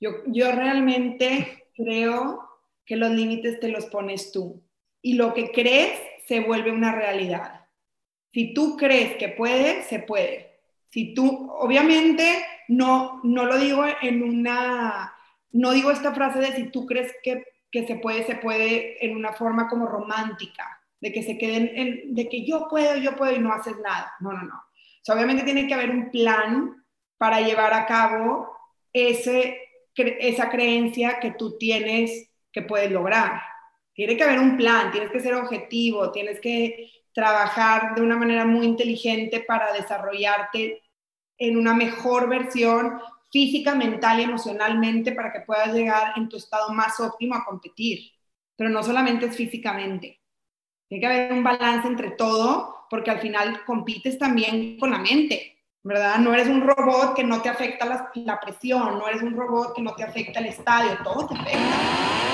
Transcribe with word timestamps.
Yo, 0.00 0.10
yo 0.26 0.52
realmente 0.52 1.70
creo 1.74 2.48
que 2.84 2.96
los 2.96 3.10
límites 3.10 3.60
te 3.60 3.68
los 3.68 3.86
pones 3.86 4.32
tú 4.32 4.62
y 5.02 5.14
lo 5.14 5.34
que 5.34 5.50
crees 5.50 6.00
se 6.26 6.40
vuelve 6.40 6.70
una 6.70 6.92
realidad. 6.94 7.66
Si 8.32 8.52
tú 8.54 8.76
crees 8.76 9.16
que 9.16 9.28
puede, 9.28 9.82
se 9.84 10.00
puede. 10.00 10.60
Si 10.90 11.14
tú, 11.14 11.50
obviamente, 11.50 12.44
no, 12.68 13.20
no 13.24 13.46
lo 13.46 13.58
digo 13.58 13.84
en 14.02 14.22
una, 14.22 15.14
no 15.52 15.72
digo 15.72 15.90
esta 15.90 16.14
frase 16.14 16.38
de 16.38 16.52
si 16.52 16.70
tú 16.70 16.86
crees 16.86 17.14
que, 17.22 17.44
que 17.70 17.86
se 17.86 17.96
puede, 17.96 18.24
se 18.24 18.36
puede 18.36 19.04
en 19.04 19.16
una 19.16 19.32
forma 19.32 19.68
como 19.68 19.86
romántica, 19.86 20.80
de 21.00 21.12
que 21.12 21.22
se 21.22 21.38
queden, 21.38 21.70
en, 21.74 22.14
de 22.14 22.28
que 22.28 22.44
yo 22.44 22.68
puedo, 22.68 22.96
yo 22.96 23.16
puedo 23.16 23.34
y 23.34 23.38
no 23.38 23.52
haces 23.52 23.76
nada. 23.82 24.12
No, 24.20 24.32
no, 24.32 24.42
no. 24.42 24.56
O 24.56 25.02
sea, 25.02 25.14
obviamente 25.14 25.44
tiene 25.44 25.66
que 25.66 25.74
haber 25.74 25.90
un 25.90 26.10
plan 26.10 26.84
para 27.16 27.40
llevar 27.40 27.72
a 27.72 27.86
cabo 27.86 28.50
ese, 28.92 29.58
esa 30.20 30.50
creencia 30.50 31.18
que 31.20 31.32
tú 31.32 31.58
tienes 31.58 32.30
que 32.52 32.62
puedes 32.62 32.90
lograr. 32.90 33.40
Tiene 33.92 34.16
que 34.16 34.24
haber 34.24 34.38
un 34.38 34.56
plan, 34.56 34.90
tienes 34.90 35.10
que 35.10 35.20
ser 35.20 35.34
objetivo, 35.34 36.12
tienes 36.12 36.40
que 36.40 36.90
trabajar 37.12 37.94
de 37.94 38.02
una 38.02 38.16
manera 38.16 38.44
muy 38.44 38.66
inteligente 38.66 39.40
para 39.40 39.72
desarrollarte 39.72 40.82
en 41.36 41.56
una 41.56 41.74
mejor 41.74 42.28
versión 42.28 43.00
física, 43.30 43.74
mental 43.74 44.20
y 44.20 44.24
emocionalmente 44.24 45.12
para 45.12 45.32
que 45.32 45.40
puedas 45.40 45.72
llegar 45.74 46.12
en 46.16 46.28
tu 46.28 46.36
estado 46.36 46.72
más 46.72 46.98
óptimo 47.00 47.34
a 47.34 47.44
competir. 47.44 48.12
Pero 48.56 48.70
no 48.70 48.82
solamente 48.82 49.26
es 49.26 49.36
físicamente. 49.36 50.20
Tiene 50.88 51.00
que 51.00 51.06
haber 51.06 51.32
un 51.32 51.44
balance 51.44 51.86
entre 51.86 52.12
todo 52.12 52.86
porque 52.88 53.10
al 53.10 53.20
final 53.20 53.64
compites 53.64 54.18
también 54.18 54.78
con 54.78 54.90
la 54.90 54.98
mente. 54.98 55.57
¿Verdad? 55.88 56.18
No 56.18 56.34
eres 56.34 56.48
un 56.48 56.60
robot 56.60 57.14
que 57.16 57.24
no 57.24 57.40
te 57.40 57.48
afecta 57.48 57.86
la, 57.86 58.10
la, 58.14 58.38
presión, 58.38 58.98
no 58.98 59.08
eres 59.08 59.22
un 59.22 59.34
robot 59.34 59.74
que 59.74 59.80
no 59.80 59.94
te 59.94 60.04
afecta 60.04 60.38
el 60.38 60.46
estadio, 60.46 60.98
todo 61.02 61.26
te 61.26 61.34
afecta. 61.34 62.27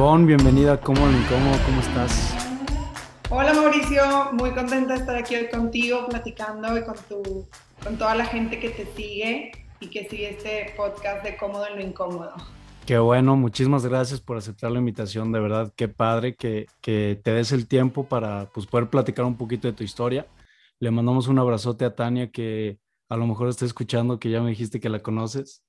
Ivonne, 0.00 0.24
bienvenida 0.24 0.72
a 0.72 0.80
Cómo 0.80 1.06
lo 1.06 1.12
Incómodo, 1.12 1.58
¿cómo 1.66 1.80
estás? 1.82 2.34
Hola 3.28 3.52
Mauricio, 3.52 4.32
muy 4.32 4.50
contenta 4.52 4.94
de 4.94 5.00
estar 5.00 5.14
aquí 5.14 5.34
hoy 5.34 5.50
contigo 5.50 6.06
platicando 6.08 6.78
y 6.78 6.84
con, 6.84 6.94
tu, 7.06 7.46
con 7.84 7.98
toda 7.98 8.14
la 8.14 8.24
gente 8.24 8.58
que 8.58 8.70
te 8.70 8.86
sigue 8.96 9.52
y 9.78 9.88
que 9.88 10.08
sigue 10.08 10.30
este 10.30 10.72
podcast 10.74 11.22
de 11.22 11.36
Cómodo 11.36 11.66
en 11.66 11.76
lo 11.76 11.82
Incómodo. 11.82 12.32
Qué 12.86 12.96
bueno, 12.96 13.36
muchísimas 13.36 13.84
gracias 13.84 14.22
por 14.22 14.38
aceptar 14.38 14.70
la 14.70 14.78
invitación, 14.78 15.32
de 15.32 15.40
verdad, 15.40 15.70
qué 15.76 15.88
padre 15.88 16.34
que, 16.34 16.66
que 16.80 17.20
te 17.22 17.32
des 17.32 17.52
el 17.52 17.68
tiempo 17.68 18.04
para 18.04 18.46
pues, 18.54 18.64
poder 18.64 18.88
platicar 18.88 19.26
un 19.26 19.36
poquito 19.36 19.68
de 19.68 19.74
tu 19.74 19.84
historia. 19.84 20.26
Le 20.78 20.90
mandamos 20.90 21.28
un 21.28 21.38
abrazote 21.38 21.84
a 21.84 21.94
Tania 21.94 22.30
que 22.30 22.78
a 23.10 23.18
lo 23.18 23.26
mejor 23.26 23.50
está 23.50 23.66
escuchando, 23.66 24.18
que 24.18 24.30
ya 24.30 24.40
me 24.40 24.48
dijiste 24.48 24.80
que 24.80 24.88
la 24.88 25.00
conoces. 25.00 25.62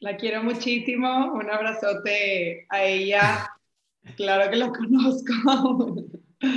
La 0.00 0.16
quiero 0.16 0.42
muchísimo, 0.42 1.32
un 1.32 1.50
abrazote 1.50 2.66
a 2.68 2.84
ella. 2.84 3.50
Claro 4.16 4.50
que 4.50 4.56
lo 4.56 4.72
conozco. 4.72 6.06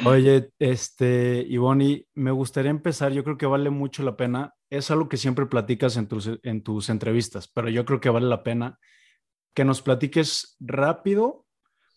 Oye, 0.05 0.51
este, 0.59 1.45
Ivoni, 1.47 2.05
me 2.15 2.31
gustaría 2.31 2.69
empezar, 2.69 3.13
yo 3.13 3.23
creo 3.23 3.37
que 3.37 3.45
vale 3.45 3.69
mucho 3.69 4.03
la 4.03 4.17
pena, 4.17 4.53
es 4.69 4.91
algo 4.91 5.07
que 5.07 5.15
siempre 5.15 5.45
platicas 5.45 5.95
en 5.95 6.07
tus, 6.07 6.29
en 6.43 6.63
tus 6.63 6.89
entrevistas, 6.89 7.47
pero 7.47 7.69
yo 7.69 7.85
creo 7.85 8.01
que 8.01 8.09
vale 8.09 8.27
la 8.27 8.43
pena 8.43 8.77
que 9.53 9.63
nos 9.63 9.81
platiques 9.81 10.57
rápido 10.59 11.45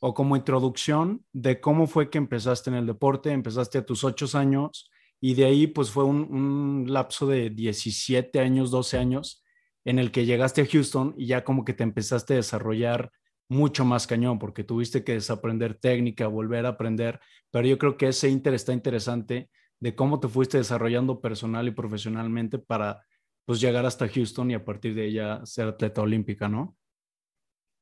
o 0.01 0.15
como 0.15 0.37
introducción 0.37 1.27
de 1.33 1.61
cómo 1.61 1.89
fue 1.89 2.09
que 2.09 2.19
empezaste 2.19 2.71
en 2.71 2.77
el 2.77 2.87
deporte, 2.87 3.31
empezaste 3.33 3.79
a 3.79 3.87
tus 3.87 4.05
ocho 4.05 4.27
años 4.39 4.91
y 5.21 5.35
de 5.35 5.45
ahí 5.45 5.67
pues 5.67 5.91
fue 5.91 6.05
un, 6.05 6.23
un 6.33 6.93
lapso 6.93 7.27
de 7.27 7.51
17 7.51 8.39
años, 8.39 8.71
12 8.71 8.99
años 8.99 9.42
en 9.85 9.99
el 9.99 10.13
que 10.13 10.25
llegaste 10.25 10.63
a 10.63 10.67
Houston 10.67 11.15
y 11.17 11.27
ya 11.27 11.45
como 11.45 11.65
que 11.65 11.75
te 11.75 11.83
empezaste 11.83 12.35
a 12.35 12.37
desarrollar 12.37 13.11
mucho 13.49 13.85
más 13.85 14.07
cañón 14.07 14.39
porque 14.39 14.65
tuviste 14.65 15.05
que 15.05 15.13
desaprender 15.13 15.75
técnica, 15.75 16.27
volver 16.27 16.67
a 16.67 16.71
aprender, 16.71 17.21
pero 17.51 17.67
yo 17.67 17.79
creo 17.79 17.97
que 17.97 18.09
ese 18.09 18.29
inter 18.29 18.55
está 18.55 18.73
interesante 18.73 19.51
de 19.81 19.95
cómo 19.95 20.21
te 20.21 20.29
fuiste 20.29 20.59
desarrollando 20.59 21.21
personal 21.21 21.67
y 21.67 21.73
profesionalmente 21.73 22.59
para 22.59 23.05
pues 23.45 23.61
llegar 23.61 23.85
hasta 23.85 24.09
Houston 24.09 24.51
y 24.51 24.55
a 24.55 24.65
partir 24.65 24.95
de 24.95 25.07
ella 25.07 25.45
ser 25.45 25.69
atleta 25.69 26.01
olímpica, 26.01 26.49
¿no? 26.49 26.77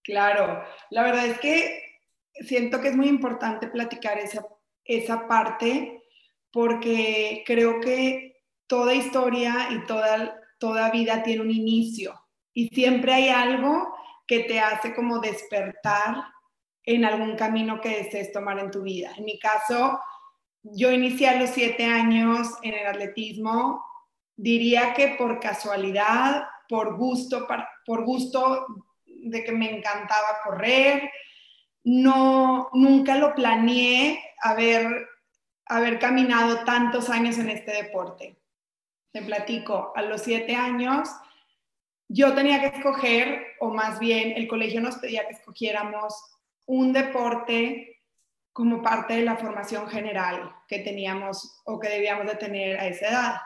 Claro, 0.02 0.64
la 0.90 1.02
verdad 1.02 1.26
es 1.26 1.38
que 1.38 1.82
siento 2.32 2.80
que 2.80 2.88
es 2.88 2.96
muy 2.96 3.08
importante 3.08 3.68
platicar 3.68 4.18
esa, 4.18 4.46
esa 4.84 5.28
parte 5.28 6.02
porque 6.50 7.44
creo 7.46 7.80
que 7.80 8.42
toda 8.66 8.94
historia 8.94 9.68
y 9.70 9.84
toda, 9.84 10.39
toda 10.60 10.90
vida 10.90 11.24
tiene 11.24 11.42
un 11.42 11.50
inicio 11.50 12.14
y 12.52 12.68
siempre 12.68 13.14
hay 13.14 13.28
algo 13.30 13.92
que 14.26 14.40
te 14.40 14.60
hace 14.60 14.94
como 14.94 15.18
despertar 15.18 16.16
en 16.84 17.04
algún 17.04 17.36
camino 17.36 17.80
que 17.80 18.04
desees 18.04 18.32
tomar 18.32 18.58
en 18.58 18.70
tu 18.70 18.82
vida. 18.82 19.12
En 19.16 19.24
mi 19.24 19.38
caso, 19.38 19.98
yo 20.62 20.90
inicié 20.90 21.28
a 21.28 21.40
los 21.40 21.50
siete 21.50 21.84
años 21.84 22.48
en 22.62 22.74
el 22.74 22.86
atletismo, 22.86 23.84
diría 24.36 24.94
que 24.94 25.16
por 25.18 25.40
casualidad, 25.40 26.44
por 26.68 26.96
gusto, 26.96 27.46
por 27.84 28.04
gusto 28.04 28.66
de 29.06 29.44
que 29.44 29.52
me 29.52 29.76
encantaba 29.76 30.38
correr, 30.44 31.10
no, 31.84 32.68
nunca 32.72 33.16
lo 33.16 33.34
planeé 33.34 34.22
haber, 34.42 35.08
haber 35.66 35.98
caminado 35.98 36.64
tantos 36.64 37.08
años 37.10 37.38
en 37.38 37.50
este 37.50 37.72
deporte. 37.72 38.39
Te 39.12 39.22
platico, 39.22 39.92
a 39.94 40.02
los 40.02 40.22
siete 40.22 40.54
años 40.54 41.08
yo 42.12 42.34
tenía 42.34 42.60
que 42.60 42.76
escoger, 42.78 43.46
o 43.60 43.72
más 43.72 44.00
bien 44.00 44.32
el 44.36 44.48
colegio 44.48 44.80
nos 44.80 44.96
pedía 44.96 45.28
que 45.28 45.34
escogiéramos 45.34 46.12
un 46.66 46.92
deporte 46.92 48.00
como 48.52 48.82
parte 48.82 49.14
de 49.14 49.22
la 49.22 49.36
formación 49.36 49.88
general 49.88 50.52
que 50.66 50.80
teníamos 50.80 51.62
o 51.64 51.78
que 51.78 51.88
debíamos 51.88 52.26
de 52.26 52.34
tener 52.34 52.78
a 52.78 52.86
esa 52.88 53.08
edad. 53.08 53.36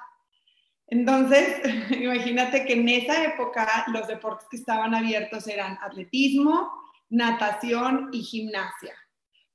Entonces, 0.87 1.61
imagínate 1.91 2.65
que 2.65 2.73
en 2.73 2.89
esa 2.89 3.23
época 3.25 3.85
los 3.89 4.07
deportes 4.07 4.49
que 4.51 4.57
estaban 4.57 4.95
abiertos 4.95 5.47
eran 5.47 5.79
atletismo, 5.83 6.71
natación 7.11 8.09
y 8.13 8.23
gimnasia. 8.23 8.95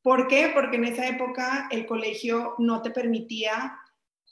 ¿Por 0.02 0.28
qué? 0.28 0.52
Porque 0.54 0.78
en 0.78 0.86
esa 0.86 1.08
época 1.08 1.68
el 1.72 1.86
colegio 1.86 2.56
no 2.60 2.82
te 2.82 2.92
permitía 2.92 3.76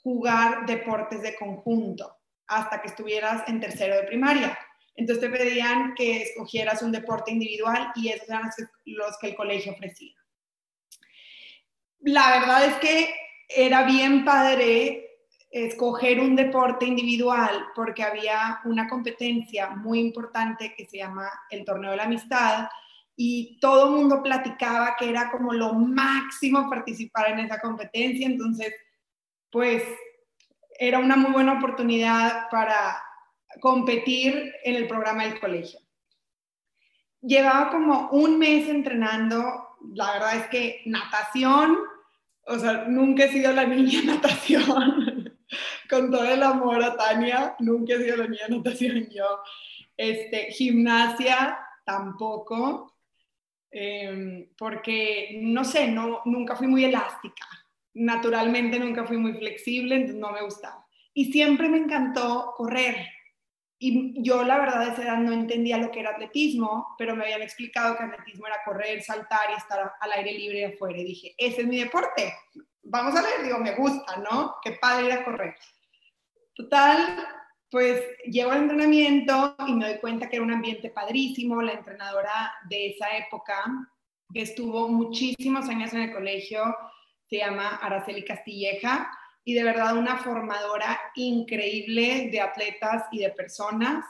jugar 0.02 0.66
deportes 0.66 1.22
de 1.22 1.36
conjunto 1.36 2.16
hasta 2.46 2.80
que 2.80 2.88
estuvieras 2.88 3.48
en 3.48 3.60
tercero 3.60 3.96
de 3.96 4.04
primaria. 4.04 4.58
Entonces 4.94 5.30
te 5.30 5.36
pedían 5.36 5.94
que 5.94 6.22
escogieras 6.22 6.82
un 6.82 6.92
deporte 6.92 7.30
individual 7.30 7.92
y 7.94 8.08
esos 8.08 8.28
eran 8.28 8.50
los 8.86 9.18
que 9.18 9.28
el 9.28 9.36
colegio 9.36 9.72
ofrecía. 9.72 10.14
La 12.00 12.38
verdad 12.38 12.64
es 12.66 12.74
que 12.76 13.14
era 13.48 13.84
bien 13.84 14.24
padre 14.24 15.04
escoger 15.50 16.20
un 16.20 16.36
deporte 16.36 16.84
individual 16.84 17.66
porque 17.74 18.02
había 18.02 18.60
una 18.64 18.88
competencia 18.88 19.70
muy 19.70 20.00
importante 20.00 20.74
que 20.76 20.86
se 20.86 20.98
llama 20.98 21.30
el 21.50 21.64
torneo 21.64 21.92
de 21.92 21.96
la 21.96 22.04
amistad 22.04 22.68
y 23.16 23.58
todo 23.60 23.86
el 23.86 24.00
mundo 24.00 24.22
platicaba 24.22 24.94
que 24.98 25.08
era 25.08 25.30
como 25.30 25.52
lo 25.52 25.74
máximo 25.74 26.68
participar 26.68 27.30
en 27.30 27.40
esa 27.40 27.60
competencia, 27.60 28.26
entonces 28.26 28.72
pues 29.50 29.82
era 30.78 30.98
una 30.98 31.16
muy 31.16 31.32
buena 31.32 31.54
oportunidad 31.54 32.48
para 32.50 33.02
competir 33.60 34.52
en 34.62 34.76
el 34.76 34.86
programa 34.86 35.24
del 35.24 35.40
colegio. 35.40 35.80
Llevaba 37.20 37.70
como 37.70 38.10
un 38.10 38.38
mes 38.38 38.68
entrenando, 38.68 39.76
la 39.92 40.12
verdad 40.12 40.36
es 40.36 40.46
que 40.48 40.82
natación, 40.86 41.78
o 42.46 42.58
sea, 42.58 42.84
nunca 42.84 43.24
he 43.24 43.32
sido 43.32 43.52
la 43.52 43.66
niña 43.66 44.02
natación, 44.04 45.36
con 45.90 46.10
todo 46.10 46.24
el 46.24 46.42
amor 46.42 46.82
a 46.82 46.96
Tania, 46.96 47.56
nunca 47.58 47.94
he 47.94 48.02
sido 48.04 48.16
la 48.18 48.28
niña 48.28 48.48
natación 48.48 49.08
yo. 49.10 49.40
Este, 49.96 50.52
gimnasia 50.52 51.58
tampoco, 51.84 52.98
em, 53.70 54.48
porque 54.56 55.40
no 55.42 55.64
sé, 55.64 55.88
no, 55.88 56.20
nunca 56.24 56.54
fui 56.54 56.68
muy 56.68 56.84
elástica, 56.84 57.46
naturalmente 57.98 58.78
nunca 58.78 59.04
fui 59.04 59.16
muy 59.16 59.34
flexible, 59.34 59.94
entonces 59.94 60.20
no 60.20 60.32
me 60.32 60.42
gustaba. 60.42 60.86
Y 61.14 61.32
siempre 61.32 61.68
me 61.68 61.78
encantó 61.78 62.54
correr, 62.56 63.06
y 63.80 64.22
yo 64.22 64.42
la 64.42 64.58
verdad 64.58 64.82
a 64.82 64.92
esa 64.92 65.02
edad 65.02 65.18
no 65.18 65.32
entendía 65.32 65.78
lo 65.78 65.90
que 65.92 66.00
era 66.00 66.10
atletismo, 66.10 66.96
pero 66.98 67.14
me 67.14 67.22
habían 67.22 67.42
explicado 67.42 67.96
que 67.96 68.02
atletismo 68.02 68.46
era 68.48 68.64
correr, 68.64 69.02
saltar 69.02 69.50
y 69.52 69.56
estar 69.56 69.92
al 70.00 70.12
aire 70.12 70.32
libre 70.32 70.66
afuera. 70.66 70.98
Y 70.98 71.04
dije, 71.04 71.34
ese 71.38 71.60
es 71.60 71.66
mi 71.66 71.78
deporte. 71.78 72.34
vamos 72.82 73.14
a 73.14 73.22
ver, 73.22 73.44
digo, 73.44 73.58
me 73.58 73.76
gusta, 73.76 74.16
¿no? 74.16 74.56
Qué 74.62 74.72
padre 74.72 75.06
ir 75.06 75.12
a 75.12 75.24
correr. 75.24 75.54
Total, 76.54 77.24
pues 77.70 78.02
llego 78.24 78.50
al 78.50 78.62
entrenamiento 78.62 79.54
y 79.68 79.72
me 79.74 79.86
doy 79.86 79.98
cuenta 80.00 80.28
que 80.28 80.36
era 80.36 80.44
un 80.44 80.52
ambiente 80.52 80.90
padrísimo. 80.90 81.62
La 81.62 81.74
entrenadora 81.74 82.52
de 82.68 82.88
esa 82.88 83.16
época, 83.16 83.62
que 84.34 84.42
estuvo 84.42 84.88
muchísimos 84.88 85.68
años 85.68 85.92
en 85.92 86.00
el 86.00 86.12
colegio, 86.12 86.64
se 87.28 87.38
llama 87.38 87.76
Araceli 87.76 88.24
Castilleja 88.24 89.10
y 89.44 89.54
de 89.54 89.64
verdad 89.64 89.96
una 89.96 90.18
formadora 90.18 91.00
increíble 91.14 92.28
de 92.30 92.40
atletas 92.40 93.04
y 93.12 93.20
de 93.20 93.30
personas. 93.30 94.04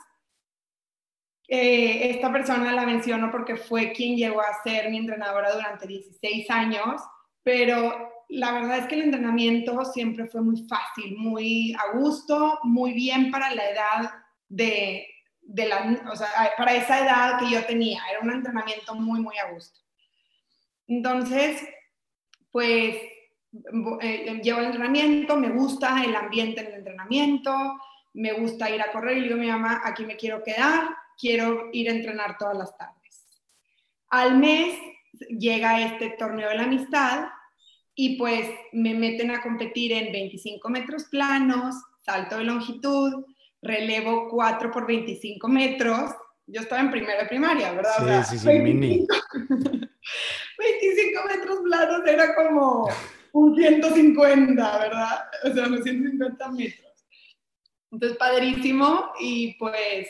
Eh, 1.47 2.11
esta 2.11 2.31
persona 2.31 2.73
la 2.73 2.85
menciono 2.85 3.31
porque 3.31 3.57
fue 3.57 3.93
quien 3.93 4.17
llegó 4.17 4.41
a 4.41 4.63
ser 4.63 4.91
mi 4.91 4.99
entrenadora 4.99 5.53
durante 5.55 5.87
16 5.87 6.51
años, 6.51 7.01
pero 7.43 8.11
la 8.29 8.53
verdad 8.53 8.79
es 8.79 8.87
que 8.87 8.97
el 8.97 9.03
entrenamiento 9.03 9.85
siempre 9.85 10.27
fue 10.27 10.43
muy 10.43 10.67
fácil, 10.67 11.17
muy 11.17 11.75
a 11.75 11.97
gusto, 11.97 12.59
muy 12.65 12.93
bien 12.93 13.31
para 13.31 13.55
la 13.55 13.71
edad 13.71 14.11
de, 14.49 15.07
de 15.41 15.67
la, 15.67 16.03
o 16.11 16.17
sea, 16.17 16.29
para 16.57 16.75
esa 16.75 16.99
edad 16.99 17.39
que 17.39 17.51
yo 17.51 17.65
tenía. 17.65 18.03
Era 18.11 18.21
un 18.21 18.31
entrenamiento 18.31 18.95
muy, 18.95 19.21
muy 19.21 19.39
a 19.39 19.53
gusto. 19.53 19.81
Entonces, 20.87 21.63
pues 22.59 22.97
eh, 24.01 24.41
llevo 24.43 24.59
el 24.59 24.65
entrenamiento, 24.65 25.37
me 25.37 25.51
gusta 25.51 26.03
el 26.03 26.17
ambiente 26.17 26.61
en 26.61 26.67
el 26.67 26.75
entrenamiento, 26.75 27.53
me 28.15 28.33
gusta 28.33 28.69
ir 28.69 28.83
a 28.83 28.91
correr 28.91 29.19
y 29.19 29.21
digo 29.23 29.37
mi 29.37 29.47
mamá, 29.47 29.83
aquí 29.85 30.05
me 30.05 30.17
quiero 30.17 30.43
quedar, 30.43 30.89
quiero 31.17 31.69
ir 31.73 31.89
a 31.89 31.93
entrenar 31.93 32.37
todas 32.37 32.59
las 32.59 32.77
tardes. 32.77 33.29
Al 34.09 34.39
mes 34.39 34.77
llega 35.29 35.83
este 35.83 36.17
torneo 36.19 36.49
de 36.49 36.57
la 36.57 36.65
amistad 36.65 37.29
y 37.95 38.19
pues 38.19 38.51
me 38.73 38.93
meten 38.93 39.31
a 39.31 39.41
competir 39.41 39.93
en 39.93 40.11
25 40.11 40.69
metros 40.69 41.05
planos, 41.05 41.77
salto 42.01 42.39
de 42.39 42.45
longitud, 42.45 43.25
relevo 43.63 44.31
4 44.31 44.73
por 44.73 44.85
25 44.85 45.47
metros. 45.47 46.11
Yo 46.45 46.63
estaba 46.63 46.81
en 46.81 46.91
primera 46.91 47.23
de 47.23 47.29
primaria, 47.29 47.71
¿verdad? 47.71 48.25
Sí, 48.25 48.37
sí, 48.37 48.51
sí, 48.51 48.59
mini. 48.59 49.07
25 50.59 51.21
metros 51.29 51.59
planos 51.65 52.03
era 52.07 52.35
como 52.35 52.89
un 53.33 53.57
150, 53.57 54.79
¿verdad? 54.79 55.25
O 55.45 55.55
sea, 55.55 55.67
unos 55.67 55.83
150 55.83 56.51
metros. 56.51 56.89
Entonces, 57.91 58.19
padrísimo 58.19 59.13
y 59.21 59.55
pues, 59.55 60.09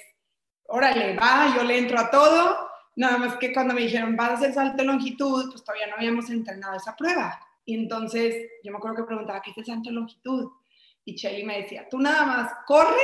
órale, 0.65 1.17
va, 1.17 1.55
yo 1.55 1.63
le 1.63 1.79
entro 1.79 1.99
a 1.99 2.11
todo. 2.11 2.69
Nada 2.97 3.19
más 3.19 3.37
que 3.37 3.53
cuando 3.53 3.75
me 3.75 3.83
dijeron, 3.83 4.17
vas 4.17 4.31
a 4.31 4.35
hacer 4.35 4.55
salto 4.55 4.79
de 4.79 4.85
longitud, 4.85 5.51
pues 5.51 5.63
todavía 5.63 5.87
no 5.87 5.95
habíamos 5.97 6.29
entrenado 6.31 6.77
esa 6.77 6.97
prueba. 6.97 7.39
Y 7.65 7.75
entonces 7.75 8.35
yo 8.65 8.73
me 8.73 8.79
acuerdo 8.79 8.97
que 8.97 9.05
preguntaba, 9.05 9.43
¿qué 9.43 9.51
es 9.51 9.59
el 9.59 9.67
salto 9.67 9.91
de 9.91 9.95
longitud? 9.95 10.51
Y 11.05 11.15
Shelly 11.15 11.45
me 11.45 11.63
decía, 11.63 11.87
tú 11.89 11.99
nada 11.99 12.27
más 12.27 12.53
corre 12.67 12.97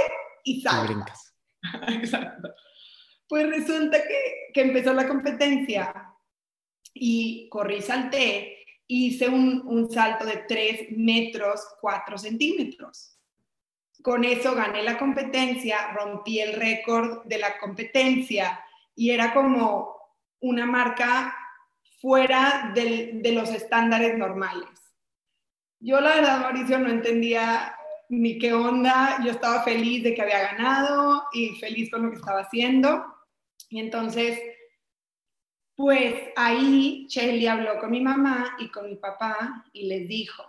y 0.42 0.60
saltas. 0.60 1.34
Exacto. 1.88 2.52
Pues 3.28 3.48
resulta 3.48 4.02
que, 4.02 4.50
que, 4.52 4.60
empezó 4.60 4.92
la 4.92 5.08
competencia 5.08 6.03
y 6.94 7.48
corrí 7.50 7.82
salté. 7.82 8.64
Hice 8.86 9.28
un, 9.28 9.62
un 9.66 9.90
salto 9.90 10.24
de 10.24 10.44
3 10.48 10.96
metros 10.96 11.66
4 11.80 12.16
centímetros. 12.16 13.18
Con 14.02 14.24
eso 14.24 14.54
gané 14.54 14.82
la 14.82 14.98
competencia, 14.98 15.92
rompí 15.92 16.38
el 16.38 16.54
récord 16.54 17.24
de 17.24 17.38
la 17.38 17.58
competencia 17.58 18.60
y 18.94 19.10
era 19.10 19.32
como 19.34 19.96
una 20.40 20.66
marca 20.66 21.34
fuera 22.00 22.72
de 22.74 23.32
los 23.32 23.48
estándares 23.50 24.16
normales. 24.18 24.68
Yo 25.80 26.00
la 26.00 26.16
verdad, 26.16 26.40
Mauricio, 26.40 26.78
no 26.78 26.90
entendía 26.90 27.74
ni 28.10 28.38
qué 28.38 28.52
onda, 28.52 29.18
yo 29.24 29.30
estaba 29.30 29.62
feliz 29.62 30.02
de 30.02 30.14
que 30.14 30.22
había 30.22 30.52
ganado 30.52 31.24
y 31.32 31.56
feliz 31.56 31.90
con 31.90 32.02
lo 32.02 32.10
que 32.10 32.16
estaba 32.16 32.40
haciendo. 32.40 33.04
Y 33.70 33.80
entonces, 33.80 34.38
pues 35.76 36.14
ahí 36.36 37.06
Shelly 37.08 37.46
habló 37.46 37.78
con 37.78 37.90
mi 37.90 38.00
mamá 38.00 38.56
y 38.58 38.68
con 38.68 38.88
mi 38.88 38.96
papá 38.96 39.64
y 39.72 39.86
les 39.86 40.08
dijo, 40.08 40.44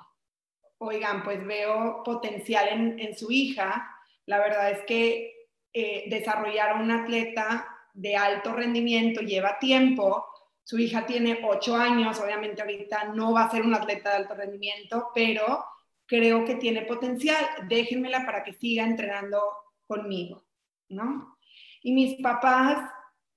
oigan, 0.77 1.23
pues 1.23 1.45
veo 1.45 2.03
potencial 2.03 2.97
en, 2.97 3.17
su 3.17 3.31
hija. 3.31 3.91
La 4.25 4.37
verdad 4.39 4.71
es 4.71 4.85
que 4.85 5.49
eh, 5.73 6.05
desarrollar 6.07 6.71
a 6.71 6.81
un 6.81 6.91
atleta 6.91 7.67
de 7.93 8.15
alto 8.15 8.53
rendimiento 8.53 9.21
lleva 9.21 9.57
tiempo 9.59 10.25
su 10.65 10.79
hija 10.79 11.05
tiene 11.05 11.41
ocho 11.47 11.75
años, 11.75 12.19
obviamente 12.19 12.63
ahorita 12.63 13.13
no 13.13 13.33
va 13.33 13.43
a 13.43 13.51
ser 13.51 13.61
un 13.61 13.75
atleta 13.75 14.09
de 14.09 14.15
alto 14.15 14.33
rendimiento, 14.33 15.11
pero 15.13 15.63
creo 16.07 16.43
que 16.43 16.55
tiene 16.55 16.81
potencial. 16.81 17.45
Déjenmela 17.67 18.25
para 18.25 18.43
que 18.43 18.53
siga 18.53 18.83
entrenando 18.83 19.39
conmigo, 19.85 20.43
¿no? 20.89 21.37
Y 21.83 21.93
mis 21.93 22.19
papás, 22.19 22.89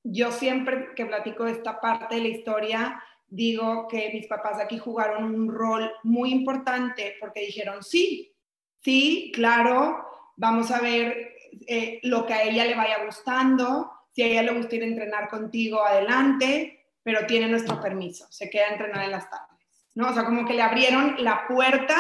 yo 0.03 0.33
siempre 0.33 0.95
que 0.95 1.07
platico 1.07 1.47
esta 1.47 1.81
parte 1.81 2.17
de 2.17 2.23
la 2.23 2.29
historia, 2.29 3.03
digo 3.27 3.87
que 3.89 4.11
mis 4.13 4.27
papás 4.27 4.59
aquí 4.59 4.79
jugaron 4.79 5.25
un 5.25 5.53
rol 5.53 5.91
muy 6.03 6.31
importante 6.31 7.17
porque 7.21 7.41
dijeron, 7.41 7.83
sí, 7.83 8.35
sí, 8.81 9.31
claro, 9.35 10.05
vamos 10.37 10.71
a 10.71 10.81
ver 10.81 11.35
eh, 11.67 12.01
lo 12.05 12.25
que 12.25 12.35
a 12.35 12.43
ella 12.43 12.65
le 12.65 12.75
vaya 12.75 13.05
gustando, 13.05 13.93
si 14.13 14.23
a 14.23 14.27
ella 14.27 14.43
le 14.43 14.59
gusta 14.59 14.77
ir 14.77 14.83
a 14.83 14.87
entrenar 14.87 15.29
contigo, 15.29 15.85
adelante, 15.85 16.87
pero 17.03 17.27
tiene 17.27 17.49
nuestro 17.49 17.81
permiso, 17.81 18.27
se 18.31 18.49
queda 18.49 18.67
a 18.67 18.73
entrenar 18.73 19.05
en 19.05 19.13
las 19.13 19.29
tardes, 19.29 19.59
¿no? 19.95 20.11
O 20.11 20.15
sea, 20.15 20.25
como 20.25 20.47
que 20.47 20.55
le 20.55 20.63
abrieron 20.63 21.17
la 21.19 21.47
puerta, 21.47 21.97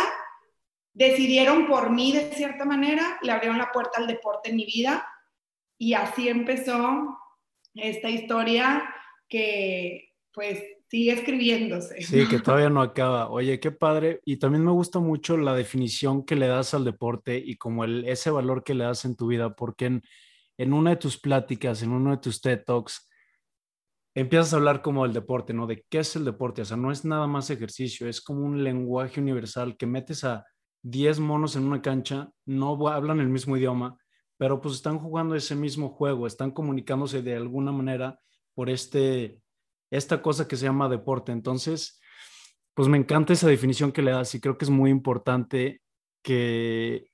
decidieron 0.93 1.67
por 1.67 1.91
mí 1.91 2.13
de 2.13 2.33
cierta 2.33 2.65
manera, 2.65 3.19
le 3.23 3.33
abrieron 3.33 3.59
la 3.59 3.71
puerta 3.71 4.01
al 4.01 4.07
deporte 4.07 4.51
en 4.51 4.57
mi 4.57 4.65
vida 4.65 5.07
y 5.77 5.95
así 5.95 6.29
empezó 6.29 7.19
esta 7.75 8.11
historia 8.11 8.83
que 9.29 10.13
pues 10.33 10.63
sigue 10.89 11.13
escribiéndose. 11.13 12.01
Sí, 12.03 12.27
que 12.29 12.39
todavía 12.39 12.71
no 12.71 12.81
acaba. 12.81 13.29
Oye, 13.31 13.61
qué 13.61 13.71
padre. 13.71 14.21
Y 14.25 14.39
también 14.39 14.65
me 14.65 14.71
gusta 14.71 14.99
mucho 14.99 15.37
la 15.37 15.55
definición 15.55 16.25
que 16.25 16.37
le 16.37 16.47
das 16.47 16.75
al 16.75 16.85
deporte 16.85 17.37
y 17.37 17.57
como 17.57 17.85
el, 17.85 18.07
ese 18.07 18.31
valor 18.31 18.65
que 18.65 18.75
le 18.75 18.85
das 18.85 19.05
en 19.05 19.17
tu 19.17 19.27
vida, 19.27 19.55
porque 19.55 19.87
en, 19.87 20.03
en 20.57 20.73
una 20.73 20.91
de 20.91 20.97
tus 20.97 21.19
pláticas, 21.19 21.83
en 21.83 21.91
uno 21.91 22.13
de 22.13 22.19
tus 22.19 22.41
TED 22.41 22.65
Talks, 22.65 23.09
empiezas 24.15 24.53
a 24.53 24.57
hablar 24.57 24.83
como 24.83 25.05
del 25.05 25.13
deporte, 25.13 25.53
¿no? 25.53 25.67
De 25.67 25.85
qué 25.89 26.01
es 26.01 26.17
el 26.17 26.25
deporte. 26.25 26.63
O 26.63 26.65
sea, 26.65 26.77
no 26.77 26.91
es 26.91 27.05
nada 27.05 27.27
más 27.27 27.51
ejercicio, 27.51 28.09
es 28.09 28.21
como 28.21 28.45
un 28.45 28.65
lenguaje 28.65 29.21
universal 29.21 29.77
que 29.77 29.87
metes 29.87 30.25
a 30.25 30.45
10 30.83 31.21
monos 31.21 31.57
en 31.57 31.65
una 31.65 31.83
cancha, 31.83 32.31
no 32.47 32.89
hablan 32.89 33.21
el 33.21 33.29
mismo 33.29 33.57
idioma, 33.57 33.99
pero 34.39 34.61
pues 34.61 34.77
están 34.77 34.99
jugando 34.99 35.35
ese 35.35 35.55
mismo 35.55 35.91
juego, 35.91 36.27
están 36.27 36.53
comunicándose 36.53 37.21
de 37.23 37.37
alguna 37.37 37.73
manera 37.73 38.19
por 38.55 38.71
este, 38.71 39.43
esta 39.91 40.23
cosa 40.23 40.49
que 40.49 40.57
se 40.57 40.65
llama 40.65 40.89
deporte. 40.89 41.33
Entonces, 41.33 42.01
pues 42.73 42.89
me 42.89 42.97
encanta 42.97 43.33
esa 43.33 43.49
definición 43.49 43.93
que 43.93 44.03
le 44.03 44.13
das 44.13 44.35
y 44.35 44.41
creo 44.41 44.57
que 44.57 44.65
es 44.65 44.71
muy 44.71 44.91
importante 44.91 45.83
que, 46.23 47.11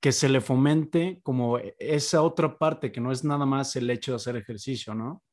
que 0.00 0.12
se 0.12 0.28
le 0.28 0.42
fomente 0.42 1.20
como 1.22 1.58
esa 1.78 2.22
otra 2.22 2.58
parte, 2.58 2.92
que 2.92 3.00
no 3.00 3.10
es 3.10 3.24
nada 3.24 3.46
más 3.46 3.74
el 3.76 3.88
hecho 3.88 4.12
de 4.12 4.16
hacer 4.16 4.36
ejercicio, 4.36 4.94
¿no? 4.94 5.24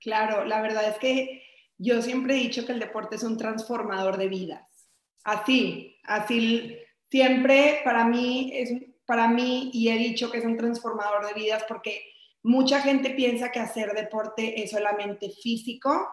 Claro, 0.00 0.44
la 0.46 0.62
verdad 0.62 0.88
es 0.88 0.98
que 0.98 1.42
yo 1.76 2.00
siempre 2.00 2.34
he 2.34 2.38
dicho 2.42 2.64
que 2.64 2.72
el 2.72 2.80
deporte 2.80 3.16
es 3.16 3.22
un 3.22 3.36
transformador 3.36 4.16
de 4.16 4.28
vidas. 4.28 4.90
Así, 5.24 5.98
así 6.04 6.78
siempre 7.10 7.80
para 7.84 8.04
mí 8.04 8.50
es 8.54 8.72
para 9.08 9.26
mí 9.26 9.70
y 9.72 9.88
he 9.88 9.96
dicho 9.96 10.30
que 10.30 10.36
es 10.36 10.44
un 10.44 10.58
transformador 10.58 11.26
de 11.26 11.32
vidas 11.32 11.64
porque 11.66 12.12
mucha 12.42 12.82
gente 12.82 13.08
piensa 13.08 13.50
que 13.50 13.58
hacer 13.58 13.94
deporte 13.94 14.62
es 14.62 14.70
solamente 14.70 15.30
físico 15.30 16.06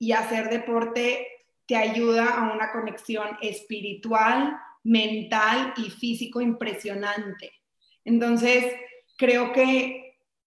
y 0.00 0.10
hacer 0.10 0.50
deporte 0.50 1.28
te 1.64 1.76
ayuda 1.76 2.26
a 2.26 2.52
una 2.52 2.72
conexión 2.72 3.38
espiritual, 3.40 4.58
mental 4.82 5.74
y 5.76 5.90
físico 5.90 6.40
impresionante. 6.40 7.52
Entonces, 8.04 8.64
creo 9.16 9.52
que 9.52 10.03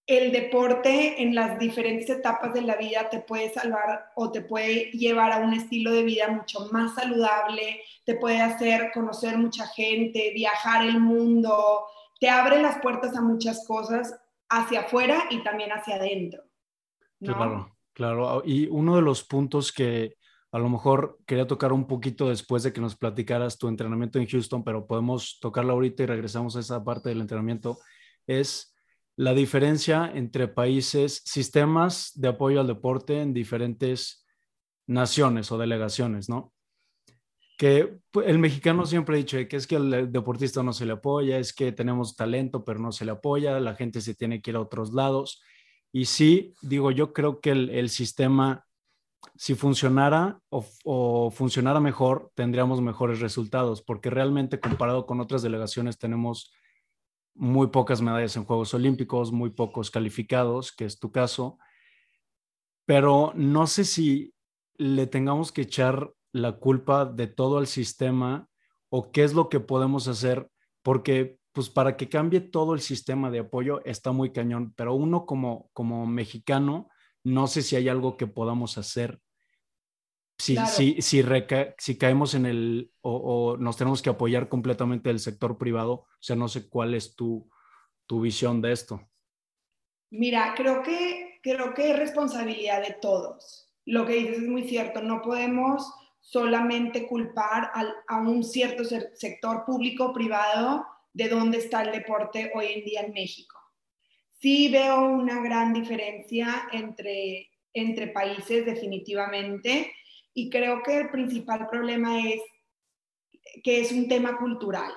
el 0.08 0.32
deporte 0.32 1.22
en 1.22 1.36
las 1.36 1.60
diferentes 1.60 2.10
etapas 2.10 2.54
de 2.54 2.62
la 2.62 2.78
vida 2.78 3.10
te 3.10 3.20
puede 3.20 3.54
salvar 3.54 4.12
o 4.16 4.32
te 4.32 4.42
puede 4.42 4.86
llevar 4.92 5.34
a 5.34 5.40
un 5.40 5.54
estilo 5.54 5.92
de 5.92 6.04
vida 6.04 6.30
mucho 6.30 6.70
más 6.72 6.96
saludable, 6.96 7.82
te 8.06 8.16
puede 8.16 8.40
hacer 8.40 8.92
conocer 8.94 9.38
mucha 9.38 9.68
gente, 9.68 10.32
viajar 10.34 10.88
el 10.88 11.02
mundo, 11.02 11.86
te 12.22 12.30
abre 12.30 12.62
las 12.62 12.80
puertas 12.80 13.18
a 13.18 13.22
muchas 13.22 13.68
cosas 13.68 14.18
hacia 14.48 14.82
afuera 14.82 15.26
y 15.30 15.44
también 15.44 15.72
hacia 15.74 15.96
adentro. 15.96 16.42
Claro, 17.20 17.76
claro. 17.92 18.44
Y 18.46 18.68
uno 18.68 18.96
de 18.96 19.02
los 19.02 19.26
puntos 19.26 19.74
que 19.74 20.16
a 20.54 20.60
lo 20.60 20.70
mejor 20.70 21.20
quería 21.26 21.48
tocar 21.48 21.74
un 21.74 21.86
poquito 21.86 22.30
después 22.30 22.64
de 22.64 22.72
que 22.72 22.80
nos 22.80 22.96
platicaras 22.96 23.58
tu 23.58 23.68
entrenamiento 23.68 24.20
en 24.20 24.28
Houston, 24.28 24.64
pero 24.64 24.88
podemos 24.88 25.38
tocarlo 25.42 25.74
ahorita 25.74 26.04
y 26.04 26.06
regresamos 26.06 26.56
a 26.56 26.62
esa 26.62 26.82
parte 26.82 27.10
del 27.10 27.20
entrenamiento, 27.20 27.80
es 28.26 28.74
la 29.18 29.34
diferencia 29.34 30.10
entre 30.14 30.48
países, 30.48 31.22
sistemas 31.26 32.12
de 32.16 32.30
apoyo 32.30 32.62
al 32.62 32.68
deporte 32.68 33.22
en 33.22 33.34
diferentes 33.34 34.26
naciones 34.88 35.52
o 35.52 35.58
delegaciones, 35.58 36.30
¿no? 36.30 36.54
que 37.58 37.98
el 38.24 38.38
mexicano 38.38 38.86
siempre 38.86 39.16
ha 39.16 39.18
dicho 39.18 39.38
que 39.50 39.56
es 39.56 39.66
que 39.66 39.78
el 39.78 40.12
deportista 40.12 40.62
no 40.62 40.74
se 40.74 40.86
le 40.86 40.94
apoya, 40.94 41.40
es 41.40 41.54
que 41.54 41.72
tenemos 41.72 42.16
talento, 42.16 42.64
pero 42.64 42.80
no 42.80 42.92
se 42.92 43.04
le 43.04 43.12
apoya, 43.12 43.60
la 43.60 43.74
gente 43.74 44.00
se 44.00 44.14
tiene 44.14 44.42
que 44.42 44.52
ir 44.52 44.58
a 44.58 44.62
otros 44.62 44.94
lados. 44.94 45.42
Y 45.92 46.06
sí, 46.06 46.54
digo, 46.62 46.92
yo 46.92 47.14
creo 47.14 47.42
que 47.42 47.50
el, 47.50 47.90
sistema, 47.90 48.64
si 49.36 49.56
funcionara 49.56 50.40
o, 50.50 51.32
funcionara 51.32 51.80
mejor, 51.80 52.32
tendríamos 52.36 52.80
mejores 52.80 53.22
resultados, 53.22 53.82
porque 53.82 54.12
realmente 54.12 54.60
comparado 54.60 55.08
con 55.08 55.20
otras 55.20 55.42
delegaciones 55.42 55.98
tenemos 55.98 56.54
muy 57.38 57.68
pocas 57.68 58.02
medallas 58.02 58.36
en 58.36 58.46
Juegos 58.46 58.74
Olímpicos, 58.74 59.32
muy 59.32 59.52
pocos 59.52 59.92
calificados, 59.92 60.72
que 60.72 60.86
es 60.86 61.00
tu 61.00 61.12
caso, 61.12 61.58
pero 62.86 63.32
no 63.36 63.68
sé 63.68 63.86
si 63.86 64.34
le 64.76 65.08
tengamos 65.08 65.52
que 65.52 65.62
echar 65.62 66.12
la 66.32 66.54
culpa 66.54 67.06
de 67.06 67.28
todo 67.28 67.60
el 67.60 67.68
sistema 67.68 68.50
o 68.90 69.12
qué 69.12 69.24
es 69.24 69.34
lo 69.34 69.50
que 69.50 69.60
podemos 69.60 70.08
hacer, 70.08 70.50
porque 70.82 71.40
pues 71.52 71.70
para 71.70 71.98
que 71.98 72.10
cambie 72.10 72.40
todo 72.40 72.74
el 72.74 72.82
sistema 72.82 73.32
de 73.32 73.40
apoyo 73.40 73.84
está 73.84 74.12
muy 74.12 74.32
cañón, 74.32 74.74
pero 74.76 74.94
uno 74.94 75.26
como, 75.26 75.70
como 75.74 76.06
mexicano, 76.06 76.90
no 77.24 77.48
sé 77.48 77.62
si 77.62 77.76
hay 77.76 77.90
algo 77.90 78.16
que 78.16 78.28
podamos 78.28 78.78
hacer. 78.78 79.20
Si, 80.40 80.56
si, 80.68 81.02
si, 81.02 81.24
si 81.78 81.98
caemos 81.98 82.36
en 82.36 82.46
el 82.46 82.92
o, 83.02 83.58
nos 83.58 83.76
tenemos 83.76 84.02
que 84.02 84.12
apoyar 84.12 84.50
completamente 84.50 85.10
del 85.10 85.20
sector 85.20 85.58
privado, 85.58 85.92
o 85.94 86.08
sea, 86.20 86.36
no 86.36 86.48
sé 86.48 86.70
cuál 86.70 86.94
es 86.94 87.16
tu, 87.16 87.50
tu 88.06 88.22
visión 88.22 88.62
de 88.62 88.72
esto. 88.72 89.02
Mira, 90.12 90.54
creo 90.56 90.84
que, 90.84 91.40
creo 91.42 91.74
que 91.74 91.92
es 91.92 91.98
responsabilidad 91.98 92.82
de 92.82 92.96
todos. 93.02 93.70
Lo 93.86 94.06
que 94.06 94.14
dices 94.14 94.38
es 94.38 94.48
muy 94.48 94.68
cierto, 94.68 95.02
no 95.02 95.22
podemos 95.22 95.92
solamente 96.20 97.08
culpar 97.08 97.72
a 98.08 98.18
un 98.18 98.44
cierto 98.44 98.84
sector 98.84 99.64
público 99.66 100.14
privado 100.14 100.86
de 101.14 101.30
dónde 101.30 101.58
está 101.58 101.82
el 101.82 101.92
deporte 101.92 102.52
hoy 102.54 102.68
en 102.68 102.86
día 102.86 103.02
en 103.02 103.14
México. 103.14 103.58
Sí 104.40 104.70
veo 104.70 105.10
una 105.10 105.42
gran 105.42 105.74
diferencia 105.74 106.68
entre, 106.72 107.50
entre 107.74 108.08
países 108.08 108.66
definitivamente 108.66 109.92
y 110.38 110.52
creo 110.52 110.84
que 110.84 110.96
el 111.00 111.10
principal 111.10 111.68
problema 111.68 112.20
es 112.22 112.40
que 113.64 113.82
es 113.82 113.92
un 113.92 114.08
tema 114.08 114.38
cultural, 114.38 114.94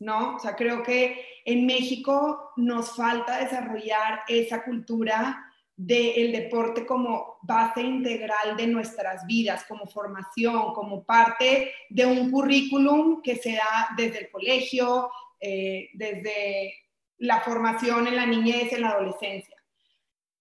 ¿no? 0.00 0.34
O 0.34 0.38
sea, 0.40 0.56
creo 0.56 0.82
que 0.82 1.24
en 1.44 1.66
México 1.66 2.50
nos 2.56 2.96
falta 2.96 3.38
desarrollar 3.38 4.22
esa 4.26 4.64
cultura 4.64 5.52
del 5.76 6.32
deporte 6.32 6.84
como 6.84 7.36
base 7.42 7.80
integral 7.80 8.56
de 8.56 8.66
nuestras 8.66 9.24
vidas, 9.24 9.64
como 9.68 9.86
formación, 9.86 10.74
como 10.74 11.04
parte 11.04 11.72
de 11.88 12.04
un 12.04 12.32
currículum 12.32 13.22
que 13.22 13.36
se 13.36 13.52
da 13.52 13.90
desde 13.96 14.18
el 14.22 14.30
colegio, 14.30 15.12
eh, 15.38 15.90
desde 15.94 16.74
la 17.18 17.40
formación 17.40 18.08
en 18.08 18.16
la 18.16 18.26
niñez, 18.26 18.72
en 18.72 18.80
la 18.80 18.90
adolescencia. 18.90 19.62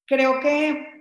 Creo 0.03 0.39
que, 0.39 0.94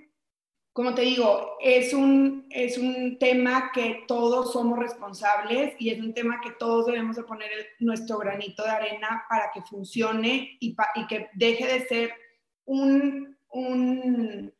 como 0.75 0.95
te 0.95 1.03
digo, 1.03 1.57
es 1.63 1.95
un, 1.95 2.47
es 2.51 2.77
un 2.77 3.19
tema 3.19 3.71
que 3.73 4.05
todos 4.07 4.53
somos 4.53 4.79
responsables 4.79 5.75
y 5.79 5.89
es 5.89 6.01
un 6.01 6.13
tema 6.13 6.41
que 6.43 6.51
todos 6.51 6.87
debemos 6.87 7.17
de 7.17 7.23
poner 7.23 7.49
nuestro 7.79 8.19
granito 8.19 8.63
de 8.63 8.71
arena 8.71 9.25
para 9.31 9.51
que 9.53 9.63
funcione 9.63 10.59
y, 10.61 10.77
que 11.09 11.31
deje 11.35 11.67
de 11.67 11.87
ser 11.87 12.13
un 12.67 13.35
un, 13.55 14.53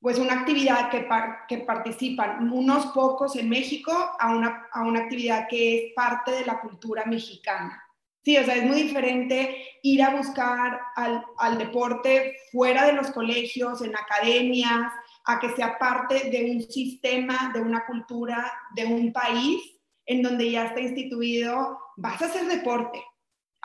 pues 0.00 0.18
una 0.18 0.34
actividad 0.40 0.90
que, 0.90 1.08
que, 1.48 1.64
participan 1.64 2.52
unos 2.52 2.86
pocos 2.86 3.34
en 3.36 3.48
México 3.48 3.92
a 4.18 4.34
una, 4.36 4.68
a 4.72 4.82
una 4.82 5.00
actividad 5.00 5.48
que 5.48 5.76
es 5.76 5.94
parte 5.94 6.30
de 6.30 6.44
la 6.44 6.60
cultura 6.60 7.04
mexicana. 7.06 7.82
Sí, 8.22 8.36
o 8.38 8.44
sea, 8.44 8.56
es 8.56 8.64
muy 8.64 8.82
diferente 8.82 9.78
ir 9.82 10.02
a 10.02 10.16
buscar 10.16 10.80
al, 10.96 11.24
al, 11.38 11.58
deporte 11.58 12.36
fuera 12.52 12.86
de 12.86 12.94
los 12.94 13.10
colegios, 13.10 13.82
en 13.82 13.94
academias, 13.94 14.92
a 15.24 15.40
que 15.40 15.50
sea 15.50 15.78
parte 15.78 16.30
de 16.30 16.50
un 16.50 16.62
sistema, 16.62 17.50
de 17.54 17.60
una 17.60 17.86
cultura, 17.86 18.52
de 18.74 18.84
un 18.84 19.12
país 19.12 19.62
en 20.06 20.22
donde 20.22 20.50
ya 20.50 20.66
está 20.66 20.80
instituido, 20.80 21.78
vas 21.96 22.20
a 22.20 22.26
hacer 22.26 22.46
deporte, 22.46 23.02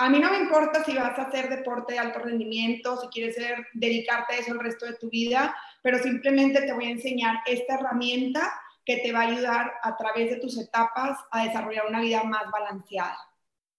a 0.02 0.10
mí 0.10 0.18
no 0.18 0.32
me 0.32 0.40
importa 0.40 0.82
si 0.86 0.96
vas 0.96 1.20
a 1.20 1.24
hacer 1.24 1.50
deporte 1.50 1.92
de 1.92 2.00
alto 2.00 2.20
rendimiento, 2.20 2.96
si 3.02 3.08
quieres 3.10 3.36
dedicarte 3.74 4.34
a 4.34 4.38
eso 4.38 4.54
el 4.54 4.62
resto 4.62 4.86
de 4.86 4.94
tu 4.94 5.10
vida, 5.10 5.54
pero 5.84 6.00
simplemente 6.00 6.62
te 6.62 6.72
voy 6.72 6.86
a 6.86 6.92
enseñar 6.92 7.40
esta 7.46 7.74
herramienta 7.74 8.50
que 8.86 9.00
te 9.00 9.12
va 9.12 9.20
a 9.20 9.28
ayudar 9.28 9.74
a 9.84 9.98
través 9.98 10.30
de 10.30 10.38
tus 10.38 10.58
etapas 10.58 11.20
a 11.32 11.44
desarrollar 11.44 11.88
una 11.88 12.00
vida 12.00 12.24
más 12.24 12.50
balanceada, 12.50 13.18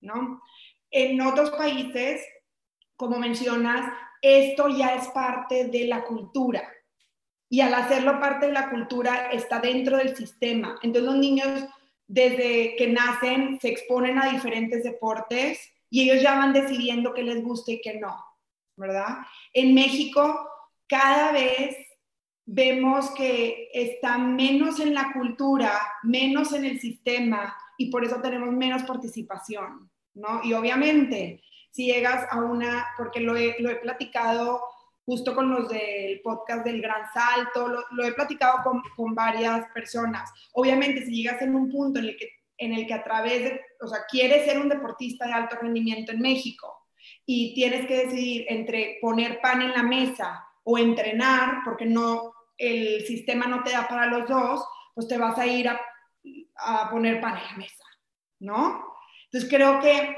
¿no? 0.02 0.42
En 0.90 1.22
otros 1.22 1.52
países, 1.52 2.22
como 2.96 3.18
mencionas, 3.18 3.90
esto 4.20 4.68
ya 4.68 4.96
es 4.96 5.08
parte 5.08 5.68
de 5.68 5.86
la 5.86 6.04
cultura. 6.04 6.70
Y 7.50 7.60
al 7.60 7.74
hacerlo 7.74 8.18
parte 8.18 8.46
de 8.46 8.52
la 8.52 8.70
cultura, 8.70 9.30
está 9.32 9.60
dentro 9.60 9.98
del 9.98 10.16
sistema. 10.16 10.78
Entonces 10.82 11.10
los 11.10 11.20
niños, 11.20 11.66
desde 12.06 12.76
que 12.76 12.86
nacen, 12.86 13.58
se 13.60 13.68
exponen 13.68 14.18
a 14.18 14.30
diferentes 14.30 14.82
deportes 14.84 15.60
y 15.90 16.08
ellos 16.08 16.22
ya 16.22 16.38
van 16.38 16.54
decidiendo 16.54 17.12
qué 17.12 17.22
les 17.22 17.42
gusta 17.42 17.72
y 17.72 17.80
qué 17.82 17.98
no, 17.98 18.16
¿verdad? 18.76 19.18
En 19.52 19.74
México 19.74 20.48
cada 20.90 21.30
vez 21.32 21.76
vemos 22.44 23.10
que 23.12 23.70
está 23.72 24.18
menos 24.18 24.80
en 24.80 24.92
la 24.92 25.12
cultura, 25.12 25.72
menos 26.02 26.52
en 26.52 26.64
el 26.64 26.80
sistema 26.80 27.56
y 27.78 27.90
por 27.90 28.04
eso 28.04 28.20
tenemos 28.20 28.52
menos 28.52 28.82
participación, 28.82 29.88
¿no? 30.14 30.40
Y 30.42 30.52
obviamente, 30.52 31.42
si 31.70 31.86
llegas 31.86 32.26
a 32.30 32.38
una, 32.38 32.88
porque 32.96 33.20
lo 33.20 33.36
he, 33.36 33.54
lo 33.60 33.70
he 33.70 33.76
platicado 33.76 34.60
justo 35.10 35.34
con 35.34 35.50
los 35.50 35.68
del 35.68 36.20
podcast 36.20 36.64
del 36.64 36.80
Gran 36.80 37.02
Salto, 37.12 37.66
lo, 37.66 37.84
lo 37.90 38.04
he 38.04 38.12
platicado 38.12 38.58
con, 38.62 38.80
con, 38.94 39.12
varias 39.12 39.66
personas. 39.74 40.30
Obviamente, 40.52 41.04
si 41.04 41.16
llegas 41.16 41.42
en 41.42 41.56
un 41.56 41.68
punto 41.68 41.98
en 41.98 42.04
el 42.04 42.16
que 42.16 42.28
en 42.58 42.74
el 42.74 42.86
que 42.86 42.94
a 42.94 43.02
través 43.02 43.42
de, 43.42 43.60
o 43.80 43.88
sea, 43.88 44.00
quieres 44.08 44.44
ser 44.44 44.60
un 44.60 44.68
deportista 44.68 45.26
de 45.26 45.32
alto 45.32 45.56
rendimiento 45.56 46.12
en 46.12 46.20
México 46.20 46.86
y 47.26 47.54
tienes 47.54 47.86
que 47.86 48.06
decidir 48.06 48.44
entre 48.48 48.98
poner 49.00 49.40
pan 49.40 49.62
en 49.62 49.72
la 49.72 49.82
mesa 49.82 50.46
o 50.62 50.78
entrenar, 50.78 51.62
porque 51.64 51.86
no, 51.86 52.32
el 52.56 53.04
sistema 53.06 53.46
no 53.46 53.64
te 53.64 53.72
da 53.72 53.88
para 53.88 54.06
los 54.06 54.28
dos, 54.28 54.64
pues 54.94 55.08
te 55.08 55.18
vas 55.18 55.36
a 55.38 55.46
ir 55.46 55.68
a, 55.68 55.80
a 56.58 56.88
poner 56.88 57.20
pan 57.20 57.38
en 57.38 57.44
la 57.44 57.56
mesa, 57.56 57.84
¿no? 58.38 58.84
Entonces 59.24 59.50
creo 59.50 59.80
que 59.80 60.16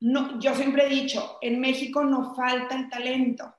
no, 0.00 0.38
yo 0.40 0.54
siempre 0.54 0.86
he 0.86 0.90
dicho, 0.90 1.38
en 1.40 1.58
México 1.60 2.04
no 2.04 2.34
falta 2.34 2.76
el 2.76 2.90
talento. 2.90 3.55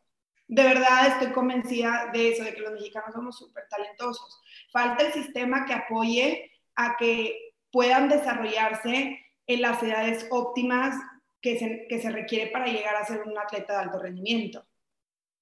De 0.48 0.64
verdad 0.64 1.08
estoy 1.08 1.34
convencida 1.34 2.10
de 2.14 2.30
eso, 2.30 2.44
de 2.44 2.54
que 2.54 2.62
los 2.62 2.74
mexicanos 2.74 3.14
somos 3.14 3.38
súper 3.38 3.66
talentosos. 3.70 4.42
Falta 4.72 5.06
el 5.06 5.14
sistema 5.14 5.66
que 5.66 5.74
apoye 5.74 6.52
a 6.76 6.96
que 6.98 7.54
puedan 7.72 8.08
desarrollarse 8.08 9.20
en 9.46 9.62
las 9.62 9.82
edades 9.84 10.28
óptimas 10.30 10.96
que 11.42 11.60
se, 11.60 11.88
que 11.90 12.00
se 12.02 12.12
requiere 12.12 12.52
para 12.52 12.68
llegar 12.68 12.96
a 12.96 13.06
ser 13.06 13.24
un 13.24 13.38
atleta 13.38 13.74
de 13.74 13.80
alto 13.80 14.00
rendimiento. 14.00 14.66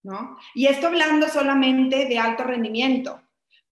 ¿no? 0.04 0.38
Y 0.54 0.68
esto 0.68 0.88
hablando 0.88 1.28
solamente 1.28 2.06
de 2.06 2.20
alto 2.20 2.44
rendimiento, 2.44 3.22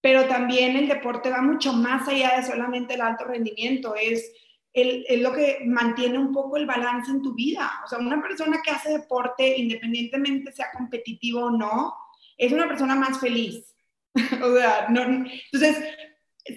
pero 0.01 0.27
también 0.27 0.75
el 0.75 0.87
deporte 0.87 1.29
va 1.29 1.41
mucho 1.41 1.73
más 1.73 2.07
allá 2.07 2.37
de 2.37 2.43
solamente 2.43 2.95
el 2.95 3.01
alto 3.01 3.25
rendimiento, 3.25 3.95
es, 3.95 4.33
el, 4.73 5.05
es 5.07 5.21
lo 5.21 5.31
que 5.31 5.59
mantiene 5.65 6.17
un 6.17 6.33
poco 6.33 6.57
el 6.57 6.65
balance 6.65 7.11
en 7.11 7.21
tu 7.21 7.33
vida. 7.33 7.71
O 7.85 7.87
sea, 7.87 7.99
una 7.99 8.21
persona 8.21 8.61
que 8.63 8.71
hace 8.71 8.89
deporte, 8.89 9.57
independientemente 9.57 10.51
sea 10.51 10.71
competitivo 10.75 11.45
o 11.45 11.51
no, 11.51 11.93
es 12.37 12.51
una 12.51 12.67
persona 12.67 12.95
más 12.95 13.19
feliz. 13.19 13.75
o 14.15 14.55
sea, 14.55 14.87
entonces, 14.87 15.83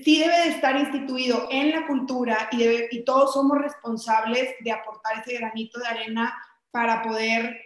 sí 0.05 0.19
debe 0.19 0.37
de 0.37 0.49
estar 0.49 0.77
instituido 0.77 1.49
en 1.51 1.71
la 1.71 1.87
cultura 1.87 2.49
y 2.53 3.05
todos 3.05 3.35
somos 3.35 3.59
responsables 3.59 4.55
de 4.61 4.73
aportar 4.73 5.21
ese 5.21 5.39
granito 5.39 5.79
de 5.79 5.87
arena 5.87 6.37
para 6.71 7.03
poder 7.03 7.57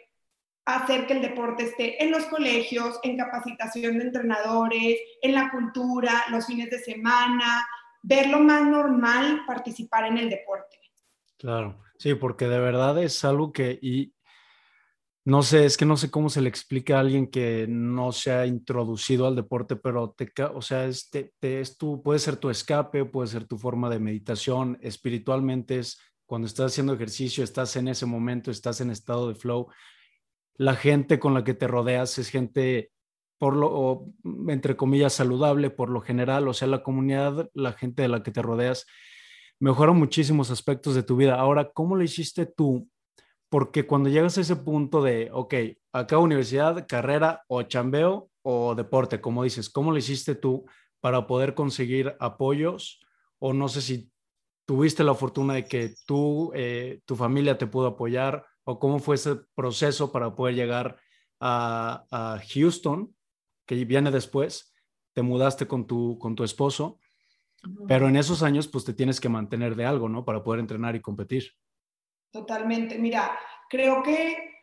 hacer 0.67 1.07
que 1.07 1.15
el 1.15 1.23
deporte 1.23 1.65
esté 1.65 2.03
en 2.03 2.11
los 2.11 2.27
colegios, 2.27 3.01
en 3.03 3.17
capacitación 3.17 3.99
de 3.99 4.05
entrenadores, 4.05 4.99
en 5.23 5.35
la 5.35 5.51
cultura, 5.51 6.25
los 6.31 6.47
fines 6.47 6.71
de 6.71 6.79
semana, 6.79 7.67
verlo 8.03 8.41
más 8.41 8.67
normal 8.67 9.43
participar 9.47 10.07
en 10.07 10.19
el 10.19 10.31
deporte. 10.31 10.79
Claro, 11.37 11.81
sí, 11.99 12.15
porque 12.15 12.47
de 12.47 12.59
verdad 12.59 13.03
es 13.03 13.25
algo 13.25 13.53
que, 13.53 13.79
y 13.81 14.15
no 15.25 15.43
sé, 15.43 15.65
es 15.65 15.77
que 15.77 15.85
no 15.85 15.97
sé 15.97 16.11
cómo 16.11 16.29
se 16.29 16.41
le 16.41 16.49
explica 16.49 16.97
a 16.97 17.01
alguien 17.01 17.31
que 17.31 17.67
no 17.69 18.11
se 18.13 18.33
ha 18.33 18.47
introducido 18.47 19.27
al 19.27 19.37
deporte, 19.37 19.77
pero 19.77 20.11
te, 20.11 20.33
o 20.55 20.63
sea, 20.63 20.87
es, 20.87 21.11
es 21.41 21.77
tu, 21.77 22.03
puede 22.03 22.19
ser 22.19 22.37
tu 22.37 22.51
escape, 22.51 23.05
puede 23.05 23.29
ser 23.29 23.45
tu 23.45 23.59
forma 23.59 23.91
de 23.91 23.99
meditación, 23.99 24.79
espiritualmente 24.81 25.79
es 25.79 26.01
cuando 26.27 26.47
estás 26.47 26.73
haciendo 26.73 26.95
ejercicio, 26.95 27.43
estás 27.43 27.75
en 27.77 27.89
ese 27.89 28.07
momento, 28.07 28.51
estás 28.51 28.81
en 28.81 28.91
estado 28.91 29.29
de 29.29 29.35
flow. 29.35 29.69
La 30.55 30.77
gente 30.77 31.19
con 31.19 31.35
la 31.35 31.43
que 31.43 31.55
te 31.55 31.67
rodeas 31.67 32.19
es 32.19 32.29
gente, 32.29 32.93
por 33.41 33.57
lo, 33.57 34.05
entre 34.49 34.77
comillas, 34.77 35.15
saludable, 35.15 35.71
por 35.71 35.89
lo 35.89 36.03
general, 36.03 36.47
o 36.47 36.53
sea, 36.53 36.69
la 36.69 36.83
comunidad, 36.83 37.49
la 37.55 37.73
gente 37.73 38.03
de 38.03 38.09
la 38.09 38.23
que 38.23 38.31
te 38.31 38.43
rodeas 38.43 38.85
mejora 39.59 39.93
muchísimos 39.93 40.51
aspectos 40.51 40.95
de 40.95 41.03
tu 41.03 41.17
vida. 41.17 41.37
Ahora, 41.41 41.71
¿cómo 41.73 41.97
lo 41.97 42.03
hiciste 42.05 42.45
tú? 42.45 42.87
Porque 43.49 43.87
cuando 43.87 44.11
llegas 44.11 44.37
a 44.37 44.43
ese 44.43 44.57
punto 44.57 45.03
de, 45.03 45.31
ok, 45.33 45.55
acá 45.95 46.19
universidad, 46.19 46.87
carrera 46.87 47.43
o 47.49 47.63
chambeo 47.63 48.29
o 48.43 48.75
deporte, 48.75 49.23
como 49.23 49.43
dices, 49.43 49.71
¿cómo 49.71 49.91
lo 49.91 49.97
hiciste 49.97 50.35
tú 50.35 50.67
para 51.01 51.27
poder 51.27 51.55
conseguir 51.55 52.15
apoyos? 52.21 53.01
O 53.39 53.55
no 53.55 53.69
sé 53.69 53.81
si 53.81 54.13
tuviste 54.67 55.03
la 55.03 55.15
fortuna 55.15 55.55
de 55.55 55.65
que 55.65 55.95
tú, 56.07 56.53
eh, 56.55 57.01
tu 57.07 57.17
familia 57.17 57.57
te 57.57 57.67
pudo 57.67 57.87
apoyar 57.87 58.45
o 58.65 58.79
cómo 58.79 58.99
fue 58.99 59.15
ese 59.15 59.37
proceso 59.55 60.13
para 60.13 60.37
poder 60.37 60.57
llegar 60.57 60.99
a, 61.41 62.05
a 62.11 62.39
Houston, 62.53 63.15
que 63.77 63.85
viene 63.85 64.11
después, 64.11 64.75
te 65.13 65.23
mudaste 65.23 65.67
con 65.67 65.87
tu, 65.87 66.19
con 66.19 66.35
tu 66.35 66.45
esposo 66.45 66.99
pero 67.87 68.09
en 68.09 68.17
esos 68.17 68.43
años, 68.43 68.69
pues 68.69 68.85
te 68.85 68.95
tienes 68.95 69.21
que 69.21 69.29
mantener 69.29 69.75
de 69.77 69.85
algo, 69.85 70.09
¿no? 70.09 70.25
Para 70.25 70.43
poder 70.43 70.61
entrenar 70.61 70.97
y 70.97 71.01
competir. 71.01 71.53
Totalmente. 72.31 72.99
Mira, 72.99 73.39
creo 73.69 74.03
que 74.03 74.55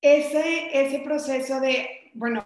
ese, 0.00 0.68
ese 0.72 1.00
proceso 1.00 1.60
de, 1.60 2.10
bueno, 2.14 2.44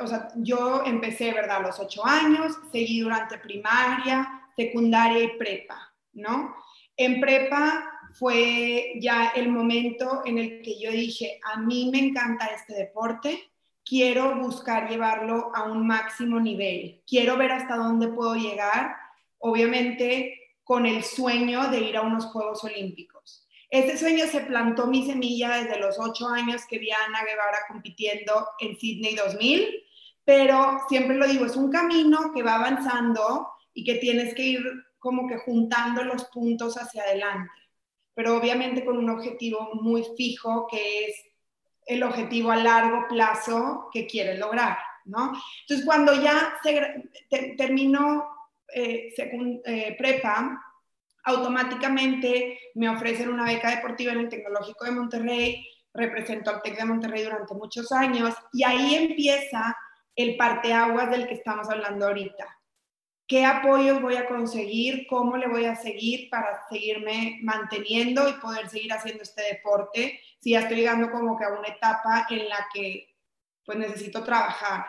o 0.00 0.06
sea, 0.06 0.28
yo 0.36 0.84
empecé, 0.84 1.32
¿verdad? 1.32 1.58
A 1.58 1.68
los 1.68 1.78
ocho 1.78 2.04
años, 2.04 2.58
seguí 2.72 3.00
durante 3.00 3.38
primaria, 3.38 4.50
secundaria 4.56 5.24
y 5.24 5.36
prepa, 5.36 5.94
¿no? 6.14 6.54
En 6.96 7.20
prepa 7.20 7.84
fue 8.14 8.94
ya 9.00 9.28
el 9.36 9.50
momento 9.50 10.22
en 10.24 10.38
el 10.38 10.62
que 10.62 10.80
yo 10.80 10.90
dije, 10.90 11.40
a 11.44 11.60
mí 11.60 11.90
me 11.92 11.98
encanta 11.98 12.46
este 12.46 12.74
deporte, 12.74 13.47
quiero 13.88 14.36
buscar 14.36 14.88
llevarlo 14.88 15.50
a 15.54 15.64
un 15.64 15.86
máximo 15.86 16.38
nivel, 16.38 17.02
quiero 17.06 17.36
ver 17.36 17.52
hasta 17.52 17.76
dónde 17.76 18.08
puedo 18.08 18.34
llegar, 18.34 18.94
obviamente 19.38 20.34
con 20.62 20.84
el 20.84 21.02
sueño 21.02 21.68
de 21.70 21.80
ir 21.80 21.96
a 21.96 22.02
unos 22.02 22.26
Juegos 22.26 22.62
Olímpicos. 22.64 23.48
Ese 23.70 23.96
sueño 23.96 24.26
se 24.26 24.40
plantó 24.40 24.86
mi 24.86 25.06
semilla 25.06 25.56
desde 25.56 25.78
los 25.78 25.98
ocho 25.98 26.28
años 26.28 26.62
que 26.68 26.78
vi 26.78 26.90
a 26.90 26.96
Ana 27.06 27.24
Guevara 27.24 27.58
compitiendo 27.68 28.48
en 28.60 28.78
Sydney 28.78 29.14
2000, 29.14 29.66
pero 30.24 30.80
siempre 30.88 31.16
lo 31.16 31.26
digo, 31.26 31.46
es 31.46 31.56
un 31.56 31.70
camino 31.70 32.32
que 32.34 32.42
va 32.42 32.56
avanzando 32.56 33.48
y 33.72 33.84
que 33.84 33.94
tienes 33.94 34.34
que 34.34 34.42
ir 34.42 34.62
como 34.98 35.26
que 35.26 35.38
juntando 35.38 36.04
los 36.04 36.24
puntos 36.26 36.76
hacia 36.76 37.02
adelante, 37.02 37.50
pero 38.14 38.36
obviamente 38.36 38.84
con 38.84 38.98
un 38.98 39.08
objetivo 39.08 39.70
muy 39.80 40.04
fijo 40.16 40.66
que 40.70 41.06
es 41.06 41.27
el 41.88 42.02
objetivo 42.02 42.50
a 42.50 42.56
largo 42.56 43.08
plazo 43.08 43.88
que 43.92 44.06
quieres 44.06 44.38
lograr, 44.38 44.76
¿no? 45.06 45.32
Entonces, 45.62 45.86
cuando 45.86 46.14
ya 46.14 46.54
se, 46.62 47.08
terminó 47.56 48.24
eh, 48.72 49.12
eh, 49.16 49.96
prepa, 49.98 50.62
automáticamente 51.24 52.58
me 52.74 52.90
ofrecen 52.90 53.30
una 53.30 53.44
beca 53.44 53.70
deportiva 53.70 54.12
en 54.12 54.20
el 54.20 54.28
Tecnológico 54.28 54.84
de 54.84 54.90
Monterrey, 54.90 55.66
represento 55.94 56.50
al 56.50 56.62
TEC 56.62 56.76
de 56.76 56.84
Monterrey 56.84 57.24
durante 57.24 57.54
muchos 57.54 57.90
años, 57.90 58.34
y 58.52 58.62
ahí 58.64 58.94
empieza 58.94 59.74
el 60.14 60.36
parteaguas 60.36 61.10
del 61.10 61.26
que 61.26 61.34
estamos 61.34 61.70
hablando 61.70 62.06
ahorita. 62.06 62.57
¿Qué 63.28 63.44
apoyos 63.44 64.00
voy 64.00 64.16
a 64.16 64.26
conseguir? 64.26 65.06
¿Cómo 65.06 65.36
le 65.36 65.48
voy 65.48 65.66
a 65.66 65.76
seguir 65.76 66.30
para 66.30 66.66
seguirme 66.70 67.38
manteniendo 67.42 68.26
y 68.26 68.32
poder 68.40 68.70
seguir 68.70 68.90
haciendo 68.90 69.22
este 69.22 69.42
deporte? 69.42 70.18
Si 70.40 70.52
ya 70.52 70.60
estoy 70.60 70.78
llegando 70.78 71.10
como 71.10 71.38
que 71.38 71.44
a 71.44 71.50
una 71.50 71.68
etapa 71.68 72.26
en 72.30 72.48
la 72.48 72.66
que 72.72 73.14
pues 73.66 73.76
necesito 73.76 74.24
trabajar. 74.24 74.86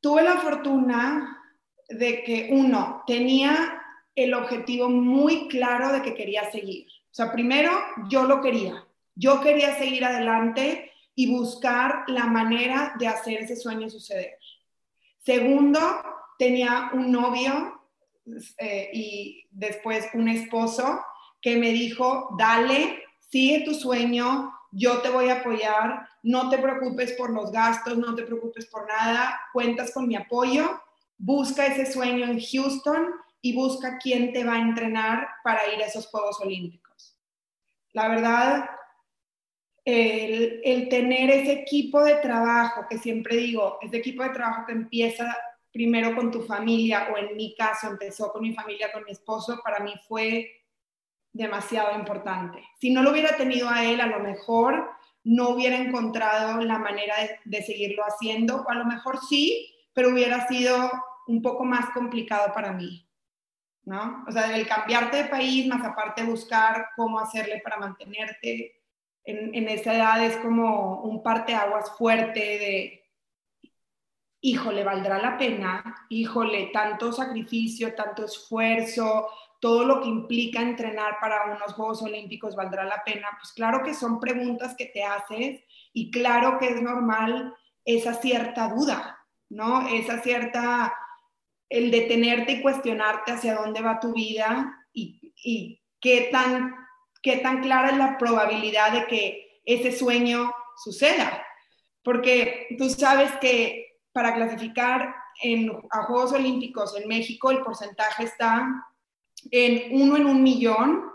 Tuve 0.00 0.24
la 0.24 0.38
fortuna 0.38 1.44
de 1.88 2.24
que 2.24 2.48
uno 2.50 3.04
tenía 3.06 3.80
el 4.16 4.34
objetivo 4.34 4.88
muy 4.88 5.46
claro 5.46 5.92
de 5.92 6.02
que 6.02 6.14
quería 6.14 6.50
seguir. 6.50 6.88
O 6.88 7.14
sea, 7.14 7.30
primero 7.30 7.70
yo 8.08 8.24
lo 8.24 8.40
quería. 8.40 8.84
Yo 9.14 9.40
quería 9.40 9.78
seguir 9.78 10.04
adelante 10.04 10.90
y 11.14 11.30
buscar 11.30 12.02
la 12.08 12.26
manera 12.26 12.94
de 12.98 13.06
hacer 13.06 13.42
ese 13.42 13.54
sueño 13.54 13.88
suceder. 13.88 14.38
Segundo, 15.18 15.80
tenía 16.38 16.90
un 16.92 17.10
novio 17.10 17.80
eh, 18.58 18.90
y 18.92 19.46
después 19.50 20.08
un 20.14 20.28
esposo 20.28 21.00
que 21.40 21.56
me 21.56 21.70
dijo, 21.70 22.34
dale, 22.38 23.02
sigue 23.30 23.64
tu 23.64 23.74
sueño, 23.74 24.52
yo 24.72 25.00
te 25.00 25.10
voy 25.10 25.28
a 25.28 25.40
apoyar, 25.40 26.08
no 26.22 26.50
te 26.50 26.58
preocupes 26.58 27.12
por 27.12 27.30
los 27.30 27.52
gastos, 27.52 27.96
no 27.96 28.14
te 28.14 28.24
preocupes 28.24 28.66
por 28.66 28.86
nada, 28.88 29.40
cuentas 29.52 29.92
con 29.92 30.08
mi 30.08 30.16
apoyo, 30.16 30.82
busca 31.16 31.66
ese 31.66 31.90
sueño 31.90 32.26
en 32.26 32.40
Houston 32.40 33.14
y 33.40 33.54
busca 33.54 33.98
quién 33.98 34.32
te 34.32 34.44
va 34.44 34.54
a 34.54 34.60
entrenar 34.60 35.28
para 35.44 35.72
ir 35.72 35.82
a 35.82 35.86
esos 35.86 36.08
Juegos 36.08 36.40
Olímpicos. 36.40 37.16
La 37.92 38.08
verdad, 38.08 38.68
el, 39.84 40.60
el 40.64 40.88
tener 40.88 41.30
ese 41.30 41.52
equipo 41.52 42.02
de 42.02 42.16
trabajo, 42.16 42.86
que 42.90 42.98
siempre 42.98 43.36
digo, 43.36 43.78
ese 43.80 43.98
equipo 43.98 44.24
de 44.24 44.30
trabajo 44.30 44.66
que 44.66 44.72
empieza 44.72 45.36
primero 45.76 46.16
con 46.16 46.30
tu 46.30 46.40
familia, 46.40 47.08
o 47.12 47.18
en 47.18 47.36
mi 47.36 47.54
caso 47.54 47.88
empezó 47.88 48.32
con 48.32 48.40
mi 48.40 48.54
familia, 48.54 48.90
con 48.92 49.04
mi 49.04 49.12
esposo, 49.12 49.60
para 49.62 49.80
mí 49.80 49.92
fue 50.08 50.62
demasiado 51.34 51.98
importante. 51.98 52.64
Si 52.80 52.90
no 52.90 53.02
lo 53.02 53.10
hubiera 53.10 53.36
tenido 53.36 53.68
a 53.68 53.84
él, 53.84 54.00
a 54.00 54.06
lo 54.06 54.20
mejor 54.20 54.88
no 55.22 55.50
hubiera 55.50 55.76
encontrado 55.76 56.62
la 56.62 56.78
manera 56.78 57.14
de, 57.44 57.62
seguirlo 57.62 58.04
haciendo, 58.04 58.62
o 58.62 58.70
a 58.70 58.74
lo 58.74 58.86
mejor 58.86 59.18
sí, 59.28 59.70
pero 59.92 60.08
hubiera 60.08 60.48
sido 60.48 60.90
un 61.26 61.42
poco 61.42 61.64
más 61.64 61.90
complicado 61.90 62.54
para 62.54 62.72
mí, 62.72 63.06
¿no? 63.84 64.24
O 64.26 64.32
sea, 64.32 64.56
el 64.56 64.66
cambiarte 64.66 65.24
de 65.24 65.28
país, 65.28 65.66
más 65.66 65.84
aparte 65.84 66.24
buscar 66.24 66.86
cómo 66.96 67.20
hacerle 67.20 67.60
para 67.62 67.76
mantenerte 67.76 68.80
en, 69.24 69.54
en 69.54 69.68
esa 69.68 69.94
edad 69.94 70.24
es 70.24 70.38
como 70.38 71.02
un 71.02 71.22
parteaguas 71.22 71.90
fuerte 71.98 72.40
de 72.40 73.05
híjole, 74.40 74.84
valdrá 74.84 75.18
la 75.18 75.36
pena, 75.38 76.06
híjole, 76.08 76.70
tanto 76.72 77.12
sacrificio, 77.12 77.94
tanto 77.94 78.24
esfuerzo, 78.24 79.28
todo 79.60 79.84
lo 79.84 80.00
que 80.00 80.08
implica 80.08 80.60
entrenar 80.60 81.18
para 81.20 81.46
unos 81.46 81.72
Juegos 81.74 82.02
Olímpicos 82.02 82.54
valdrá 82.54 82.84
la 82.84 83.02
pena. 83.04 83.28
Pues 83.40 83.52
claro 83.52 83.82
que 83.82 83.94
son 83.94 84.20
preguntas 84.20 84.74
que 84.76 84.86
te 84.86 85.02
haces 85.02 85.62
y 85.92 86.10
claro 86.10 86.58
que 86.58 86.68
es 86.68 86.82
normal 86.82 87.54
esa 87.84 88.14
cierta 88.14 88.68
duda, 88.68 89.18
¿no? 89.48 89.88
Esa 89.88 90.20
cierta, 90.20 90.94
el 91.68 91.90
detenerte 91.90 92.52
y 92.52 92.62
cuestionarte 92.62 93.32
hacia 93.32 93.54
dónde 93.54 93.80
va 93.80 94.00
tu 94.00 94.12
vida 94.12 94.86
y, 94.92 95.32
y 95.42 95.80
qué, 96.00 96.28
tan, 96.30 96.74
qué 97.22 97.38
tan 97.38 97.62
clara 97.62 97.90
es 97.90 97.96
la 97.96 98.18
probabilidad 98.18 98.92
de 98.92 99.06
que 99.06 99.60
ese 99.64 99.90
sueño 99.90 100.52
suceda. 100.84 101.44
Porque 102.02 102.68
tú 102.78 102.88
sabes 102.90 103.32
que 103.40 103.85
para 104.16 104.34
clasificar 104.34 105.14
en, 105.42 105.70
a 105.90 106.04
Juegos 106.04 106.32
Olímpicos 106.32 106.96
en 106.96 107.06
México, 107.06 107.50
el 107.50 107.60
porcentaje 107.60 108.24
está 108.24 108.88
en 109.50 110.00
uno 110.00 110.16
en 110.16 110.24
un 110.24 110.42
millón 110.42 111.10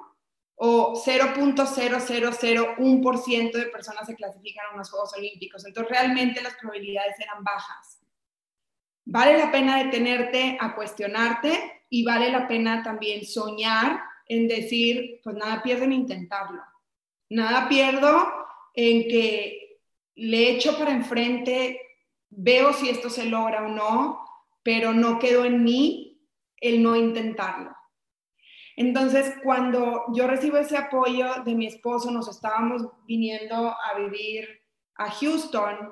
o 0.54 0.94
0.0001% 0.94 3.52
de 3.54 3.66
personas 3.66 4.06
se 4.06 4.14
clasifican 4.14 4.68
a 4.68 4.76
unos 4.76 4.92
Juegos 4.92 5.16
Olímpicos. 5.18 5.66
Entonces, 5.66 5.92
realmente 5.92 6.44
las 6.44 6.54
probabilidades 6.58 7.20
eran 7.20 7.44
bajas. 7.44 8.04
Vale 9.06 9.36
la 9.36 9.52
pena 9.52 9.84
detenerte 9.84 10.60
a 10.62 10.76
cuestionarte 10.76 11.86
y 11.90 12.06
vale 12.06 12.30
la 12.30 12.48
pena 12.48 12.84
también 12.84 13.26
soñar 13.26 14.00
en 14.28 14.48
decir, 14.48 15.22
pues 15.24 15.36
nada 15.36 15.64
pierdo 15.64 15.86
en 15.86 15.94
intentarlo. 15.94 16.62
Nada 17.30 17.68
pierdo 17.68 18.32
en 18.76 19.08
que 19.08 19.80
le 20.14 20.52
echo 20.52 20.78
para 20.78 20.92
enfrente 20.92 21.82
veo 22.32 22.74
si 22.74 22.90
esto 22.90 23.10
se 23.10 23.26
logra 23.26 23.66
o 23.66 23.70
no, 23.70 24.26
pero 24.64 24.94
no 24.94 25.20
quedó 25.20 25.46
en 25.46 25.64
mí 25.64 26.20
el 26.58 26.82
no 26.82 26.96
intentarlo. 26.96 27.76
Entonces, 28.78 29.36
cuando 29.44 30.06
yo 30.14 30.28
recibo 30.28 30.58
ese 30.58 30.78
apoyo 30.78 31.44
de 31.46 31.54
mi 31.56 31.68
esposo, 31.68 32.10
nos 32.10 32.28
estábamos 32.30 32.84
viniendo 33.06 33.56
a 33.70 34.00
vivir 34.00 34.48
a 34.96 35.12
Houston. 35.12 35.92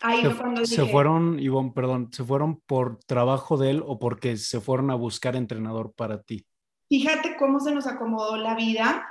Ahí 0.00 0.22
se, 0.22 0.34
cuando 0.34 0.64
se 0.64 0.86
fueron, 0.86 1.38
Ivonne, 1.38 1.72
perdón, 1.74 2.08
¿se 2.12 2.24
fueron 2.24 2.60
por 2.60 2.98
trabajo 3.04 3.56
de 3.56 3.70
él 3.70 3.82
o 3.86 3.98
porque 3.98 4.36
se 4.36 4.60
fueron 4.60 4.90
a 4.90 4.94
buscar 4.94 5.36
entrenador 5.36 5.92
para 5.92 6.22
ti? 6.22 6.46
Fíjate 6.88 7.36
cómo 7.36 7.60
se 7.60 7.72
nos 7.72 7.86
acomodó 7.86 8.36
la 8.36 8.54
vida. 8.54 9.06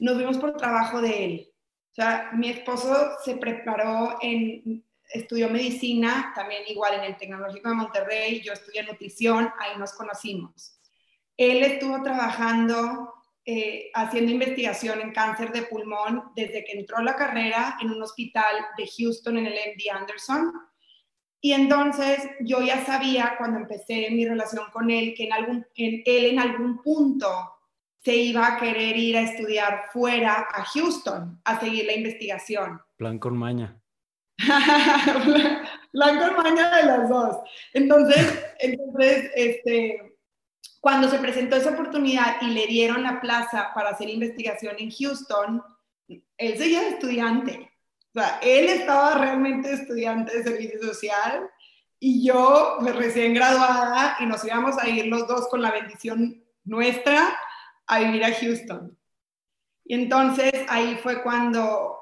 Nos 0.00 0.18
vimos 0.18 0.38
por 0.38 0.56
trabajo 0.56 1.00
de 1.00 1.24
él. 1.24 1.48
O 1.92 1.94
sea, 1.94 2.30
mi 2.32 2.48
esposo 2.48 2.94
se 3.24 3.36
preparó 3.36 4.16
en 4.22 4.84
estudió 5.12 5.48
medicina, 5.48 6.32
también 6.34 6.62
igual 6.66 6.94
en 6.94 7.04
el 7.04 7.16
Tecnológico 7.16 7.68
de 7.68 7.74
Monterrey, 7.74 8.40
yo 8.40 8.52
estudié 8.52 8.82
nutrición, 8.82 9.50
ahí 9.58 9.78
nos 9.78 9.92
conocimos. 9.92 10.78
Él 11.36 11.62
estuvo 11.62 12.02
trabajando, 12.02 13.12
eh, 13.44 13.90
haciendo 13.94 14.32
investigación 14.32 15.00
en 15.00 15.12
cáncer 15.12 15.52
de 15.52 15.62
pulmón 15.62 16.32
desde 16.36 16.64
que 16.64 16.78
entró 16.78 17.02
la 17.02 17.16
carrera 17.16 17.76
en 17.80 17.90
un 17.90 18.02
hospital 18.02 18.56
de 18.76 18.88
Houston 18.98 19.38
en 19.38 19.46
el 19.46 19.54
MD 19.54 19.90
Anderson. 19.90 20.52
Y 21.40 21.52
entonces 21.52 22.20
yo 22.40 22.60
ya 22.62 22.84
sabía 22.84 23.34
cuando 23.36 23.58
empecé 23.58 24.08
mi 24.10 24.26
relación 24.26 24.66
con 24.72 24.90
él 24.90 25.14
que 25.16 25.24
en 25.24 25.32
algún, 25.32 25.66
él 25.74 26.02
en 26.04 26.38
algún 26.38 26.80
punto 26.82 27.28
se 28.04 28.14
iba 28.14 28.46
a 28.46 28.58
querer 28.58 28.96
ir 28.96 29.16
a 29.16 29.22
estudiar 29.22 29.84
fuera 29.92 30.46
a 30.52 30.64
Houston 30.64 31.40
a 31.44 31.60
seguir 31.60 31.86
la 31.86 31.94
investigación. 31.94 32.80
Plan 32.96 33.18
con 33.18 33.36
maña. 33.36 33.81
Plan 35.92 36.18
con 36.18 36.36
maña 36.36 36.76
de 36.76 36.82
las 36.84 37.08
dos. 37.08 37.36
Entonces, 37.74 38.44
entonces 38.58 39.30
este, 39.34 40.16
cuando 40.80 41.08
se 41.08 41.18
presentó 41.18 41.56
esa 41.56 41.70
oportunidad 41.70 42.40
y 42.40 42.46
le 42.46 42.66
dieron 42.66 43.02
la 43.02 43.20
plaza 43.20 43.70
para 43.74 43.90
hacer 43.90 44.08
investigación 44.08 44.74
en 44.78 44.90
Houston, 44.90 45.62
él 46.08 46.58
seguía 46.58 46.88
estudiante. 46.88 47.70
O 48.14 48.20
sea, 48.20 48.38
él 48.42 48.66
estaba 48.68 49.14
realmente 49.14 49.72
estudiante 49.72 50.36
de 50.36 50.42
servicio 50.42 50.82
social 50.82 51.48
y 51.98 52.26
yo 52.26 52.78
pues, 52.80 52.96
recién 52.96 53.32
graduada 53.32 54.16
y 54.18 54.26
nos 54.26 54.44
íbamos 54.44 54.76
a 54.76 54.88
ir 54.88 55.06
los 55.06 55.28
dos 55.28 55.48
con 55.48 55.62
la 55.62 55.70
bendición 55.70 56.44
nuestra 56.64 57.38
a 57.86 58.00
vivir 58.00 58.24
a 58.24 58.34
Houston. 58.34 58.98
Y 59.84 59.94
entonces 59.94 60.52
ahí 60.68 60.98
fue 61.02 61.22
cuando, 61.22 61.96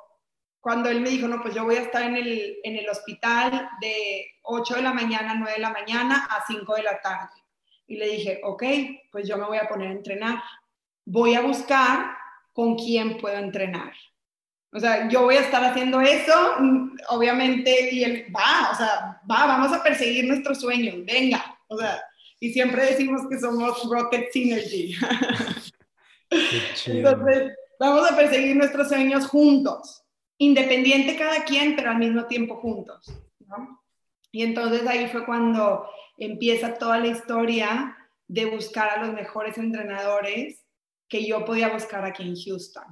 cuando 0.61 0.89
él 0.91 1.01
me 1.01 1.11
dijo, 1.11 1.27
no, 1.27 1.41
pues 1.43 1.55
yo 1.55 1.65
voy 1.65 1.77
a 1.77 1.83
estar 1.83 2.03
en 2.03 2.17
el, 2.17 2.59
en 2.63 2.77
el 2.77 2.89
hospital 2.89 3.69
de 3.81 4.27
8 4.43 4.75
de 4.77 4.83
la 4.83 4.93
mañana 4.93 5.33
a 5.33 5.35
9 5.35 5.53
de 5.55 5.61
la 5.61 5.71
mañana 5.71 6.29
a 6.31 6.45
5 6.47 6.75
de 6.75 6.83
la 6.83 7.01
tarde. 7.01 7.35
Y 7.87 7.97
le 7.97 8.09
dije, 8.09 8.41
ok, 8.45 8.63
pues 9.11 9.27
yo 9.27 9.37
me 9.37 9.47
voy 9.47 9.59
a 9.59 9.69
poner 9.69 9.89
a 9.89 9.93
entrenar. 9.93 10.43
Voy 11.05 11.35
a 11.35 11.41
buscar 11.41 12.17
con 12.53 12.77
quién 12.77 13.19
puedo 13.19 13.37
entrenar. 13.37 13.93
O 14.73 14.79
sea, 14.79 15.09
yo 15.09 15.23
voy 15.23 15.37
a 15.37 15.41
estar 15.41 15.65
haciendo 15.65 16.01
eso, 16.01 16.57
obviamente, 17.09 17.93
y 17.93 18.05
él 18.05 18.27
va, 18.35 18.71
o 18.71 18.77
sea, 18.77 19.21
va, 19.29 19.47
vamos 19.47 19.73
a 19.73 19.83
perseguir 19.83 20.27
nuestros 20.27 20.61
sueños, 20.61 20.95
venga. 21.05 21.59
O 21.67 21.77
sea, 21.77 22.01
y 22.39 22.53
siempre 22.53 22.87
decimos 22.87 23.23
que 23.29 23.41
somos 23.41 23.83
Rocket 23.91 24.31
Synergy. 24.33 24.95
Entonces, 26.87 27.53
vamos 27.81 28.11
a 28.11 28.17
perseguir 28.17 28.57
nuestros 28.57 28.89
sueños 28.89 29.27
juntos, 29.27 30.05
independiente 30.41 31.17
cada 31.17 31.45
quien, 31.45 31.77
pero 31.77 31.91
al 31.91 31.99
mismo 31.99 32.27
tiempo 32.27 32.57
juntos. 32.57 33.13
¿no? 33.41 33.83
Y 34.33 34.43
entonces 34.43 34.87
ahí 34.87 35.07
fue 35.09 35.27
cuando 35.27 35.87
empieza 36.17 36.75
toda 36.75 36.99
la 36.99 37.09
historia 37.09 37.97
de 38.27 38.47
buscar 38.47 38.91
a 38.91 39.05
los 39.05 39.15
mejores 39.15 39.59
entrenadores 39.59 40.65
que 41.09 41.27
yo 41.27 41.45
podía 41.45 41.73
buscar 41.73 42.05
aquí 42.05 42.23
en 42.23 42.37
Houston. 42.37 42.85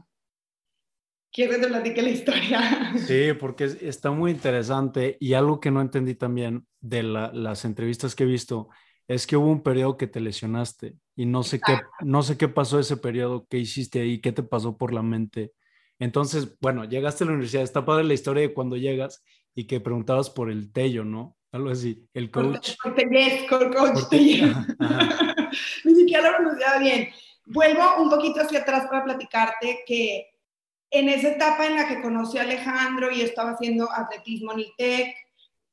¿Quieres 1.32 1.56
que 1.56 1.62
te 1.62 1.68
platique 1.68 2.02
la 2.02 2.10
historia? 2.10 2.92
Sí, 3.06 3.32
porque 3.38 3.64
está 3.64 4.10
muy 4.10 4.30
interesante 4.30 5.16
y 5.20 5.34
algo 5.34 5.60
que 5.60 5.70
no 5.70 5.80
entendí 5.80 6.14
también 6.14 6.66
de 6.80 7.02
las 7.02 7.64
entrevistas 7.64 8.14
que 8.14 8.24
he 8.24 8.26
visto 8.26 8.68
es 9.06 9.26
que 9.26 9.36
hubo 9.38 9.46
un 9.46 9.62
periodo 9.62 9.96
que 9.96 10.06
te 10.06 10.20
lesionaste 10.20 10.96
y 11.16 11.24
no 11.24 11.42
sé 11.42 11.60
qué 11.60 11.78
no 12.04 12.22
sé 12.22 12.36
qué 12.36 12.48
pasó 12.48 12.78
ese 12.78 12.98
periodo, 12.98 13.46
qué 13.48 13.58
hiciste 13.58 14.00
ahí, 14.00 14.20
qué 14.20 14.32
te 14.32 14.42
pasó 14.42 14.76
por 14.76 14.92
la 14.92 15.02
mente. 15.02 15.52
Entonces, 15.98 16.58
bueno, 16.60 16.84
llegaste 16.84 17.24
a 17.24 17.26
la 17.26 17.32
universidad, 17.32 17.64
está 17.64 17.84
padre 17.84 18.04
la 18.04 18.14
historia 18.14 18.42
de 18.42 18.54
cuando 18.54 18.76
llegas 18.76 19.22
y 19.54 19.66
que 19.66 19.80
preguntabas 19.80 20.30
por 20.30 20.50
el 20.50 20.72
Tello, 20.72 21.04
¿no? 21.04 21.36
Algo 21.50 21.70
así, 21.70 22.06
el 22.14 22.30
coach. 22.30 22.76
Por, 22.82 22.94
por 23.48 23.76
coach 23.76 24.08
Tello. 24.10 24.46
Ni 25.84 25.94
siquiera 25.94 26.30
lo 26.30 26.36
pronunciaba 26.36 26.78
bien. 26.78 27.08
Vuelvo 27.46 28.02
un 28.02 28.10
poquito 28.10 28.42
hacia 28.42 28.60
atrás 28.60 28.86
para 28.88 29.04
platicarte 29.04 29.82
que 29.86 30.26
en 30.90 31.08
esa 31.08 31.28
etapa 31.28 31.66
en 31.66 31.76
la 31.76 31.88
que 31.88 32.02
conocí 32.02 32.38
a 32.38 32.42
Alejandro 32.42 33.10
y 33.10 33.22
estaba 33.22 33.52
haciendo 33.52 33.90
atletismo 33.90 34.52
en 34.52 34.60
el 34.60 34.72
TEC, 34.76 35.16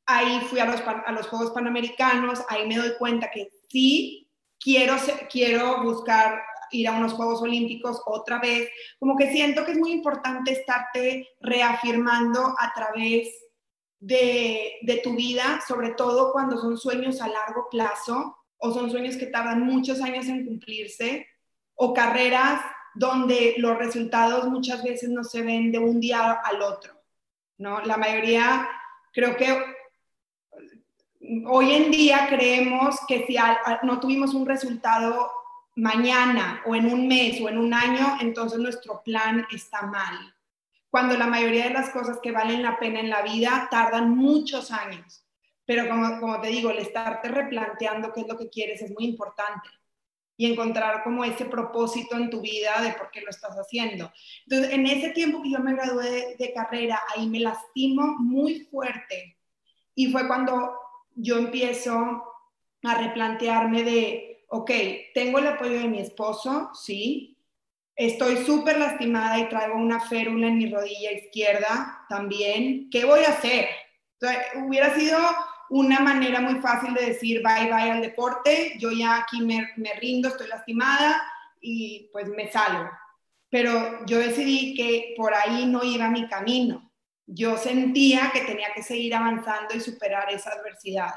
ahí 0.06 0.40
fui 0.50 0.60
a 0.60 0.66
los, 0.66 0.82
a 0.82 1.12
los 1.12 1.28
Juegos 1.28 1.52
Panamericanos, 1.52 2.44
ahí 2.50 2.68
me 2.68 2.78
doy 2.78 2.94
cuenta 2.98 3.30
que 3.32 3.50
sí, 3.70 4.30
quiero, 4.60 4.96
quiero 5.30 5.84
buscar 5.84 6.42
ir 6.72 6.88
a 6.88 6.94
unos 6.98 7.14
Juegos 7.14 7.42
Olímpicos 7.42 8.02
otra 8.06 8.40
vez, 8.40 8.70
como 9.00 9.16
que 9.16 9.32
siento 9.32 9.66
que 9.66 9.74
es 9.74 9.78
muy 9.78 9.92
importante 9.92 10.52
estarte 10.52 11.28
reafirmando 11.40 12.56
a 12.60 12.74
través 12.74 13.30
de, 14.00 15.02
tu 15.04 15.16
vida, 15.16 15.62
sobre 15.68 15.92
todo 15.92 16.32
cuando 16.32 16.58
son 16.58 16.78
sueños 16.78 17.22
a 17.22 17.28
largo 17.28 17.68
plazo 17.70 18.38
o 18.58 18.72
son 18.72 18.90
sueños 18.92 19.18
que 19.18 19.28
tardan 19.28 19.62
muchos 19.62 20.02
años 20.02 20.28
en 20.28 20.46
cumplirse 20.46 21.28
o 21.76 21.94
carreras 21.94 22.62
donde 22.94 23.56
los 23.58 23.78
resultados 23.78 24.48
muchas 24.48 24.84
veces 24.84 25.10
no 25.10 25.24
se 25.24 25.42
ven 25.42 25.72
de 25.72 25.80
un 25.80 26.00
día 26.00 26.32
al 26.32 26.62
otro, 26.62 26.94
¿no? 27.58 27.82
La 27.82 27.98
mayoría, 27.98 28.70
creo 29.12 29.36
que 29.36 29.60
hoy 31.48 31.72
en 31.74 31.92
día 31.92 32.28
creemos 32.30 32.96
que 33.08 33.26
si 33.26 33.36
no 33.84 34.00
tuvimos 34.00 34.34
un 34.34 34.46
resultado 34.46 35.30
mañana 35.76 36.62
o 36.66 36.76
en 36.76 36.86
un 36.86 37.08
mes 37.08 37.40
o 37.42 37.50
en 37.50 37.58
un 37.58 37.74
año, 37.74 38.18
entonces 38.22 38.60
nuestro 38.60 39.02
plan 39.04 39.46
está 39.52 39.84
mal. 39.84 40.34
Cuando 40.90 41.18
la 41.18 41.28
mayoría 41.28 41.66
de 41.66 41.74
las 41.74 41.90
cosas 41.90 42.20
que 42.24 42.32
valen 42.32 42.64
la 42.64 42.80
pena 42.80 43.00
en 43.02 43.10
la 43.10 43.22
vida 43.22 43.68
tardan 43.70 44.16
muchos 44.16 44.72
años. 44.72 45.26
Pero 45.66 45.90
como, 45.90 46.20
como 46.20 46.40
te 46.40 46.48
digo, 46.48 46.70
el 46.70 46.78
estarte 46.78 47.28
replanteando 47.28 48.14
qué 48.14 48.22
es 48.22 48.28
lo 48.28 48.38
que 48.38 48.50
quieres 48.50 48.82
es 48.82 48.92
muy 48.92 49.06
importante 49.06 49.70
y 50.38 50.52
encontrar 50.52 51.04
como 51.04 51.24
ese 51.24 51.46
propósito 51.46 52.18
en 52.18 52.30
tu 52.30 52.42
vida 52.42 52.82
de 52.82 52.94
por 52.94 53.10
qué 53.12 53.22
lo 53.22 53.30
estás 53.30 53.56
haciendo. 53.56 54.12
Entonces, 54.48 54.74
en 54.74 54.86
ese 54.86 55.10
tiempo 55.10 55.42
que 55.42 55.52
yo 55.52 55.60
me 55.60 55.74
gradué 55.74 56.36
de, 56.38 56.54
carrera, 56.54 57.02
ahí 57.16 57.28
me 57.28 57.40
lastimo 57.40 58.16
muy 58.20 58.62
fuerte 58.66 59.38
y 59.96 60.12
fue 60.12 60.28
cuando 60.28 60.78
yo 61.16 61.38
empiezo 61.38 62.24
a 62.84 62.96
replantearme 62.98 63.84
de, 63.84 64.35
ok, 64.48 64.72
tengo 65.14 65.40
el 65.40 65.48
apoyo 65.48 65.80
de 65.80 65.88
mi 65.88 66.00
esposo, 66.00 66.72
sí, 66.74 67.38
estoy 67.96 68.38
súper 68.46 68.78
lastimada 68.78 69.40
y 69.40 69.50
traigo 69.50 69.76
una 69.76 70.00
férula 70.00 70.48
en 70.48 70.58
mi 70.58 70.72
rodilla 70.72 71.12
izquierda 71.12 72.06
también, 72.10 72.90
¿qué 72.90 73.06
voy 73.06 73.22
a 73.22 73.30
hacer? 73.30 73.68
hubiera 74.66 74.96
sido 74.96 75.20
una 75.70 76.00
manera 76.00 76.42
muy 76.42 76.56
fácil 76.62 76.96
de 76.96 77.08
decir 77.08 77.44
bye 77.44 77.66
bye 77.66 77.92
al 77.92 78.02
deporte, 78.02 78.76
yo 78.80 78.92
ya 78.92 79.18
aquí 79.18 79.42
me, 79.42 79.70
me 79.78 79.94
rindo, 79.96 80.30
estoy 80.30 80.48
lastimada 80.48 81.22
y 81.62 82.10
pues 82.12 82.28
me 82.30 82.52
salgo. 82.52 82.90
Pero 83.50 84.06
yo 84.06 84.20
decidí 84.20 84.74
que 84.76 85.14
por 85.18 85.34
ahí 85.34 85.66
no 85.66 85.84
iba 85.84 86.10
mi 86.10 86.28
camino. 86.28 86.92
Yo 87.26 87.58
sentía 87.58 88.32
que 88.34 88.42
tenía 88.42 88.74
que 88.74 88.84
seguir 88.84 89.16
avanzando 89.16 89.76
y 89.76 89.80
superar 89.80 90.32
esa 90.32 90.52
adversidad. 90.52 91.14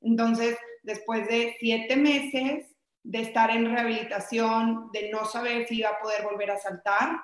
Entonces, 0.00 0.56
después 0.84 1.26
de 1.28 1.56
siete 1.58 1.96
meses 1.96 2.66
de 3.02 3.20
estar 3.20 3.50
en 3.50 3.70
rehabilitación, 3.70 4.90
de 4.92 5.10
no 5.10 5.24
saber 5.26 5.66
si 5.66 5.78
iba 5.78 5.90
a 5.90 5.98
poder 5.98 6.22
volver 6.22 6.50
a 6.50 6.58
saltar, 6.58 7.20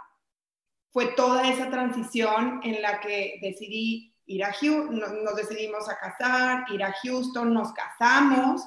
fue 0.92 1.06
toda 1.14 1.48
esa 1.48 1.70
transición 1.70 2.60
en 2.64 2.82
la 2.82 3.00
que 3.00 3.38
decidí 3.40 4.14
ir 4.26 4.44
a 4.44 4.52
Houston, 4.52 5.24
nos 5.24 5.36
decidimos 5.36 5.88
a 5.88 5.98
casar, 5.98 6.64
ir 6.72 6.82
a 6.82 6.94
Houston, 7.02 7.54
nos 7.54 7.72
casamos 7.72 8.62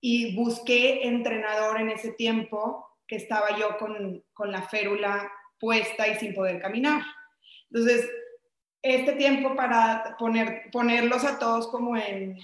y 0.00 0.34
busqué 0.34 1.06
entrenador 1.06 1.80
en 1.80 1.90
ese 1.90 2.12
tiempo 2.12 2.86
que 3.06 3.16
estaba 3.16 3.56
yo 3.56 3.78
con, 3.78 4.24
con 4.32 4.50
la 4.52 4.62
férula 4.62 5.30
puesta 5.58 6.08
y 6.08 6.16
sin 6.16 6.34
poder 6.34 6.60
caminar. 6.60 7.02
Entonces, 7.70 8.08
este 8.82 9.12
tiempo 9.12 9.54
para 9.56 10.16
poner, 10.18 10.70
ponerlos 10.72 11.24
a 11.24 11.38
todos 11.38 11.68
como 11.68 11.96
en, 11.96 12.38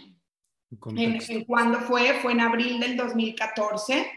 en, 0.97 1.21
en 1.29 1.45
cuándo 1.45 1.81
fue, 1.81 2.15
fue 2.21 2.33
en 2.33 2.41
abril 2.41 2.81
del 2.81 2.97
2014. 2.97 4.11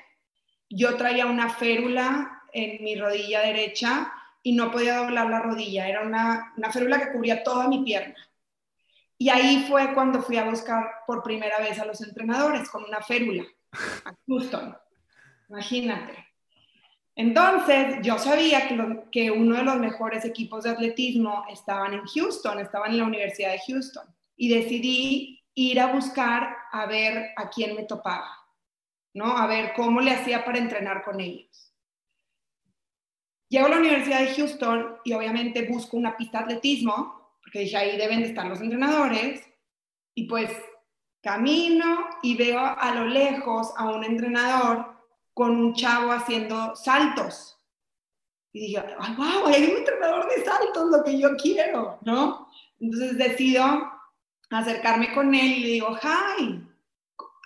Yo 0.70 0.96
traía 0.98 1.26
una 1.26 1.50
férula 1.50 2.44
en 2.54 2.84
mi 2.84 2.96
rodilla 2.96 3.42
derecha 3.42 4.12
y 4.44 4.54
no 4.54 4.72
podía 4.72 4.98
doblar 4.98 5.30
la 5.30 5.42
rodilla. 5.42 5.88
Era 5.88 6.02
una, 6.02 6.54
una 6.58 6.72
férula 6.72 7.00
que 7.00 7.12
cubría 7.12 7.44
toda 7.44 7.68
mi 7.68 7.84
pierna. 7.84 8.16
Y 9.18 9.30
ahí 9.30 9.66
fue 9.68 9.94
cuando 9.94 10.22
fui 10.22 10.38
a 10.38 10.46
buscar 10.46 10.86
por 11.06 11.24
primera 11.24 11.60
vez 11.60 11.80
a 11.80 11.86
los 11.86 12.02
entrenadores 12.02 12.70
con 12.70 12.84
una 12.84 13.02
férula 13.02 13.44
a 14.06 14.14
Houston. 14.28 14.78
Imagínate. 15.50 16.26
Entonces, 17.16 17.98
yo 18.04 18.20
sabía 18.20 18.68
que, 18.68 19.04
que, 19.12 19.32
uno 19.32 19.56
de 19.56 19.64
los 19.64 19.78
mejores 19.78 20.24
equipos 20.24 20.64
de 20.64 20.70
atletismo 20.70 21.46
estaban 21.50 21.94
en 21.96 22.06
Houston, 22.06 22.60
estaban 22.60 22.92
en 22.92 23.00
la 23.00 23.06
Universidad 23.06 23.54
de 23.54 23.62
Houston. 23.68 24.06
Y 24.36 24.50
decidí 24.50 25.44
ir 25.58 25.80
a 25.80 25.92
buscar 25.92 26.56
a 26.72 26.86
ver 26.86 27.32
a 27.36 27.50
quién 27.50 27.76
me 27.76 27.84
topaba, 27.84 28.30
¿no? 29.16 29.36
A 29.38 29.48
ver 29.48 29.74
cómo 29.76 30.02
le 30.02 30.12
hacía 30.12 30.46
para 30.46 30.60
entrenar 30.60 31.04
con 31.04 31.20
ellos. 31.20 31.74
Llego 33.50 33.66
a 33.66 33.70
la 33.70 33.78
Universidad 33.78 34.20
de 34.20 34.36
Houston 34.36 34.98
y 35.04 35.14
obviamente 35.14 35.68
busco 35.68 35.98
una 35.98 36.16
pista 36.16 36.40
de 36.40 36.44
atletismo 36.44 37.18
porque 37.42 37.60
dije, 37.60 37.78
ahí 37.78 37.98
deben 37.98 38.20
de 38.20 38.28
estar 38.28 38.46
los 38.46 38.60
entrenadores, 38.60 39.42
y 40.14 40.28
pues 40.28 40.52
camino 41.22 42.08
y 42.22 42.36
veo 42.36 42.60
a 42.60 42.94
lo 42.94 43.06
lejos 43.06 43.72
a 43.78 43.90
un 43.90 44.04
entrenador 44.04 44.98
con 45.34 45.52
un 45.52 45.74
chavo 45.74 46.12
haciendo 46.12 46.76
saltos. 46.76 47.58
Y 48.52 48.68
dije, 48.68 48.84
ay, 49.00 49.16
wow, 49.16 49.48
hay 49.48 49.64
un 49.64 49.78
entrenador 49.78 50.28
de 50.28 50.44
saltos, 50.44 50.90
lo 50.92 51.04
que 51.04 51.18
yo 51.18 51.38
quiero, 51.38 52.00
¿no? 52.02 52.50
Entonces 52.80 53.18
decido 53.18 53.97
acercarme 54.50 55.14
con 55.14 55.34
él 55.34 55.54
y 55.54 55.60
le 55.60 55.68
digo, 55.70 55.98
hi, 56.02 56.62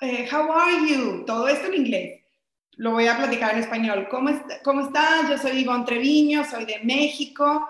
eh, 0.02 0.28
how 0.32 0.52
are 0.52 0.88
you? 0.88 1.26
Todo 1.26 1.48
esto 1.48 1.68
en 1.68 1.74
inglés. 1.76 2.22
Lo 2.78 2.92
voy 2.92 3.08
a 3.08 3.18
platicar 3.18 3.54
en 3.54 3.60
español. 3.60 4.08
¿Cómo, 4.10 4.32
cómo 4.64 4.82
estás? 4.82 5.30
Yo 5.30 5.38
soy 5.38 5.60
Ivonne 5.60 5.86
Treviño, 5.86 6.44
soy 6.44 6.66
de 6.66 6.80
México. 6.84 7.68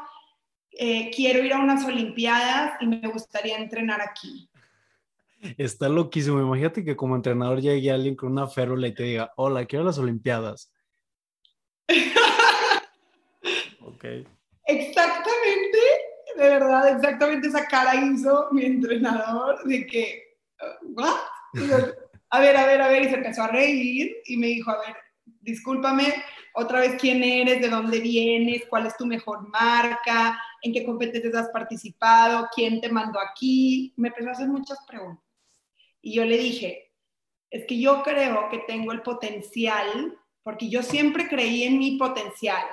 Eh, 0.72 1.12
quiero 1.14 1.44
ir 1.44 1.54
a 1.54 1.60
unas 1.60 1.86
Olimpiadas 1.86 2.82
y 2.82 2.88
me 2.88 3.08
gustaría 3.08 3.58
entrenar 3.58 4.02
aquí. 4.02 4.50
Está 5.58 5.90
loquísimo. 5.90 6.40
Imagínate 6.40 6.86
que 6.86 6.96
como 6.96 7.16
entrenador 7.16 7.60
llegue 7.60 7.92
alguien 7.92 8.16
con 8.16 8.32
una 8.32 8.48
férula 8.48 8.88
y 8.88 8.94
te 8.94 9.04
diga, 9.04 9.34
hola, 9.36 9.66
quiero 9.66 9.84
las 9.84 9.98
Olimpiadas. 9.98 10.72
ok. 13.82 14.06
Exactamente, 14.66 15.80
de 16.38 16.50
verdad, 16.50 16.90
exactamente 16.90 17.48
esa 17.48 17.66
cara 17.66 17.96
hizo 17.96 18.48
mi 18.52 18.66
entrenador 18.66 19.64
de 19.66 19.86
que, 19.86 20.38
¿what? 20.82 21.16
A 22.30 22.40
ver, 22.40 22.56
a 22.56 22.66
ver, 22.66 22.82
a 22.82 22.88
ver, 22.88 23.04
y 23.04 23.10
se 23.10 23.16
empezó 23.16 23.44
a 23.44 23.48
reír 23.48 24.16
y 24.26 24.38
me 24.38 24.48
dijo, 24.48 24.72
a 24.72 24.80
ver, 24.80 24.96
discúlpame, 25.42 26.14
otra 26.54 26.80
vez 26.80 26.96
quién 27.00 27.24
eres, 27.24 27.62
de 27.62 27.70
dónde 27.70 28.00
vienes, 28.00 28.64
cuál 28.70 28.86
es 28.86 28.96
tu 28.96 29.06
mejor 29.06 29.48
marca, 29.50 30.42
en 30.62 30.74
qué 30.74 30.86
competencias 30.86 31.36
has 31.36 31.50
participado, 31.50 32.48
quién 32.54 32.80
te 32.82 32.90
mandó 32.90 33.20
aquí. 33.20 33.94
Me 33.98 34.10
empezó 34.10 34.30
a 34.30 34.34
hacer 34.34 34.48
muchas 34.48 34.80
preguntas. 34.88 35.26
Y 36.02 36.16
yo 36.16 36.26
le 36.26 36.38
dije, 36.38 36.92
es 37.50 37.66
que 37.66 37.80
yo 37.80 38.02
creo 38.04 38.50
que 38.50 38.60
tengo 38.60 38.92
el 38.92 39.02
potencial, 39.02 40.18
porque 40.44 40.70
yo 40.70 40.84
siempre 40.84 41.28
creí 41.28 41.64
en 41.64 41.78
mi 41.78 41.98
potencial, 41.98 42.64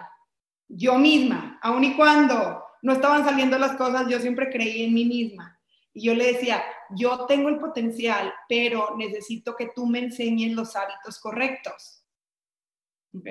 yo 0.68 0.98
misma, 0.98 1.58
aun 1.62 1.84
y 1.84 1.96
cuando 1.96 2.62
no 2.82 2.92
estaban 2.92 3.24
saliendo 3.24 3.58
las 3.58 3.76
cosas, 3.76 4.08
yo 4.08 4.20
siempre 4.20 4.50
creí 4.50 4.84
en 4.84 4.94
mí 4.94 5.04
misma. 5.04 5.58
Y 5.92 6.02
yo 6.04 6.14
le 6.14 6.32
decía, 6.32 6.62
yo 6.90 7.26
tengo 7.26 7.48
el 7.48 7.58
potencial, 7.58 8.32
pero 8.48 8.96
necesito 8.96 9.56
que 9.56 9.70
tú 9.74 9.86
me 9.86 9.98
enseñes 9.98 10.52
los 10.52 10.76
hábitos 10.76 11.18
correctos. 11.18 12.04
¿Ok? 13.14 13.26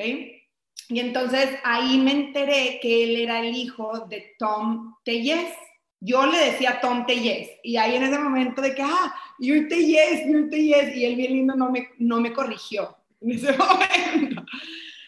Y 0.90 1.00
entonces 1.00 1.50
ahí 1.64 1.98
me 1.98 2.12
enteré 2.12 2.80
que 2.82 3.04
él 3.04 3.16
era 3.18 3.40
el 3.40 3.56
hijo 3.56 4.08
de 4.08 4.36
Tom 4.40 4.96
Tellez. 5.04 5.54
Yo 6.00 6.26
le 6.26 6.52
decía 6.52 6.80
Tom 6.80 7.06
Tellez. 7.06 7.50
Y 7.64 7.78
ahí 7.78 7.96
en 7.96 8.04
ese 8.04 8.20
momento 8.20 8.62
de 8.62 8.74
que, 8.74 8.84
ah, 8.84 9.14
you're 9.40 9.68
Tellez, 9.68 10.26
you're 10.28 10.50
Tellez. 10.50 10.96
Y 10.96 11.06
él 11.06 11.16
bien 11.16 11.34
lindo 11.34 11.56
no 11.56 11.72
me, 11.72 11.90
no 11.98 12.22
me 12.22 12.32
corrigió 12.32 12.98
en 13.22 13.32
ese 13.32 13.52
momento. 13.58 14.44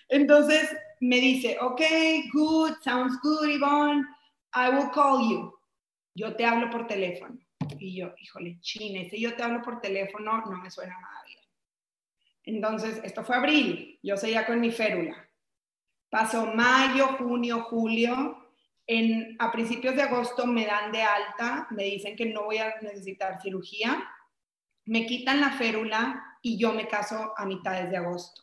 Entonces 0.10 0.70
me 1.00 1.18
dice, 1.18 1.58
ok, 1.62 1.82
good, 2.34 2.74
sounds 2.84 3.18
good, 3.22 3.48
Yvonne. 3.48 4.04
I 4.54 4.70
will 4.70 4.90
call 4.92 5.30
you. 5.30 5.54
Yo 6.16 6.36
te 6.36 6.46
hablo 6.46 6.70
por 6.70 6.88
teléfono. 6.88 7.38
Y 7.78 7.96
yo, 7.96 8.14
híjole, 8.18 8.60
chine, 8.62 9.10
si 9.10 9.22
yo 9.22 9.36
te 9.36 9.44
hablo 9.44 9.62
por 9.62 9.80
teléfono, 9.80 10.42
no 10.46 10.58
me 10.58 10.72
suena 10.72 11.00
nada 11.00 11.24
bien. 11.26 11.40
Entonces, 12.44 13.00
esto 13.04 13.24
fue 13.24 13.36
abril, 13.36 14.00
yo 14.02 14.18
seguía 14.18 14.46
con 14.46 14.60
mi 14.60 14.72
férula. 14.72 15.30
Pasó 16.10 16.48
mayo, 16.48 17.08
junio, 17.18 17.64
julio. 17.64 18.52
En, 18.88 19.36
a 19.38 19.52
principios 19.52 19.96
de 19.96 20.02
agosto 20.02 20.48
me 20.48 20.66
dan 20.66 20.92
de 20.92 21.04
alta, 21.04 21.68
me 21.70 21.84
dicen 21.84 22.16
que 22.16 22.26
no 22.26 22.46
voy 22.46 22.58
a 22.58 22.76
necesitar 22.82 23.40
cirugía. 23.40 24.04
Me 24.86 25.06
quitan 25.06 25.40
la 25.40 25.52
férula 25.52 26.38
y 26.42 26.58
yo 26.58 26.74
me 26.74 26.88
caso 26.88 27.34
a 27.38 27.46
mitades 27.46 27.92
de 27.92 27.98
agosto. 27.98 28.42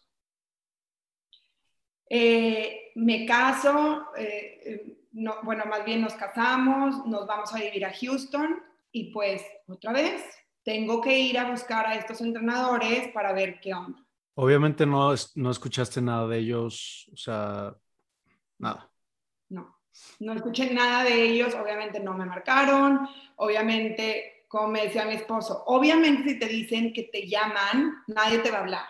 Eh, 2.09 2.93
me 2.95 3.27
caso, 3.27 4.15
eh, 4.17 4.61
eh, 4.65 4.96
no, 5.17 5.35
bueno, 5.43 5.65
más 5.65 5.83
bien 5.85 6.03
nos 6.03 6.13
casamos, 6.15 7.07
nos 7.07 7.27
vamos 7.27 7.53
a 7.55 7.59
vivir 7.59 7.87
a 7.87 7.93
Houston 7.93 8.63
y 8.93 9.11
pues 9.13 9.43
otra 9.67 9.93
vez 9.93 10.23
tengo 10.63 11.01
que 11.01 11.19
ir 11.19 11.39
a 11.39 11.51
buscar 11.51 11.87
a 11.87 11.95
estos 11.95 12.21
entrenadores 12.21 13.09
para 13.15 13.33
ver 13.33 13.59
qué 13.61 13.73
onda. 13.73 13.99
Obviamente 14.35 14.85
no, 14.85 15.15
no 15.37 15.51
escuchaste 15.51 16.03
nada 16.03 16.29
de 16.29 16.39
ellos, 16.39 17.09
o 17.15 17.17
sea, 17.17 17.75
nada. 18.59 18.91
No, 19.49 19.79
no 20.21 20.35
escuché 20.35 20.75
nada 20.75 21.03
de 21.05 21.23
ellos, 21.23 21.55
obviamente 21.55 21.99
no 21.99 22.13
me 22.13 22.27
marcaron, 22.27 23.09
obviamente, 23.37 24.45
como 24.49 24.69
me 24.69 24.83
decía 24.83 25.07
mi 25.07 25.15
esposo, 25.15 25.65
obviamente 25.67 26.29
si 26.29 26.39
te 26.39 26.47
dicen 26.47 26.93
que 26.93 27.05
te 27.05 27.27
llaman, 27.27 28.03
nadie 28.09 28.41
te 28.41 28.51
va 28.51 28.59
a 28.59 28.61
hablar. 28.61 28.89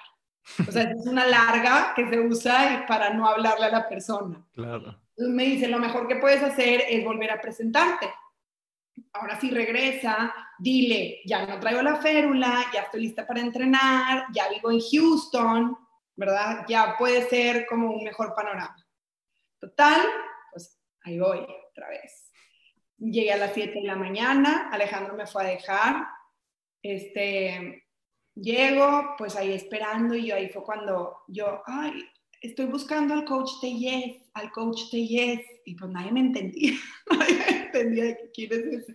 O 0.67 0.73
sea, 0.73 0.83
es 0.83 1.07
una 1.07 1.25
larga 1.27 1.93
que 1.95 2.09
se 2.09 2.19
usa 2.19 2.85
para 2.89 3.11
no 3.11 3.29
hablarle 3.29 3.67
a 3.67 3.71
la 3.71 3.89
persona. 3.89 4.45
Claro. 4.53 5.06
Me 5.19 5.45
dice, 5.45 5.69
lo 5.69 5.79
mejor 5.79 6.07
que 6.07 6.17
puedes 6.17 6.43
hacer 6.43 6.85
es 6.89 7.05
volver 7.05 7.31
a 7.31 7.41
presentarte. 7.41 8.11
Ahora 9.13 9.39
sí 9.41 9.51
regresa, 9.51 10.35
dile, 10.59 11.21
ya 11.25 11.47
no 11.47 11.59
traigo 11.59 11.83
la 11.83 11.97
férula, 11.97 12.67
ya 12.73 12.83
estoy 12.83 13.03
lista 13.03 13.27
para 13.27 13.41
entrenar, 13.41 14.27
ya 14.33 14.49
vivo 14.49 14.71
en 14.71 14.81
Houston, 14.81 15.77
¿verdad? 16.15 16.65
Ya 16.69 16.97
puede 16.99 17.29
ser 17.29 17.67
como 17.67 17.91
un 17.91 18.05
mejor 18.05 18.35
panorama. 18.35 18.77
Total, 19.59 20.03
pues 20.53 20.79
ahí 21.03 21.19
voy 21.19 21.47
otra 21.71 21.89
vez. 21.89 22.31
Llegué 22.99 23.33
a 23.33 23.37
las 23.37 23.53
7 23.53 23.81
de 23.81 23.87
la 23.87 23.97
mañana, 23.97 24.71
Alejandro 24.73 25.15
me 25.15 25.27
fue 25.27 25.45
a 25.45 25.49
dejar, 25.49 26.07
este, 26.83 27.87
llego, 28.35 29.15
pues 29.19 29.37
ahí 29.37 29.53
esperando 29.53 30.15
y 30.15 30.27
yo 30.27 30.37
ahí 30.37 30.49
fue 30.49 30.63
cuando 30.63 31.23
yo, 31.29 31.63
ay, 31.67 32.09
estoy 32.41 32.67
buscando 32.67 33.15
al 33.15 33.25
coach 33.25 33.51
Tellez, 33.61 34.23
al 34.35 34.51
coach 34.53 34.91
Tellez, 34.91 35.41
y 35.65 35.75
pues 35.75 35.91
nadie 35.91 36.13
me 36.13 36.21
entendía, 36.21 36.75
nadie 37.11 37.35
me 37.35 37.67
entendía 37.67 38.17
quién 38.35 38.53
es 38.53 38.83
ese. 38.83 38.95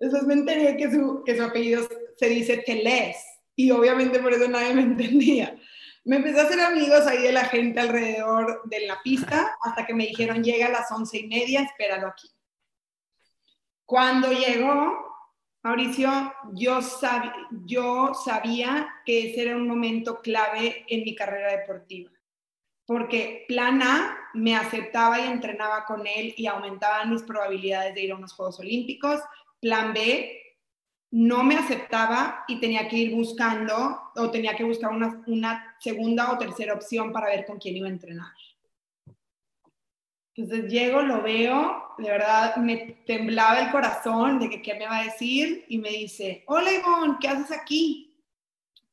Entonces 0.00 0.28
me 0.28 0.34
enteré 0.34 0.76
que 0.76 0.90
su, 0.90 1.22
que 1.24 1.36
su 1.36 1.42
apellido 1.42 1.88
se 2.16 2.28
dice 2.28 2.62
Telez, 2.64 3.16
y 3.56 3.70
obviamente 3.70 4.20
por 4.20 4.32
eso 4.32 4.48
nadie 4.48 4.74
me 4.74 4.82
entendía. 4.82 5.58
Me 6.04 6.16
empecé 6.16 6.40
a 6.40 6.44
hacer 6.44 6.60
amigos 6.60 7.06
ahí 7.06 7.22
de 7.22 7.32
la 7.32 7.44
gente 7.44 7.80
alrededor 7.80 8.62
de 8.64 8.86
la 8.86 9.02
pista, 9.02 9.58
hasta 9.62 9.84
que 9.84 9.94
me 9.94 10.06
dijeron, 10.06 10.42
llega 10.42 10.66
a 10.66 10.70
las 10.70 10.90
once 10.90 11.18
y 11.18 11.26
media, 11.26 11.62
espéralo 11.62 12.06
aquí. 12.06 12.30
Cuando 13.84 14.30
llegó, 14.32 15.04
Mauricio, 15.62 16.32
yo, 16.54 16.80
yo 17.66 18.14
sabía 18.14 18.88
que 19.04 19.30
ese 19.30 19.42
era 19.42 19.56
un 19.56 19.66
momento 19.66 20.20
clave 20.22 20.84
en 20.88 21.02
mi 21.02 21.14
carrera 21.14 21.58
deportiva 21.58 22.10
porque 22.88 23.44
plan 23.46 23.82
A 23.82 24.16
me 24.32 24.56
aceptaba 24.56 25.20
y 25.20 25.26
entrenaba 25.26 25.84
con 25.84 26.06
él 26.06 26.32
y 26.38 26.46
aumentaban 26.46 27.10
mis 27.10 27.22
probabilidades 27.22 27.94
de 27.94 28.04
ir 28.04 28.12
a 28.12 28.16
unos 28.16 28.32
Juegos 28.32 28.60
Olímpicos. 28.60 29.20
Plan 29.60 29.92
B 29.92 30.56
no 31.10 31.44
me 31.44 31.56
aceptaba 31.56 32.46
y 32.48 32.58
tenía 32.58 32.88
que 32.88 32.96
ir 32.96 33.14
buscando 33.14 34.10
o 34.16 34.30
tenía 34.30 34.56
que 34.56 34.64
buscar 34.64 34.90
una, 34.90 35.76
segunda 35.78 36.32
o 36.32 36.38
tercera 36.38 36.72
opción 36.72 37.12
para 37.12 37.26
ver 37.26 37.44
con 37.44 37.58
quién 37.58 37.76
iba 37.76 37.88
a 37.88 37.90
entrenar. 37.90 38.32
Entonces 40.34 40.72
llego, 40.72 41.02
lo 41.02 41.20
veo, 41.20 41.94
de 41.98 42.10
verdad 42.10 42.56
me 42.56 43.02
temblaba 43.06 43.60
el 43.60 43.70
corazón 43.70 44.38
de 44.38 44.48
que 44.48 44.62
qué 44.62 44.72
me 44.76 44.86
va 44.86 45.00
a 45.00 45.04
decir 45.04 45.66
y 45.68 45.76
me 45.76 45.90
dice, 45.90 46.42
hola 46.46 46.72
Ivonne, 46.72 47.18
¿qué 47.20 47.28
haces 47.28 47.52
aquí? 47.52 48.16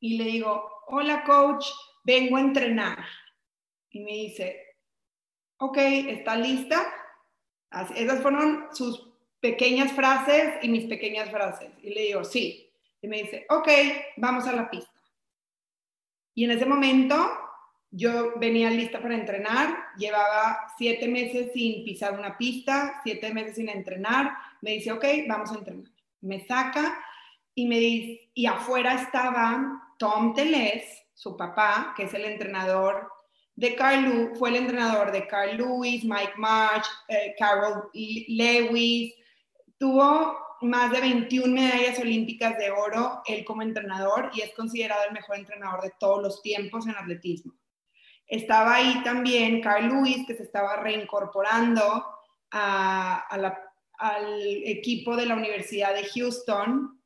Y 0.01 0.17
le 0.17 0.25
digo, 0.25 0.69
hola 0.87 1.23
coach, 1.23 1.65
vengo 2.03 2.35
a 2.35 2.41
entrenar 2.41 3.05
y 3.95 4.01
me 4.01 4.11
dice, 4.11 4.75
ok, 5.57 5.77
¿está 5.77 6.35
lista? 6.35 6.85
esas 7.95 8.21
fueron 8.21 8.67
sus 8.73 9.09
pequeñas 9.39 9.93
frases 9.93 10.55
y 10.61 10.67
mis 10.67 10.85
pequeñas 10.85 11.29
frases. 11.29 11.69
Y 11.81 11.93
le 11.93 12.01
digo, 12.01 12.25
sí. 12.25 12.69
Y 13.01 13.07
me 13.07 13.23
dice, 13.23 13.45
ok, 13.49 13.69
vamos 14.17 14.45
a 14.47 14.51
la 14.51 14.69
pista. 14.69 14.91
Y 16.33 16.43
en 16.43 16.51
ese 16.51 16.65
momento 16.65 17.15
yo 17.89 18.33
venía 18.37 18.69
lista 18.69 19.01
para 19.01 19.15
entrenar, 19.15 19.77
llevaba 19.97 20.67
siete 20.77 21.07
meses 21.07 21.53
sin 21.53 21.85
pisar 21.85 22.19
una 22.19 22.37
pista, 22.37 22.99
siete 23.01 23.33
meses 23.33 23.55
sin 23.55 23.69
entrenar. 23.69 24.35
Me 24.61 24.71
dice, 24.71 24.91
ok, 24.91 25.05
vamos 25.29 25.51
a 25.51 25.55
entrenar. 25.55 25.89
Me 26.19 26.45
saca 26.45 27.01
y 27.53 27.65
me 27.65 27.79
dice, 27.79 28.29
y 28.33 28.45
afuera 28.45 29.01
estaba 29.01 29.95
Tom 29.97 30.33
Teles, 30.33 30.83
su 31.13 31.37
papá, 31.37 31.93
que 31.95 32.03
es 32.03 32.13
el 32.13 32.25
entrenador 32.25 33.14
de 33.55 33.75
Carl 33.75 34.33
fue 34.37 34.49
el 34.49 34.57
entrenador 34.57 35.11
de 35.11 35.27
Carl 35.27 35.57
Lewis, 35.57 36.03
Mike 36.03 36.33
March, 36.37 36.85
eh, 37.07 37.35
Carol 37.39 37.89
Lewis, 37.93 39.13
tuvo 39.77 40.37
más 40.61 40.91
de 40.91 41.01
21 41.01 41.53
medallas 41.53 41.99
olímpicas 41.99 42.57
de 42.57 42.71
oro, 42.71 43.21
él 43.25 43.45
como 43.45 43.61
entrenador, 43.61 44.31
y 44.33 44.41
es 44.41 44.53
considerado 44.53 45.03
el 45.07 45.13
mejor 45.13 45.37
entrenador 45.37 45.81
de 45.83 45.93
todos 45.99 46.21
los 46.21 46.41
tiempos 46.41 46.87
en 46.87 46.95
atletismo. 46.95 47.53
Estaba 48.27 48.75
ahí 48.75 49.01
también 49.03 49.61
Carl 49.61 49.87
Lewis, 49.87 50.25
que 50.25 50.35
se 50.35 50.43
estaba 50.43 50.77
reincorporando 50.77 52.05
al 52.51 53.53
equipo 54.65 55.15
de 55.15 55.27
la 55.27 55.35
Universidad 55.35 55.93
de 55.93 56.05
Houston, 56.05 56.99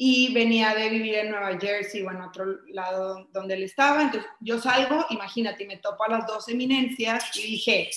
y 0.00 0.32
venía 0.32 0.76
de 0.76 0.90
vivir 0.90 1.16
en 1.16 1.32
Nueva 1.32 1.58
Jersey 1.58 2.02
o 2.02 2.10
en 2.12 2.20
otro 2.20 2.44
lado 2.68 3.28
donde 3.32 3.54
él 3.54 3.64
estaba. 3.64 4.02
Entonces 4.02 4.30
yo 4.38 4.60
salgo, 4.60 5.04
imagínate, 5.10 5.66
me 5.66 5.78
topo 5.78 6.04
a 6.04 6.08
las 6.08 6.26
dos 6.26 6.48
eminencias 6.48 7.36
y 7.36 7.42
dije, 7.42 7.90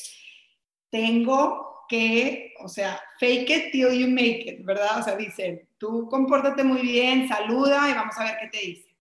tengo 0.90 1.86
que, 1.88 2.56
o 2.60 2.68
sea, 2.68 3.00
fake 3.20 3.50
it 3.52 3.72
till 3.72 3.92
you 3.92 4.08
make 4.08 4.46
it, 4.48 4.66
¿verdad? 4.66 5.00
O 5.00 5.04
sea, 5.04 5.16
dicen, 5.16 5.70
tú 5.78 6.10
compórtate 6.10 6.64
muy 6.64 6.82
bien, 6.82 7.28
saluda 7.28 7.88
y 7.88 7.94
vamos 7.94 8.18
a 8.18 8.24
ver 8.24 8.38
qué 8.42 8.48
te 8.48 8.66
dice. 8.66 8.98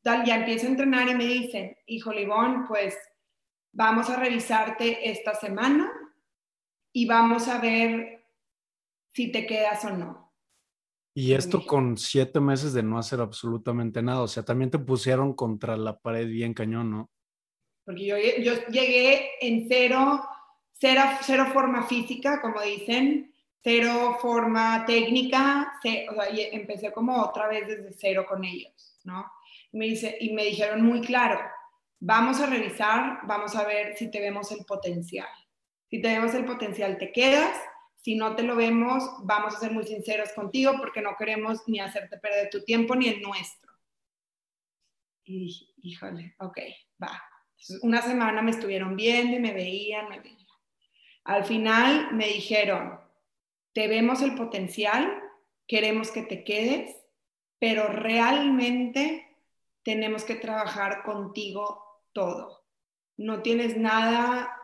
Tal, 0.00 0.24
ya 0.24 0.36
empiezo 0.36 0.66
a 0.66 0.70
entrenar 0.70 1.10
y 1.10 1.14
me 1.16 1.26
dicen, 1.26 1.76
hijo 1.84 2.10
Libón, 2.10 2.66
pues 2.66 2.96
vamos 3.72 4.08
a 4.08 4.16
revisarte 4.16 5.10
esta 5.10 5.34
semana 5.34 5.92
y 6.90 7.04
vamos 7.04 7.48
a 7.48 7.58
ver 7.58 8.24
si 9.12 9.30
te 9.30 9.44
quedas 9.44 9.84
o 9.84 9.90
no. 9.90 10.19
Y 11.14 11.32
esto 11.32 11.66
con 11.66 11.96
siete 11.98 12.40
meses 12.40 12.72
de 12.72 12.82
no 12.82 12.98
hacer 12.98 13.20
absolutamente 13.20 14.02
nada, 14.02 14.22
o 14.22 14.28
sea, 14.28 14.44
también 14.44 14.70
te 14.70 14.78
pusieron 14.78 15.34
contra 15.34 15.76
la 15.76 15.98
pared 15.98 16.26
bien 16.26 16.54
cañón, 16.54 16.90
¿no? 16.90 17.10
Porque 17.84 18.06
yo, 18.06 18.16
yo 18.16 18.54
llegué 18.68 19.30
en 19.40 19.66
cero, 19.68 20.22
cero, 20.74 21.02
cero 21.22 21.46
forma 21.52 21.82
física, 21.82 22.40
como 22.40 22.60
dicen, 22.62 23.34
cero 23.62 24.18
forma 24.20 24.84
técnica, 24.86 25.74
o 25.78 25.82
sea, 25.82 26.26
empecé 26.52 26.92
como 26.92 27.22
otra 27.22 27.48
vez 27.48 27.66
desde 27.66 27.92
cero 27.92 28.24
con 28.28 28.44
ellos, 28.44 28.98
¿no? 29.04 29.26
Y 29.72 29.78
me, 29.78 29.86
dice, 29.86 30.16
y 30.20 30.32
me 30.32 30.44
dijeron 30.44 30.82
muy 30.82 31.00
claro, 31.00 31.40
vamos 32.00 32.40
a 32.40 32.46
revisar, 32.46 33.20
vamos 33.24 33.54
a 33.54 33.64
ver 33.64 33.96
si 33.96 34.10
te 34.10 34.20
vemos 34.20 34.50
el 34.52 34.64
potencial. 34.64 35.28
Si 35.88 36.00
te 36.00 36.08
vemos 36.08 36.34
el 36.34 36.44
potencial, 36.44 36.98
te 36.98 37.12
quedas. 37.12 37.56
Si 38.00 38.14
no 38.14 38.34
te 38.34 38.42
lo 38.42 38.56
vemos, 38.56 39.04
vamos 39.24 39.54
a 39.54 39.58
ser 39.60 39.72
muy 39.72 39.84
sinceros 39.84 40.32
contigo 40.32 40.74
porque 40.78 41.02
no 41.02 41.16
queremos 41.18 41.66
ni 41.66 41.80
hacerte 41.80 42.18
perder 42.18 42.48
tu 42.50 42.64
tiempo 42.64 42.94
ni 42.94 43.08
el 43.08 43.20
nuestro. 43.20 43.72
Y 45.24 45.44
dije, 45.44 45.66
híjole, 45.82 46.34
ok, 46.38 46.58
va. 47.02 47.22
una 47.82 48.02
semana 48.02 48.42
me 48.42 48.52
estuvieron 48.52 48.96
viendo 48.96 49.36
y 49.36 49.40
me 49.40 49.52
veían, 49.52 50.08
me 50.08 50.20
veían. 50.20 50.40
Al 51.24 51.44
final 51.44 52.12
me 52.14 52.26
dijeron, 52.26 52.98
te 53.72 53.86
vemos 53.86 54.22
el 54.22 54.34
potencial, 54.34 55.22
queremos 55.66 56.10
que 56.10 56.22
te 56.22 56.42
quedes, 56.42 56.96
pero 57.58 57.88
realmente 57.88 59.36
tenemos 59.82 60.24
que 60.24 60.34
trabajar 60.34 61.02
contigo 61.04 61.84
todo. 62.12 62.64
No 63.16 63.42
tienes 63.42 63.76
nada, 63.76 64.59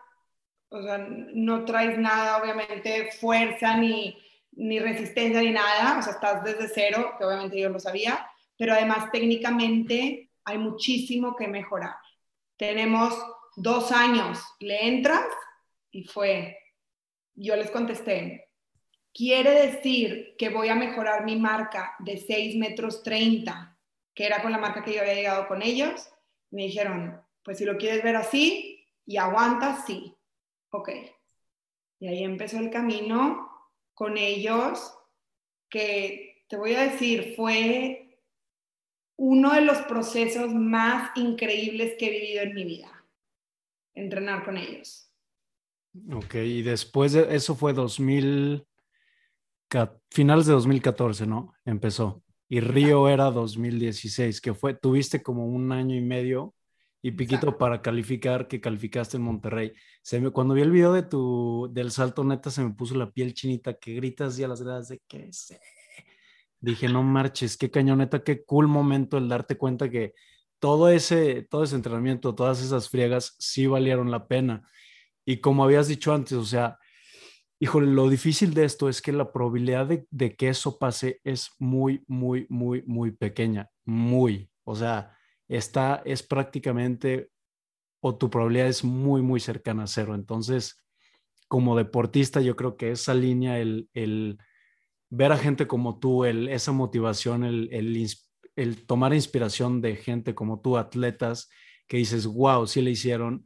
o 0.77 0.83
sea, 0.83 0.99
no 0.99 1.65
traes 1.65 1.99
nada, 1.99 2.43
obviamente, 2.43 3.11
fuerza 3.19 3.77
ni, 3.77 4.17
ni 4.53 4.79
resistencia 4.79 5.41
ni 5.41 5.51
nada, 5.51 5.99
o 5.99 6.03
sea, 6.03 6.13
estás 6.13 6.45
desde 6.45 6.69
cero, 6.69 7.15
que 7.19 7.25
obviamente 7.25 7.59
yo 7.59 7.69
lo 7.69 7.79
sabía, 7.79 8.27
pero 8.57 8.75
además 8.75 9.11
técnicamente 9.11 10.31
hay 10.45 10.59
muchísimo 10.59 11.35
que 11.37 11.49
mejorar. 11.49 11.97
Tenemos 12.57 13.15
dos 13.57 13.93
años, 13.93 14.43
le 14.61 14.87
entras 14.87 15.27
y 15.91 16.05
fue, 16.05 16.59
yo 17.35 17.57
les 17.57 17.71
contesté, 17.71 18.51
quiere 19.13 19.51
decir 19.67 20.35
que 20.39 20.51
voy 20.51 20.69
a 20.69 20.75
mejorar 20.75 21.25
mi 21.25 21.37
marca 21.37 21.95
de 21.99 22.19
6 22.19 22.57
metros 22.57 23.03
30, 23.03 23.79
que 24.15 24.27
era 24.27 24.43
con 24.43 24.53
la 24.53 24.59
marca 24.59 24.85
que 24.85 24.95
yo 24.95 25.01
había 25.01 25.15
llegado 25.15 25.49
con 25.49 25.63
ellos. 25.63 26.09
Me 26.51 26.65
dijeron, 26.65 27.21
pues 27.43 27.59
si 27.59 27.65
lo 27.65 27.77
quieres 27.77 28.03
ver 28.03 28.17
así 28.17 28.87
y 29.07 29.17
aguantas, 29.17 29.87
sí. 29.87 30.16
Ok. 30.71 30.91
Y 31.99 32.09
ahí 32.09 32.25
empezó 32.25 32.59
el 32.59 32.71
camino 32.71 33.51
con 33.95 34.19
ellos, 34.19 34.93
que 35.71 36.45
te 36.49 36.57
voy 36.57 36.75
a 36.75 36.83
decir, 36.83 37.35
fue 37.35 38.21
uno 39.17 39.55
de 39.55 39.63
los 39.63 39.79
procesos 39.83 40.53
más 40.53 41.11
increíbles 41.17 41.95
que 41.99 42.07
he 42.07 42.11
vivido 42.11 42.43
en 42.43 42.55
mi 42.55 42.65
vida, 42.65 43.05
entrenar 43.95 44.45
con 44.45 44.59
ellos. 44.59 45.11
Ok, 46.13 46.35
y 46.35 46.63
después 46.63 47.13
de 47.13 47.35
eso 47.35 47.55
fue 47.55 47.73
2000, 47.73 48.67
finales 50.11 50.47
de 50.47 50.53
2014, 50.53 51.27
¿no? 51.27 51.55
Empezó. 51.65 52.23
Y 52.49 52.61
Río 52.61 53.09
era 53.09 53.31
2016, 53.31 54.41
que 54.41 54.55
fue, 54.55 54.75
tuviste 54.75 55.23
como 55.23 55.47
un 55.47 55.73
año 55.73 55.97
y 55.97 56.03
medio 56.03 56.55
y 57.03 57.13
piquito 57.13 57.57
para 57.57 57.83
calificar 57.83 58.49
que 58.49 58.61
calificaste 58.61 59.17
en 59.17 59.23
Monterrey. 59.23 59.73
Se 60.03 60.21
me, 60.21 60.31
cuando 60.31 60.55
vi 60.55 60.63
el 60.63 60.71
video 60.71 60.93
de 60.93 61.03
tu, 61.03 61.69
del 61.73 61.91
salto 61.91 62.25
neta, 62.25 62.51
se 62.51 62.63
me 62.63 62.75
puso 62.75 62.97
la 62.97 63.11
piel 63.11 63.35
chinita, 63.35 63.75
que 63.75 63.95
gritas 63.95 64.39
y 64.39 64.45
a 64.45 64.49
las 64.49 64.63
gradas 64.63 64.89
de 64.89 65.01
que 65.07 65.33
sé. 65.33 65.61
Dije, 66.61 66.89
no 66.89 67.03
marches, 67.03 67.57
qué 67.57 67.71
cañoneta, 67.71 68.25
qué 68.25 68.45
cool 68.45 68.67
momento 68.67 69.19
el 69.19 69.29
darte 69.29 69.57
cuenta 69.57 69.91
que 69.91 70.15
todo 70.59 70.89
ese, 70.89 71.43
todo 71.43 71.65
ese 71.65 71.77
entrenamiento, 71.77 72.35
todas 72.35 72.63
esas 72.63 72.89
friegas 72.89 73.37
sí 73.39 73.67
valieron 73.67 74.11
la 74.11 74.27
pena. 74.27 74.69
Y 75.25 75.41
como 75.41 75.65
habías 75.65 75.89
dicho 75.89 76.13
antes, 76.13 76.33
o 76.33 76.45
sea, 76.45 76.79
híjole, 77.61 77.89
lo 77.89 78.09
difícil 78.09 78.55
de 78.55 78.65
esto 78.65 78.89
es 78.89 79.03
que 79.03 79.13
la 79.13 79.33
probabilidad 79.33 79.87
de, 79.87 80.07
de 80.11 80.35
que 80.35 80.49
eso 80.49 80.79
pase 80.79 81.21
es 81.25 81.51
muy, 81.59 82.03
muy, 82.09 82.47
muy, 82.49 82.83
muy 82.87 83.13
pequeña, 83.13 83.71
muy. 83.85 84.51
O 84.65 84.75
sea, 84.75 85.16
está, 85.49 86.03
es 86.05 86.23
prácticamente, 86.23 87.31
o 88.01 88.17
tu 88.17 88.31
probabilidad 88.31 88.69
es 88.69 88.85
muy, 88.85 89.23
muy 89.23 89.41
cercana 89.41 89.85
a 89.85 89.87
cero. 89.87 90.15
Entonces, 90.15 90.83
como 91.49 91.77
deportista, 91.77 92.41
yo 92.41 92.57
creo 92.57 92.77
que 92.77 92.91
esa 92.91 93.15
línea, 93.15 93.59
el, 93.59 93.89
el 93.95 94.39
ver 95.11 95.33
a 95.33 95.39
gente 95.39 95.67
como 95.67 95.99
tú, 95.99 96.25
el, 96.25 96.49
esa 96.49 96.73
motivación, 96.73 97.45
el, 97.45 97.71
el, 98.57 98.87
tomar 98.87 99.15
inspiración 99.15 99.81
de 99.81 99.97
gente 99.97 100.35
como 100.35 100.61
tú, 100.61 100.77
atletas, 100.77 101.49
que 101.87 101.99
dices, 101.99 102.27
wow, 102.27 102.67
sí 102.67 102.83
le 102.83 102.91
hicieron, 102.91 103.45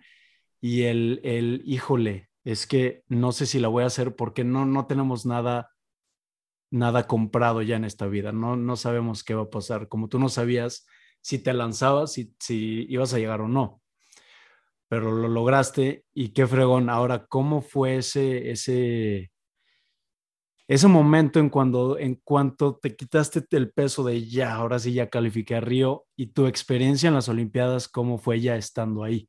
y 0.60 0.82
el, 0.82 1.20
el, 1.24 1.62
híjole, 1.64 2.30
es 2.44 2.66
que 2.66 3.04
no 3.08 3.32
sé 3.32 3.46
si 3.46 3.58
la 3.58 3.68
voy 3.68 3.82
a 3.82 3.86
hacer 3.86 4.16
porque 4.16 4.44
no, 4.44 4.64
no 4.64 4.86
tenemos 4.86 5.26
nada, 5.26 5.70
nada 6.70 7.06
comprado 7.06 7.62
ya 7.62 7.76
en 7.76 7.84
esta 7.84 8.06
vida, 8.06 8.32
no, 8.32 8.56
no 8.56 8.76
sabemos 8.76 9.24
qué 9.24 9.34
va 9.34 9.42
a 9.42 9.50
pasar. 9.50 9.88
Como 9.88 10.08
tú 10.08 10.18
no 10.18 10.28
sabías 10.28 10.86
si 11.20 11.38
te 11.38 11.52
lanzabas, 11.52 12.12
si, 12.12 12.34
si 12.38 12.86
ibas 12.88 13.14
a 13.14 13.18
llegar 13.18 13.40
o 13.40 13.48
no. 13.48 13.80
Pero 14.88 15.12
lo 15.12 15.28
lograste 15.28 16.04
y 16.12 16.30
qué 16.30 16.46
fregón. 16.46 16.90
Ahora, 16.90 17.26
¿cómo 17.26 17.62
fue 17.62 17.96
ese, 17.98 18.50
ese, 18.50 19.30
ese 20.66 20.88
momento 20.88 21.38
en, 21.38 21.48
cuando, 21.48 21.98
en 21.98 22.16
cuanto 22.16 22.76
te 22.76 22.96
quitaste 22.96 23.44
el 23.50 23.72
peso 23.72 24.02
de 24.04 24.28
ya, 24.28 24.54
ahora 24.54 24.78
sí 24.78 24.92
ya 24.92 25.08
califiqué 25.08 25.56
a 25.56 25.60
Río 25.60 26.06
y 26.16 26.28
tu 26.28 26.46
experiencia 26.46 27.08
en 27.08 27.14
las 27.14 27.28
Olimpiadas, 27.28 27.88
cómo 27.88 28.18
fue 28.18 28.40
ya 28.40 28.56
estando 28.56 29.04
ahí? 29.04 29.28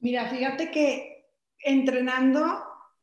Mira, 0.00 0.28
fíjate 0.28 0.70
que 0.72 1.26
entrenando, 1.64 2.44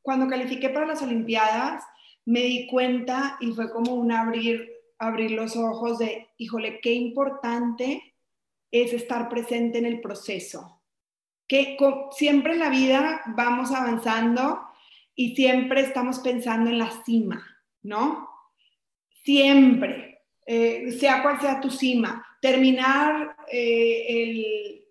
cuando 0.01 0.27
califiqué 0.27 0.69
para 0.69 0.85
las 0.85 1.01
Olimpiadas, 1.01 1.83
me 2.25 2.41
di 2.41 2.67
cuenta 2.67 3.37
y 3.39 3.53
fue 3.53 3.71
como 3.71 3.93
un 3.93 4.11
abrir 4.11 4.78
abrir 4.99 5.31
los 5.31 5.55
ojos 5.55 5.97
de, 5.97 6.27
híjole, 6.37 6.79
qué 6.81 6.93
importante 6.93 8.13
es 8.69 8.93
estar 8.93 9.29
presente 9.29 9.79
en 9.79 9.85
el 9.85 10.01
proceso. 10.01 10.81
Que 11.47 11.77
siempre 12.11 12.53
en 12.53 12.59
la 12.59 12.69
vida 12.69 13.21
vamos 13.27 13.71
avanzando 13.71 14.61
y 15.15 15.35
siempre 15.35 15.81
estamos 15.81 16.19
pensando 16.19 16.69
en 16.69 16.77
la 16.77 16.91
cima, 17.03 17.43
¿no? 17.81 18.29
Siempre, 19.23 20.21
eh, 20.45 20.91
sea 20.91 21.23
cual 21.23 21.41
sea 21.41 21.59
tu 21.59 21.71
cima, 21.71 22.25
terminar 22.41 23.35
eh, 23.51 24.85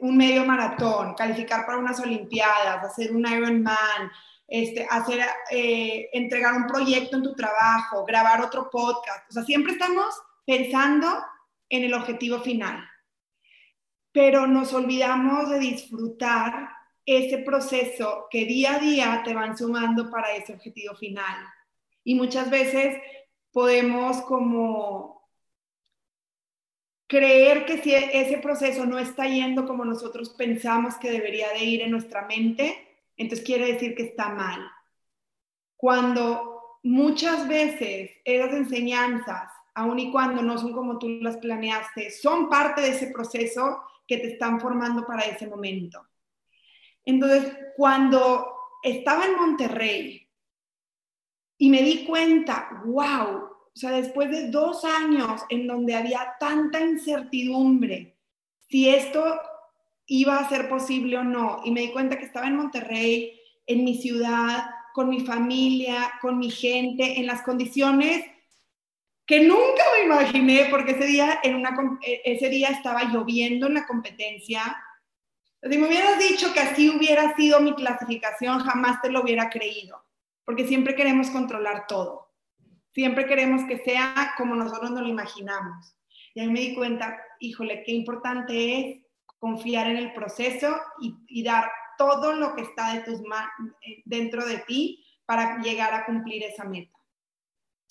un 0.00 0.16
medio 0.16 0.44
maratón, 0.44 1.14
calificar 1.14 1.66
para 1.66 1.78
unas 1.78 2.00
Olimpiadas, 2.00 2.84
hacer 2.84 3.12
un 3.12 3.26
Ironman, 3.26 4.10
este, 4.46 4.86
hacer, 4.90 5.20
eh, 5.50 6.10
entregar 6.12 6.54
un 6.54 6.66
proyecto 6.66 7.16
en 7.16 7.22
tu 7.22 7.34
trabajo, 7.34 8.04
grabar 8.04 8.42
otro 8.42 8.68
podcast. 8.70 9.28
O 9.30 9.32
sea, 9.32 9.44
siempre 9.44 9.72
estamos 9.72 10.14
pensando 10.44 11.08
en 11.68 11.84
el 11.84 11.94
objetivo 11.94 12.40
final, 12.40 12.84
pero 14.12 14.46
nos 14.46 14.72
olvidamos 14.72 15.50
de 15.50 15.58
disfrutar 15.58 16.68
ese 17.06 17.38
proceso 17.38 18.26
que 18.30 18.44
día 18.44 18.76
a 18.76 18.78
día 18.78 19.22
te 19.24 19.34
van 19.34 19.56
sumando 19.56 20.10
para 20.10 20.34
ese 20.34 20.54
objetivo 20.54 20.94
final. 20.94 21.46
Y 22.02 22.14
muchas 22.14 22.50
veces 22.50 22.98
podemos 23.52 24.20
como 24.22 25.14
creer 27.06 27.64
que 27.66 27.82
si 27.82 27.94
ese 27.94 28.38
proceso 28.38 28.86
no 28.86 28.98
está 28.98 29.26
yendo 29.26 29.66
como 29.66 29.84
nosotros 29.84 30.30
pensamos 30.30 30.96
que 30.96 31.10
debería 31.10 31.50
de 31.50 31.64
ir 31.64 31.82
en 31.82 31.90
nuestra 31.90 32.26
mente, 32.26 32.93
entonces 33.16 33.44
quiere 33.44 33.72
decir 33.72 33.94
que 33.94 34.04
está 34.04 34.28
mal. 34.30 34.60
Cuando 35.76 36.78
muchas 36.82 37.48
veces 37.48 38.10
esas 38.24 38.52
enseñanzas, 38.54 39.50
aun 39.74 39.98
y 39.98 40.12
cuando 40.12 40.42
no 40.42 40.58
son 40.58 40.72
como 40.72 40.98
tú 40.98 41.08
las 41.20 41.36
planeaste, 41.38 42.10
son 42.10 42.48
parte 42.48 42.80
de 42.82 42.90
ese 42.90 43.08
proceso 43.08 43.82
que 44.06 44.18
te 44.18 44.32
están 44.32 44.60
formando 44.60 45.06
para 45.06 45.22
ese 45.22 45.46
momento. 45.46 46.06
Entonces, 47.04 47.56
cuando 47.76 48.54
estaba 48.82 49.24
en 49.26 49.36
Monterrey 49.36 50.28
y 51.58 51.70
me 51.70 51.82
di 51.82 52.04
cuenta, 52.04 52.82
wow, 52.84 53.54
o 53.74 53.76
sea, 53.76 53.90
después 53.90 54.30
de 54.30 54.50
dos 54.50 54.84
años 54.84 55.42
en 55.48 55.66
donde 55.66 55.94
había 55.94 56.34
tanta 56.38 56.80
incertidumbre, 56.80 58.16
si 58.68 58.88
esto 58.88 59.40
iba 60.06 60.38
a 60.38 60.48
ser 60.48 60.68
posible 60.68 61.18
o 61.18 61.24
no. 61.24 61.60
Y 61.64 61.70
me 61.70 61.80
di 61.80 61.92
cuenta 61.92 62.18
que 62.18 62.24
estaba 62.24 62.46
en 62.46 62.56
Monterrey, 62.56 63.40
en 63.66 63.84
mi 63.84 64.00
ciudad, 64.00 64.66
con 64.92 65.08
mi 65.08 65.20
familia, 65.20 66.12
con 66.20 66.38
mi 66.38 66.50
gente, 66.50 67.18
en 67.18 67.26
las 67.26 67.42
condiciones 67.42 68.24
que 69.26 69.40
nunca 69.40 69.82
me 69.96 70.04
imaginé, 70.04 70.66
porque 70.70 70.92
ese 70.92 71.06
día, 71.06 71.40
en 71.42 71.54
una, 71.56 71.98
e, 72.02 72.20
ese 72.24 72.48
día 72.48 72.68
estaba 72.68 73.04
lloviendo 73.04 73.66
en 73.66 73.74
la 73.74 73.86
competencia. 73.86 74.76
Si 75.62 75.78
me 75.78 75.86
hubieras 75.86 76.18
dicho 76.18 76.52
que 76.52 76.60
así 76.60 76.90
hubiera 76.90 77.34
sido 77.34 77.60
mi 77.60 77.74
clasificación, 77.74 78.60
jamás 78.60 79.00
te 79.00 79.10
lo 79.10 79.22
hubiera 79.22 79.48
creído, 79.48 80.04
porque 80.44 80.66
siempre 80.66 80.94
queremos 80.94 81.30
controlar 81.30 81.86
todo. 81.86 82.32
Siempre 82.92 83.26
queremos 83.26 83.64
que 83.64 83.78
sea 83.78 84.34
como 84.36 84.54
nosotros 84.54 84.90
nos 84.90 85.02
lo 85.02 85.08
imaginamos. 85.08 85.96
Y 86.34 86.40
ahí 86.40 86.48
me 86.48 86.60
di 86.60 86.74
cuenta, 86.74 87.18
híjole, 87.40 87.82
qué 87.84 87.92
importante 87.92 88.78
es 88.78 89.03
confiar 89.44 89.88
en 89.88 89.98
el 89.98 90.14
proceso 90.14 90.74
y, 90.98 91.42
dar 91.42 91.70
todo 91.98 92.32
lo 92.32 92.54
que 92.54 92.62
está 92.62 92.94
de 92.94 93.00
tus 93.00 93.20
eh, 93.20 94.02
dentro 94.06 94.42
de 94.46 94.56
ti 94.60 95.04
para 95.26 95.60
llegar 95.60 95.92
a 95.92 96.06
cumplir 96.06 96.42
esa 96.44 96.64
meta. 96.64 96.98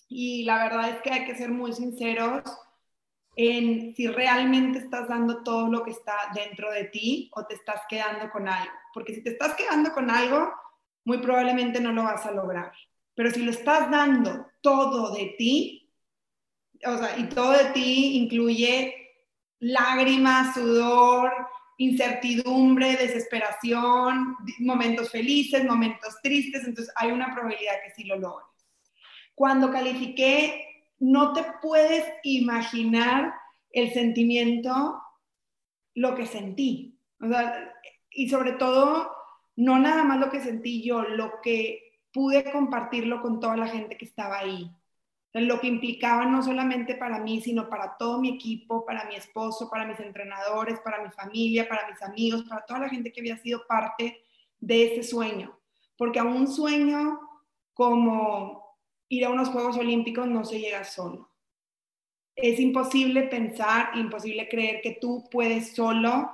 Y 0.08 0.46
la 0.46 0.64
verdad 0.64 0.90
es 0.90 1.02
que 1.04 1.12
hay 1.12 1.26
que 1.26 1.36
ser 1.36 1.52
muy 1.52 1.72
sinceros 1.72 2.42
en 3.36 3.94
si 3.96 4.08
realmente 4.08 4.80
estás 4.80 5.08
dando 5.08 5.44
todo 5.44 5.68
lo 5.68 5.84
que 5.84 5.92
está 5.92 6.16
dentro 6.34 6.72
de 6.72 6.86
ti 6.86 7.30
o 7.36 7.46
te 7.46 7.54
estás 7.54 7.82
quedando 7.88 8.32
con 8.32 8.50
algo. 8.50 8.74
Porque 8.92 9.14
si 9.14 9.24
te 9.24 9.30
estás 9.30 9.54
quedando 9.54 9.94
con 9.94 10.10
algo, 10.10 10.52
muy 11.06 11.20
probablemente 11.20 11.80
no 11.80 11.92
lo 11.92 12.02
vas 12.02 12.26
a 12.26 12.32
lograr. 12.32 12.72
Pero 13.14 13.30
si 13.30 13.44
lo 13.44 13.52
estás 13.52 13.92
dando 13.92 14.48
todo 14.62 15.14
de 15.14 15.36
ti, 15.38 15.88
o 16.84 16.98
sea, 16.98 17.16
y 17.20 17.26
todo 17.30 17.52
de 17.52 17.66
ti 17.66 18.18
incluye 18.18 19.03
lágrimas, 19.64 20.54
sudor, 20.54 21.32
incertidumbre, 21.78 22.98
desesperación, 22.98 24.36
momentos 24.60 25.10
felices, 25.10 25.64
momentos 25.66 26.18
tristes, 26.22 26.66
entonces 26.66 26.94
hay 26.98 27.12
una 27.12 27.34
probabilidad 27.34 27.82
que 27.84 27.92
sí 27.92 28.04
lo 28.04 28.18
logres. 28.18 28.48
Cuando 29.34 29.72
califiqué, 29.72 30.86
no 31.00 31.34
te 31.34 31.46
puedes 31.62 32.06
imaginar 32.24 33.34
el 33.72 33.92
sentimiento, 33.94 35.02
lo 35.96 36.16
que 36.16 36.28
sentí. 36.28 37.00
y 38.12 38.30
sobre 38.30 38.54
todo, 38.54 39.12
no 39.56 39.80
nada 39.80 40.04
más 40.04 40.20
lo 40.20 40.30
que 40.30 40.42
sentí 40.42 40.84
yo, 40.84 41.04
lo 41.04 41.42
que 41.42 42.02
pude 42.12 42.52
compartirlo 42.52 43.22
con 43.22 43.40
toda 43.40 43.58
la 43.58 43.68
gente 43.68 43.98
que 43.98 44.06
estaba 44.06 44.40
ahí 44.40 44.70
lo 45.42 45.60
que 45.60 45.68
implicaba 45.68 46.26
no 46.26 46.44
solamente 46.44 46.96
para 46.96 47.20
mí, 47.20 47.42
sino 47.42 47.68
para 47.68 47.98
todo 47.98 48.20
mi 48.20 48.30
equipo, 48.30 48.86
para 48.86 49.06
mi 49.06 49.16
esposo, 49.16 49.68
para 49.70 49.86
mis 49.86 50.00
entrenadores, 50.00 50.80
para 50.82 51.04
mi 51.04 51.10
familia, 51.10 51.68
para 51.68 51.90
mis 51.90 52.02
amigos, 52.04 52.44
para 52.44 52.64
toda 52.66 52.82
la 52.82 52.90
gente 52.90 53.12
que 53.12 53.22
había 53.22 53.38
sido 53.38 53.66
parte 53.68 54.22
de 54.60 54.94
ese 54.94 55.04
sueño. 55.04 55.60
Porque 55.98 56.20
a 56.20 56.24
un 56.24 56.48
sueño 56.48 57.20
como 57.74 58.78
ir 59.10 59.26
a 59.26 59.30
unos 59.30 59.50
Juegos 59.50 59.78
Olímpicos 59.78 60.28
no 60.28 60.46
se 60.46 60.60
llega 60.60 60.84
solo. 60.84 61.32
Es 62.36 62.60
imposible 62.60 63.24
pensar, 63.24 63.96
imposible 63.96 64.48
creer 64.48 64.82
que 64.82 64.98
tú 65.02 65.28
puedes 65.32 65.76
solo 65.76 66.32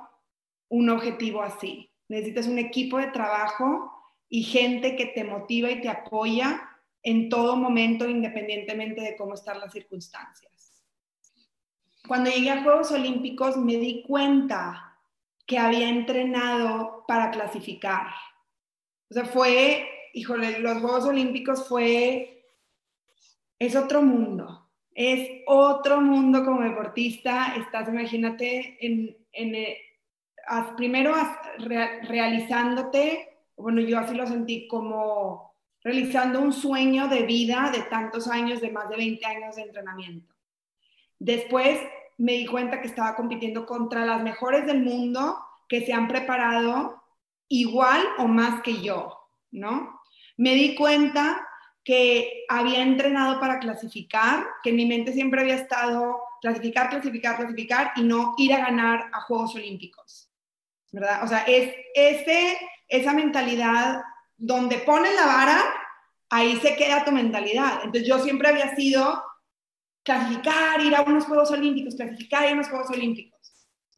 un 0.68 0.90
objetivo 0.90 1.42
así. 1.42 1.90
Necesitas 2.08 2.46
un 2.46 2.58
equipo 2.58 2.98
de 2.98 3.08
trabajo 3.08 3.92
y 4.28 4.42
gente 4.42 4.94
que 4.96 5.06
te 5.06 5.24
motiva 5.24 5.70
y 5.70 5.80
te 5.80 5.88
apoya 5.88 6.69
en 7.02 7.28
todo 7.28 7.56
momento, 7.56 8.08
independientemente 8.08 9.00
de 9.00 9.16
cómo 9.16 9.34
están 9.34 9.60
las 9.60 9.72
circunstancias. 9.72 10.84
Cuando 12.06 12.30
llegué 12.30 12.50
a 12.50 12.62
Juegos 12.62 12.90
Olímpicos 12.90 13.56
me 13.56 13.76
di 13.76 14.02
cuenta 14.02 14.98
que 15.46 15.58
había 15.58 15.88
entrenado 15.88 17.04
para 17.06 17.30
clasificar. 17.30 18.06
O 19.10 19.14
sea, 19.14 19.24
fue, 19.24 19.88
híjole, 20.14 20.60
los 20.60 20.78
Juegos 20.78 21.04
Olímpicos 21.04 21.68
fue, 21.68 22.44
es 23.58 23.74
otro 23.76 24.02
mundo, 24.02 24.70
es 24.94 25.42
otro 25.46 26.00
mundo 26.00 26.44
como 26.44 26.62
deportista. 26.62 27.54
Estás, 27.56 27.88
imagínate, 27.88 28.76
en, 28.80 29.16
en 29.32 29.54
eh, 29.54 29.78
primero 30.76 31.14
realizándote, 32.02 33.38
bueno, 33.56 33.80
yo 33.80 33.98
así 33.98 34.14
lo 34.14 34.26
sentí 34.26 34.66
como 34.68 35.49
realizando 35.82 36.40
un 36.40 36.52
sueño 36.52 37.08
de 37.08 37.22
vida 37.22 37.70
de 37.72 37.82
tantos 37.82 38.28
años, 38.28 38.60
de 38.60 38.70
más 38.70 38.88
de 38.88 38.96
20 38.96 39.26
años 39.26 39.56
de 39.56 39.62
entrenamiento. 39.62 40.34
Después 41.18 41.80
me 42.18 42.32
di 42.32 42.46
cuenta 42.46 42.80
que 42.80 42.88
estaba 42.88 43.16
compitiendo 43.16 43.64
contra 43.64 44.04
las 44.04 44.22
mejores 44.22 44.66
del 44.66 44.82
mundo 44.82 45.38
que 45.68 45.84
se 45.86 45.92
han 45.92 46.08
preparado 46.08 47.02
igual 47.48 48.02
o 48.18 48.26
más 48.26 48.62
que 48.62 48.82
yo, 48.82 49.18
¿no? 49.50 50.00
Me 50.36 50.54
di 50.54 50.74
cuenta 50.74 51.46
que 51.82 52.44
había 52.48 52.82
entrenado 52.82 53.40
para 53.40 53.58
clasificar, 53.58 54.46
que 54.62 54.70
en 54.70 54.76
mi 54.76 54.86
mente 54.86 55.12
siempre 55.12 55.40
había 55.40 55.54
estado 55.54 56.20
clasificar, 56.40 56.90
clasificar, 56.90 57.36
clasificar 57.36 57.92
y 57.96 58.02
no 58.02 58.34
ir 58.38 58.52
a 58.54 58.60
ganar 58.60 59.10
a 59.12 59.22
Juegos 59.22 59.54
Olímpicos, 59.54 60.30
¿verdad? 60.92 61.24
O 61.24 61.26
sea, 61.26 61.40
es 61.44 61.74
ese, 61.94 62.58
esa 62.88 63.12
mentalidad 63.12 64.02
donde 64.40 64.78
pones 64.78 65.14
la 65.14 65.26
vara, 65.26 65.62
ahí 66.30 66.56
se 66.60 66.74
queda 66.74 67.04
tu 67.04 67.12
mentalidad. 67.12 67.80
Entonces 67.84 68.08
yo 68.08 68.18
siempre 68.18 68.48
había 68.48 68.74
sido 68.74 69.22
clasificar, 70.02 70.80
ir 70.80 70.96
a 70.96 71.02
unos 71.02 71.26
Juegos 71.26 71.50
Olímpicos, 71.50 71.94
clasificar, 71.94 72.44
ir 72.44 72.50
a 72.50 72.54
unos 72.54 72.68
Juegos 72.68 72.90
Olímpicos. 72.90 73.38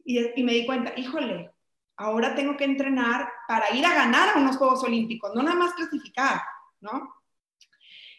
Y, 0.03 0.43
me 0.43 0.53
di 0.53 0.65
cuenta, 0.65 0.93
híjole, 0.97 1.51
ahora 1.95 2.35
tengo 2.35 2.57
que 2.57 2.65
entrenar 2.65 3.29
para 3.47 3.73
ir 3.73 3.85
a 3.85 3.95
ganar 3.95 4.35
a 4.35 4.39
unos 4.39 4.57
Juegos 4.57 4.83
Olímpicos, 4.83 5.33
no 5.33 5.41
nada 5.41 5.55
más 5.55 5.73
clasificar, 5.73 6.41
¿no? 6.81 7.15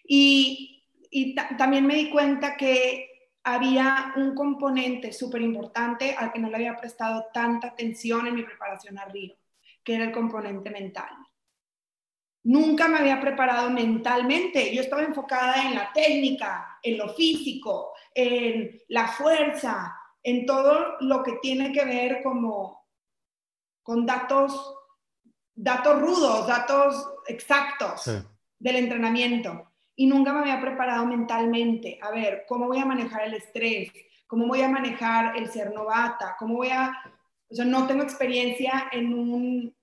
Y, 0.03 0.71
también 1.59 1.87
me 1.87 1.95
di 1.95 2.11
cuenta 2.11 2.57
que 2.57 3.09
había 3.45 4.15
un 4.17 4.35
componente 4.35 5.13
súper 5.13 5.43
importante 5.43 6.17
al 6.19 6.33
que 6.33 6.41
no 6.41 6.49
le 6.49 6.57
había 6.57 6.77
prestado 6.77 7.27
tanta 7.33 7.69
atención 7.69 8.27
en 8.27 8.35
mi 8.35 8.43
preparación 8.43 8.99
a 8.99 9.05
Río, 9.05 9.37
que 9.85 9.95
era 9.95 10.05
el 10.05 10.13
componente 10.13 10.71
mental. 10.71 11.15
Nunca 12.45 12.89
me 12.89 12.99
había 12.99 13.21
preparado 13.21 13.71
mentalmente. 13.71 14.75
Yo 14.75 14.83
estaba 14.83 15.03
enfocada 15.03 15.63
en 15.67 15.75
la 15.75 15.93
técnica, 15.93 16.79
en 16.83 16.99
lo 16.99 17.09
físico, 17.15 17.95
en 18.15 18.81
la 18.89 19.09
fuerza, 19.09 19.97
en 20.23 20.45
todo 20.45 20.97
lo 21.01 21.23
que 21.23 21.39
tiene 21.41 21.73
que 21.73 21.85
ver 21.85 22.23
como 22.23 22.87
con 23.83 24.07
datos, 24.07 24.77
datos 25.55 26.01
rudos, 26.01 26.47
datos 26.47 27.15
exactos 27.27 28.11
del 28.59 28.77
entrenamiento. 28.77 29.71
Y 29.97 30.07
nunca 30.07 30.33
me 30.33 30.41
había 30.41 30.61
preparado 30.61 31.07
mentalmente. 31.07 31.99
A 32.03 32.11
ver, 32.11 32.45
¿cómo 32.49 32.67
voy 32.67 32.79
a 32.79 32.87
manejar 32.87 33.25
el 33.25 33.35
estrés? 33.35 33.91
¿Cómo 34.27 34.47
voy 34.47 34.63
a 34.63 34.69
manejar 34.69 35.37
el 35.37 35.51
ser 35.51 35.73
novata? 35.73 36.37
¿Cómo 36.39 36.57
voy 36.57 36.69
a... 36.69 36.93
O 37.49 37.55
sea, 37.55 37.65
no 37.65 37.87
tengo 37.87 38.03
experiencia 38.03 38.89
en 38.91 39.15
un 39.15 39.77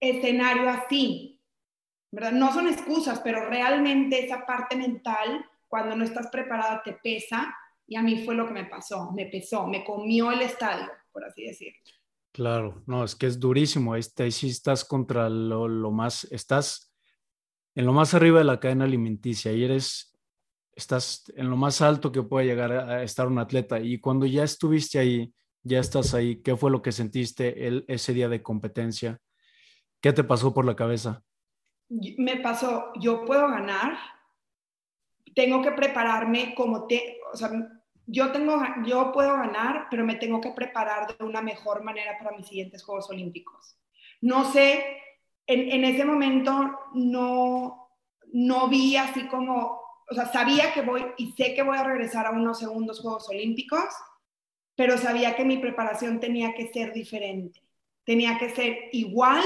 escenario 0.00 0.70
así. 0.70 1.39
No 2.12 2.52
son 2.52 2.66
excusas, 2.66 3.20
pero 3.20 3.48
realmente 3.48 4.24
esa 4.24 4.44
parte 4.44 4.76
mental, 4.76 5.44
cuando 5.68 5.94
no 5.96 6.04
estás 6.04 6.28
preparada, 6.28 6.82
te 6.82 6.94
pesa 6.94 7.54
y 7.86 7.96
a 7.96 8.02
mí 8.02 8.24
fue 8.24 8.34
lo 8.34 8.46
que 8.46 8.52
me 8.54 8.64
pasó, 8.66 9.10
me 9.12 9.26
pesó, 9.26 9.66
me 9.66 9.84
comió 9.84 10.30
el 10.30 10.42
estadio, 10.42 10.88
por 11.12 11.24
así 11.24 11.44
decirlo. 11.44 11.78
Claro, 12.32 12.82
no, 12.86 13.02
es 13.02 13.16
que 13.16 13.26
es 13.26 13.40
durísimo, 13.40 13.94
ahí, 13.94 14.02
sí 14.02 14.48
estás 14.48 14.84
contra 14.84 15.28
lo, 15.28 15.90
más, 15.90 16.24
estás 16.30 16.92
en 17.74 17.86
lo 17.86 17.92
más 17.92 18.14
arriba 18.14 18.38
de 18.38 18.44
la 18.44 18.60
cadena 18.60 18.84
alimenticia 18.84 19.52
y 19.52 19.64
eres, 19.64 20.16
estás 20.72 21.24
en 21.34 21.50
lo 21.50 21.56
más 21.56 21.80
alto 21.80 22.12
que 22.12 22.22
puede 22.22 22.46
llegar 22.46 22.70
a 22.72 23.02
estar 23.02 23.26
un 23.26 23.40
atleta 23.40 23.80
y 23.80 23.98
cuando 23.98 24.26
ya 24.26 24.44
estuviste 24.44 25.00
ahí, 25.00 25.34
ya 25.62 25.80
estás 25.80 26.14
ahí, 26.14 26.40
¿qué 26.42 26.56
fue 26.56 26.70
lo 26.70 26.82
que 26.82 26.92
sentiste 26.92 27.66
el, 27.66 27.84
ese 27.88 28.14
día 28.14 28.28
de 28.28 28.42
competencia? 28.42 29.18
¿Qué 30.00 30.12
te 30.12 30.22
pasó 30.22 30.54
por 30.54 30.64
la 30.64 30.76
cabeza? 30.76 31.24
Me 31.90 32.36
pasó, 32.36 32.92
yo 33.00 33.24
puedo 33.24 33.48
ganar, 33.48 33.98
tengo 35.34 35.60
que 35.60 35.72
prepararme 35.72 36.54
como 36.54 36.86
te, 36.86 37.18
o 37.32 37.36
sea, 37.36 37.50
yo 38.06 38.32
tengo, 38.32 38.60
yo 38.86 39.12
puedo 39.12 39.34
ganar, 39.34 39.86
pero 39.90 40.04
me 40.04 40.16
tengo 40.16 40.40
que 40.40 40.50
preparar 40.52 41.16
de 41.16 41.24
una 41.24 41.42
mejor 41.42 41.82
manera 41.82 42.18
para 42.18 42.36
mis 42.36 42.46
siguientes 42.46 42.82
Juegos 42.82 43.10
Olímpicos. 43.10 43.76
No 44.20 44.50
sé, 44.50 44.84
en, 45.46 45.70
en 45.70 45.84
ese 45.84 46.04
momento 46.04 46.78
no, 46.94 47.88
no 48.32 48.68
vi 48.68 48.96
así 48.96 49.26
como, 49.26 49.80
o 50.08 50.14
sea, 50.14 50.26
sabía 50.26 50.72
que 50.72 50.82
voy 50.82 51.04
y 51.18 51.32
sé 51.32 51.54
que 51.54 51.62
voy 51.62 51.76
a 51.76 51.84
regresar 51.84 52.26
a 52.26 52.30
unos 52.30 52.58
segundos 52.58 53.00
Juegos 53.00 53.28
Olímpicos, 53.28 53.84
pero 54.76 54.96
sabía 54.96 55.36
que 55.36 55.44
mi 55.44 55.58
preparación 55.58 56.20
tenía 56.20 56.54
que 56.54 56.72
ser 56.72 56.92
diferente, 56.92 57.62
tenía 58.04 58.38
que 58.38 58.50
ser 58.50 58.88
igual 58.92 59.44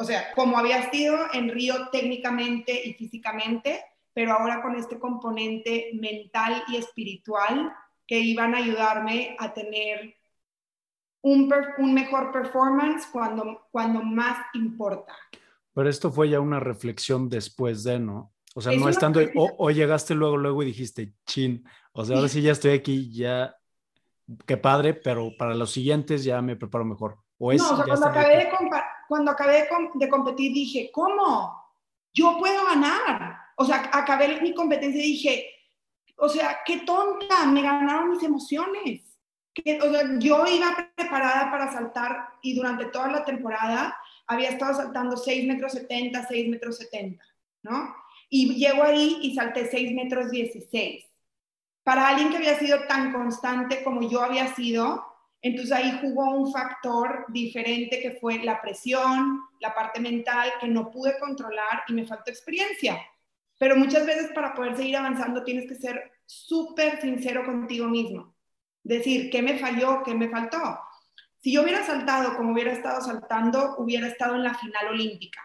o 0.00 0.04
sea, 0.04 0.32
como 0.34 0.56
había 0.56 0.90
sido 0.90 1.14
en 1.34 1.50
Río 1.50 1.90
técnicamente 1.92 2.88
y 2.88 2.94
físicamente, 2.94 3.84
pero 4.14 4.32
ahora 4.32 4.62
con 4.62 4.74
este 4.74 4.98
componente 4.98 5.90
mental 5.92 6.64
y 6.68 6.76
espiritual 6.76 7.70
que 8.06 8.18
iban 8.18 8.54
a 8.54 8.58
ayudarme 8.58 9.36
a 9.38 9.52
tener 9.52 10.14
un, 11.20 11.52
un 11.76 11.92
mejor 11.92 12.32
performance 12.32 13.08
cuando, 13.12 13.68
cuando 13.70 14.02
más 14.02 14.38
importa. 14.54 15.14
Pero 15.74 15.90
esto 15.90 16.10
fue 16.10 16.30
ya 16.30 16.40
una 16.40 16.60
reflexión 16.60 17.28
después 17.28 17.84
de, 17.84 18.00
¿no? 18.00 18.32
O 18.54 18.62
sea, 18.62 18.72
no 18.72 18.88
estando, 18.88 19.20
o, 19.34 19.70
llegaste 19.70 20.14
luego, 20.14 20.38
luego 20.38 20.62
y 20.62 20.66
dijiste, 20.66 21.12
chin, 21.26 21.62
o 21.92 22.06
sea, 22.06 22.16
ahora 22.16 22.28
sí 22.28 22.40
ya 22.40 22.52
estoy 22.52 22.72
aquí, 22.72 23.12
ya, 23.12 23.54
qué 24.46 24.56
padre, 24.56 24.94
pero 24.94 25.30
para 25.38 25.54
los 25.54 25.70
siguientes 25.70 26.24
ya 26.24 26.40
me 26.40 26.56
preparo 26.56 26.86
mejor. 26.86 27.18
O 27.42 27.52
es, 27.52 27.62
no, 27.62 27.70
o 27.70 27.76
sea, 27.76 27.86
cuando 27.86 28.06
acabé, 28.06 28.36
de 28.36 28.50
cuando 29.08 29.30
acabé 29.30 29.66
de 29.94 30.08
competir 30.10 30.52
dije, 30.52 30.90
¿cómo? 30.92 31.58
Yo 32.12 32.36
puedo 32.38 32.66
ganar. 32.66 33.38
O 33.56 33.64
sea, 33.64 33.88
acabé 33.92 34.42
mi 34.42 34.52
competencia 34.52 35.02
y 35.02 35.12
dije, 35.12 35.46
o 36.16 36.28
sea, 36.28 36.58
qué 36.66 36.80
tonta, 36.80 37.46
me 37.46 37.62
ganaron 37.62 38.10
mis 38.10 38.22
emociones. 38.22 39.18
Que, 39.54 39.80
o 39.80 39.90
sea, 39.90 40.02
yo 40.18 40.46
iba 40.46 40.92
preparada 40.94 41.50
para 41.50 41.72
saltar 41.72 42.28
y 42.42 42.54
durante 42.54 42.84
toda 42.86 43.08
la 43.08 43.24
temporada 43.24 43.96
había 44.26 44.50
estado 44.50 44.74
saltando 44.74 45.16
6 45.16 45.46
metros 45.48 45.72
70, 45.72 46.26
6 46.28 46.48
metros 46.50 46.76
70, 46.76 47.24
¿no? 47.62 47.96
Y 48.28 48.54
llego 48.54 48.82
ahí 48.82 49.18
y 49.22 49.34
salté 49.34 49.66
6 49.66 49.92
metros 49.94 50.30
16. 50.30 51.06
Para 51.82 52.08
alguien 52.08 52.28
que 52.28 52.36
había 52.36 52.58
sido 52.58 52.86
tan 52.86 53.12
constante 53.12 53.82
como 53.82 54.02
yo 54.02 54.22
había 54.22 54.54
sido, 54.54 55.09
entonces 55.42 55.72
ahí 55.72 55.98
jugó 56.00 56.34
un 56.34 56.52
factor 56.52 57.24
diferente 57.28 58.00
que 58.00 58.12
fue 58.12 58.42
la 58.44 58.60
presión, 58.60 59.40
la 59.60 59.74
parte 59.74 60.00
mental 60.00 60.52
que 60.60 60.68
no 60.68 60.90
pude 60.90 61.18
controlar 61.18 61.84
y 61.88 61.94
me 61.94 62.06
faltó 62.06 62.30
experiencia. 62.30 62.98
Pero 63.58 63.76
muchas 63.76 64.06
veces 64.06 64.30
para 64.34 64.54
poder 64.54 64.76
seguir 64.76 64.96
avanzando 64.96 65.42
tienes 65.44 65.66
que 65.66 65.74
ser 65.74 66.12
súper 66.26 67.00
sincero 67.00 67.44
contigo 67.44 67.86
mismo. 67.88 68.34
Decir, 68.82 69.30
¿qué 69.30 69.42
me 69.42 69.58
falló? 69.58 70.02
¿Qué 70.02 70.14
me 70.14 70.28
faltó? 70.28 70.78
Si 71.42 71.52
yo 71.52 71.62
hubiera 71.62 71.84
saltado 71.84 72.36
como 72.36 72.52
hubiera 72.52 72.72
estado 72.72 73.00
saltando, 73.00 73.76
hubiera 73.78 74.06
estado 74.06 74.34
en 74.34 74.44
la 74.44 74.54
final 74.54 74.88
olímpica. 74.88 75.40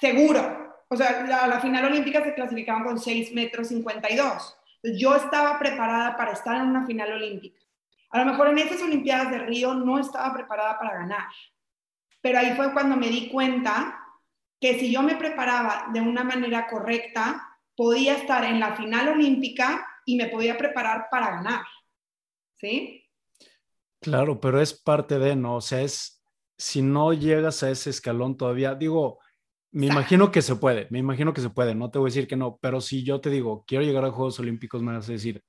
Seguro. 0.00 0.84
O 0.88 0.96
sea, 0.96 1.46
la, 1.46 1.60
final 1.60 1.86
olímpica 1.86 2.22
se 2.22 2.34
clasificaban 2.34 2.84
con 2.84 2.98
6 2.98 3.32
metros 3.32 3.68
52. 3.68 4.58
yo 4.98 5.16
estaba 5.16 5.58
preparada 5.58 6.16
para 6.16 6.32
estar 6.32 6.56
en 6.56 6.68
una 6.68 6.84
final 6.84 7.12
olímpica. 7.12 7.61
A 8.12 8.18
lo 8.18 8.26
mejor 8.26 8.48
en 8.48 8.58
esas 8.58 8.82
Olimpiadas 8.82 9.30
de 9.30 9.38
Río 9.38 9.74
no 9.74 9.98
estaba 9.98 10.32
preparada 10.34 10.78
para 10.78 10.98
ganar. 10.98 11.26
Pero 12.20 12.38
ahí 12.38 12.54
fue 12.54 12.72
cuando 12.72 12.96
me 12.96 13.08
di 13.08 13.28
cuenta 13.28 13.98
que 14.60 14.78
si 14.78 14.92
yo 14.92 15.02
me 15.02 15.16
preparaba 15.16 15.86
de 15.92 16.00
una 16.00 16.22
manera 16.22 16.68
correcta, 16.68 17.58
podía 17.74 18.14
estar 18.14 18.44
en 18.44 18.60
la 18.60 18.76
final 18.76 19.08
olímpica 19.08 19.86
y 20.04 20.16
me 20.16 20.28
podía 20.28 20.56
preparar 20.56 21.08
para 21.10 21.30
ganar. 21.30 21.64
¿Sí? 22.56 23.02
Claro, 24.00 24.40
pero 24.40 24.60
es 24.60 24.74
parte 24.74 25.18
de, 25.18 25.34
¿no? 25.34 25.56
O 25.56 25.60
sea, 25.60 25.80
es, 25.80 26.22
si 26.58 26.82
no 26.82 27.12
llegas 27.12 27.62
a 27.62 27.70
ese 27.70 27.90
escalón 27.90 28.36
todavía, 28.36 28.74
digo, 28.74 29.18
me 29.72 29.86
imagino 29.86 30.30
que 30.30 30.42
se 30.42 30.54
puede, 30.56 30.86
me 30.90 30.98
imagino 30.98 31.32
que 31.32 31.40
se 31.40 31.50
puede, 31.50 31.74
no 31.74 31.90
te 31.90 31.98
voy 31.98 32.08
a 32.08 32.12
decir 32.12 32.28
que 32.28 32.36
no, 32.36 32.58
pero 32.60 32.80
si 32.80 33.04
yo 33.04 33.20
te 33.20 33.30
digo, 33.30 33.64
quiero 33.66 33.84
llegar 33.84 34.04
a 34.04 34.10
Juegos 34.10 34.38
Olímpicos, 34.38 34.82
me 34.82 34.92
vas 34.92 35.08
a 35.08 35.12
decir, 35.12 35.42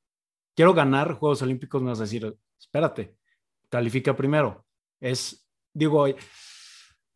quiero 0.55 0.73
ganar 0.73 1.13
Juegos 1.13 1.41
Olímpicos, 1.41 1.81
me 1.81 1.89
vas 1.89 1.99
a 1.99 2.03
decir, 2.03 2.35
espérate, 2.65 3.15
califica 3.69 4.15
primero. 4.15 4.65
Es, 4.99 5.47
digo, 5.73 6.05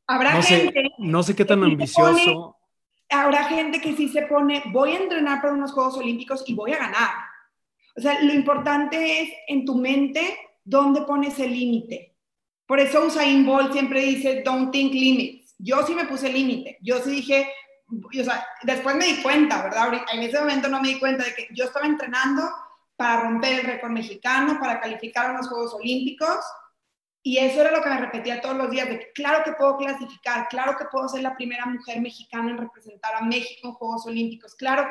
habrá 0.07 0.35
no 0.35 0.43
gente. 0.43 0.81
Sé, 0.81 0.89
no 0.99 1.23
sé 1.23 1.35
qué 1.35 1.45
tan 1.45 1.63
ambicioso. 1.63 2.57
habrá 3.09 3.45
gente 3.45 3.81
que 3.81 3.95
sí 3.95 4.09
se 4.09 4.23
pone, 4.23 4.63
voy 4.71 4.91
a 4.91 4.99
entrenar 4.99 5.41
para 5.41 5.53
unos 5.53 5.71
Juegos 5.71 5.97
Olímpicos 5.97 6.43
y 6.47 6.53
voy 6.53 6.73
a 6.73 6.79
ganar. 6.79 7.09
O 7.95 8.01
sea, 8.01 8.21
lo 8.21 8.33
importante 8.33 9.21
es 9.21 9.29
en 9.47 9.65
tu 9.65 9.75
mente 9.75 10.37
¿dónde 10.67 11.01
pones 11.03 11.39
el 11.39 11.51
límite? 11.51 12.15
Por 12.65 12.79
eso 12.79 13.05
Usain 13.05 13.45
Bolt 13.45 13.71
siempre 13.71 14.01
dice, 14.01 14.43
don't 14.43 14.71
think 14.71 14.93
limits. 14.93 15.55
Yo 15.57 15.85
sí 15.87 15.95
me 15.95 16.05
puse 16.05 16.31
límite. 16.31 16.77
Yo 16.81 17.01
sí 17.01 17.11
dije, 17.11 17.49
o 17.89 18.23
sea, 18.23 18.45
después 18.63 18.95
me 18.97 19.05
di 19.05 19.21
cuenta, 19.21 19.63
¿verdad? 19.63 20.01
En 20.11 20.21
ese 20.21 20.39
momento 20.39 20.67
no 20.67 20.81
me 20.81 20.89
di 20.89 20.99
cuenta 20.99 21.23
de 21.23 21.33
que 21.33 21.47
yo 21.53 21.63
estaba 21.63 21.85
entrenando 21.85 22.43
para 22.97 23.21
romper 23.21 23.59
el 23.59 23.65
récord 23.65 23.91
mexicano, 23.91 24.59
para 24.59 24.81
calificar 24.81 25.27
a 25.27 25.37
los 25.37 25.47
Juegos 25.47 25.73
Olímpicos. 25.75 26.39
Y 27.23 27.37
eso 27.37 27.61
era 27.61 27.71
lo 27.71 27.81
que 27.81 27.89
me 27.89 27.99
repetía 27.99 28.41
todos 28.41 28.57
los 28.57 28.69
días, 28.69 28.89
de 28.89 29.11
claro 29.13 29.43
que 29.43 29.53
puedo 29.53 29.77
clasificar, 29.77 30.47
claro 30.49 30.77
que 30.77 30.85
puedo 30.85 31.07
ser 31.07 31.21
la 31.21 31.35
primera 31.35 31.65
mujer 31.65 32.01
mexicana 32.01 32.51
en 32.51 32.57
representar 32.57 33.15
a 33.15 33.21
México 33.21 33.69
en 33.69 33.73
Juegos 33.73 34.05
Olímpicos, 34.05 34.55
claro. 34.55 34.87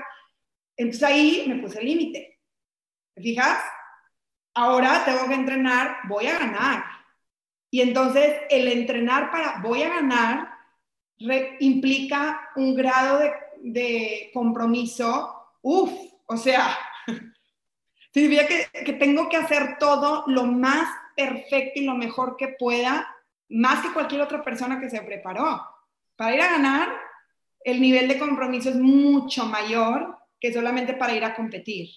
Entonces 0.76 1.02
ahí 1.02 1.44
me 1.46 1.56
puse 1.56 1.82
límite. 1.82 2.38
¿Te 3.14 3.22
fijas? 3.22 3.58
ahora 4.56 5.04
tengo 5.04 5.28
que 5.28 5.34
entrenar, 5.34 5.98
voy 6.08 6.26
a 6.26 6.38
ganar. 6.38 6.84
Y 7.70 7.82
entonces 7.82 8.40
el 8.48 8.68
entrenar 8.68 9.30
para 9.30 9.60
voy 9.60 9.82
a 9.82 9.90
ganar 9.90 10.50
implica 11.60 12.50
un 12.56 12.74
grado 12.74 13.20
de, 13.60 14.30
compromiso, 14.32 15.50
uff, 15.62 15.92
o 16.26 16.36
sea, 16.36 16.76
significa 18.16 18.46
que, 18.48 18.82
que 18.82 18.94
tengo 18.94 19.28
que 19.28 19.36
hacer 19.36 19.76
todo 19.78 20.24
lo 20.26 20.44
más 20.44 20.88
perfecto 21.14 21.80
y 21.80 21.84
lo 21.84 21.94
mejor 21.94 22.36
que 22.38 22.56
pueda, 22.58 23.06
más 23.50 23.84
que 23.84 23.92
cualquier 23.92 24.22
otra 24.22 24.42
persona 24.42 24.80
que 24.80 24.88
se 24.88 25.02
preparó. 25.02 25.60
Para 26.16 26.34
ir 26.34 26.40
a 26.40 26.52
ganar, 26.52 26.88
el 27.62 27.78
nivel 27.78 28.08
de 28.08 28.18
compromiso 28.18 28.70
es 28.70 28.76
mucho 28.76 29.44
mayor 29.44 30.16
que 30.40 30.50
solamente 30.50 30.94
para 30.94 31.14
ir 31.14 31.24
a 31.24 31.34
competir, 31.34 31.90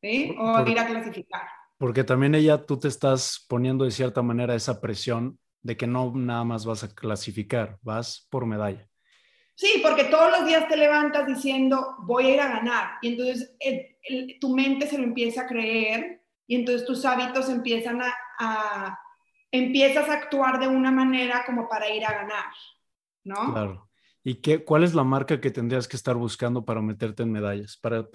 ¿sí? 0.00 0.34
O 0.38 0.66
ir 0.66 0.78
a 0.78 0.86
clasificar. 0.86 1.46
Porque 1.76 2.04
también 2.04 2.34
ella, 2.34 2.64
tú 2.64 2.78
te 2.78 2.88
estás 2.88 3.44
poniendo 3.50 3.84
de 3.84 3.90
cierta 3.90 4.22
manera 4.22 4.54
esa 4.54 4.80
presión 4.80 5.38
de 5.60 5.76
que 5.76 5.86
no 5.86 6.10
nada 6.14 6.44
más 6.44 6.64
vas 6.64 6.84
a 6.84 6.94
clasificar, 6.94 7.78
vas 7.82 8.26
por 8.30 8.46
medalla. 8.46 8.87
Sí, 9.58 9.80
porque 9.82 10.04
todos 10.04 10.30
los 10.30 10.46
días 10.46 10.68
te 10.68 10.76
levantas 10.76 11.26
diciendo, 11.26 11.96
voy 12.02 12.26
a 12.26 12.34
ir 12.34 12.40
a 12.40 12.46
ganar. 12.46 12.90
Y 13.02 13.08
entonces 13.08 13.56
tu 14.40 14.54
mente 14.54 14.86
se 14.86 14.96
lo 14.96 15.02
empieza 15.02 15.42
a 15.42 15.46
creer 15.48 16.22
y 16.46 16.54
entonces 16.54 16.86
tus 16.86 17.04
hábitos 17.04 17.48
empiezan 17.48 18.00
a, 18.38 18.96
empiezas 19.50 20.08
a 20.08 20.12
actuar 20.12 20.60
de 20.60 20.68
una 20.68 20.92
manera 20.92 21.42
como 21.44 21.68
para 21.68 21.90
ir 21.90 22.04
a 22.04 22.12
ganar, 22.12 22.52
¿no? 23.24 23.52
Claro. 23.52 23.90
¿Y 24.22 24.36
qué, 24.36 24.62
cuál 24.62 24.84
es 24.84 24.94
la 24.94 25.02
marca 25.02 25.40
que 25.40 25.50
tendrías 25.50 25.88
que 25.88 25.96
estar 25.96 26.14
buscando 26.14 26.64
para 26.64 26.80
meterte 26.80 27.24
en 27.24 27.32
medallas, 27.32 27.76
para 27.76 28.08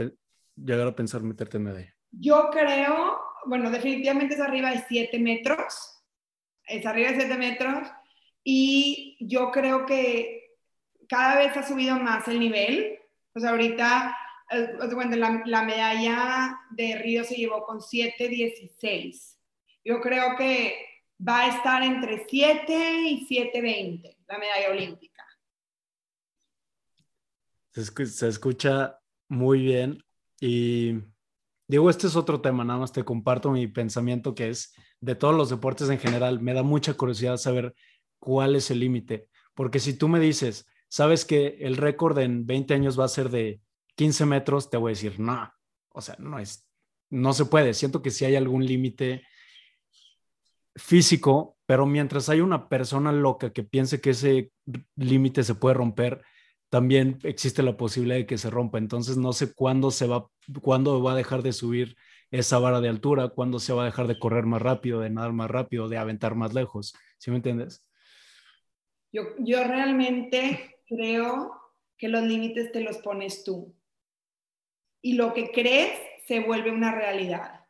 llegar 0.55 0.87
a 0.87 0.95
pensar 0.95 1.23
meterte 1.23 1.57
en 1.57 1.63
medalla? 1.63 1.93
Yo 2.11 2.49
creo 2.51 3.19
bueno, 3.45 3.69
definitivamente 3.69 4.35
es 4.35 4.39
arriba 4.39 4.71
de 4.71 4.83
7 4.87 5.19
metros, 5.19 6.03
es 6.65 6.85
arriba 6.85 7.11
de 7.11 7.19
7 7.21 7.37
metros, 7.37 7.89
y 8.43 9.17
yo 9.19 9.51
creo 9.51 9.85
que 9.85 10.42
cada 11.07 11.37
vez 11.37 11.55
ha 11.55 11.67
subido 11.67 11.97
más 11.97 12.27
el 12.27 12.39
nivel, 12.39 12.99
o 13.33 13.39
sea, 13.39 13.51
ahorita, 13.51 14.17
bueno, 14.93 15.15
la, 15.15 15.41
la 15.45 15.63
medalla 15.63 16.59
de 16.71 16.97
Río 16.97 17.23
se 17.23 17.35
llevó 17.35 17.63
con 17.65 17.79
7.16. 17.79 19.37
Yo 19.83 19.99
creo 20.01 20.35
que 20.37 20.75
va 21.27 21.41
a 21.41 21.47
estar 21.47 21.83
entre 21.83 22.25
7 22.27 23.01
y 23.09 23.27
7.20, 23.27 24.17
la 24.27 24.37
medalla 24.37 24.69
olímpica. 24.69 25.25
Se 27.71 28.27
escucha 28.27 28.99
muy 29.27 29.61
bien 29.61 30.03
y 30.39 31.01
Digo, 31.67 31.89
este 31.89 32.07
es 32.07 32.15
otro 32.15 32.41
tema, 32.41 32.63
nada 32.63 32.79
más 32.79 32.91
te 32.91 33.03
comparto 33.03 33.49
mi 33.49 33.67
pensamiento 33.67 34.35
que 34.35 34.49
es 34.49 34.75
de 34.99 35.15
todos 35.15 35.33
los 35.33 35.49
deportes 35.49 35.89
en 35.89 35.97
general. 35.97 36.41
Me 36.41 36.53
da 36.53 36.61
mucha 36.61 36.93
curiosidad 36.93 37.37
saber 37.37 37.73
cuál 38.19 38.55
es 38.55 38.69
el 38.69 38.79
límite, 38.79 39.29
porque 39.55 39.79
si 39.79 39.97
tú 39.97 40.07
me 40.07 40.19
dices, 40.19 40.67
sabes 40.93 41.25
que 41.25 41.57
el 41.59 41.75
récord 41.75 42.19
en 42.19 42.45
20 42.45 42.75
años 42.75 42.99
va 42.99 43.05
a 43.05 43.07
ser 43.07 43.29
de 43.29 43.59
15 43.95 44.27
metros, 44.27 44.69
te 44.69 44.77
voy 44.77 44.91
a 44.91 44.93
decir, 44.93 45.19
no, 45.19 45.51
o 45.89 46.01
sea, 46.01 46.15
no 46.19 46.37
es, 46.37 46.69
no 47.09 47.33
se 47.33 47.45
puede. 47.45 47.73
Siento 47.73 48.03
que 48.03 48.11
si 48.11 48.25
hay 48.25 48.35
algún 48.35 48.63
límite 48.63 49.23
físico, 50.75 51.57
pero 51.65 51.87
mientras 51.87 52.29
hay 52.29 52.41
una 52.41 52.69
persona 52.69 53.11
loca 53.11 53.51
que 53.51 53.63
piense 53.63 54.01
que 54.01 54.11
ese 54.11 54.51
límite 54.95 55.43
se 55.43 55.55
puede 55.55 55.73
romper, 55.73 56.21
también 56.69 57.17
existe 57.23 57.63
la 57.63 57.75
posibilidad 57.75 58.17
de 58.17 58.27
que 58.27 58.37
se 58.37 58.51
rompa. 58.51 58.77
Entonces 58.77 59.17
no 59.17 59.33
sé 59.33 59.51
cuándo 59.51 59.89
se 59.89 60.05
va, 60.05 60.27
cuándo 60.61 61.01
va 61.01 61.13
a 61.13 61.17
dejar 61.17 61.41
de 61.41 61.53
subir 61.53 61.95
esa 62.29 62.59
vara 62.59 62.81
de 62.81 62.89
altura, 62.89 63.29
cuándo 63.29 63.59
se 63.59 63.73
va 63.73 63.81
a 63.81 63.85
dejar 63.85 64.05
de 64.05 64.19
correr 64.19 64.45
más 64.45 64.61
rápido, 64.61 64.99
de 64.99 65.09
nadar 65.09 65.33
más 65.33 65.49
rápido, 65.49 65.89
de 65.89 65.97
aventar 65.97 66.35
más 66.35 66.53
lejos. 66.53 66.93
¿Sí 67.17 67.31
me 67.31 67.37
entiendes? 67.37 67.89
Yo, 69.11 69.23
yo 69.39 69.63
realmente 69.63 70.72
creo 70.95 71.59
que 71.97 72.07
los 72.07 72.23
límites 72.23 72.71
te 72.71 72.81
los 72.81 72.97
pones 72.97 73.43
tú. 73.43 73.75
Y 75.01 75.13
lo 75.13 75.33
que 75.33 75.51
crees 75.51 75.99
se 76.27 76.39
vuelve 76.39 76.71
una 76.71 76.93
realidad. 76.93 77.65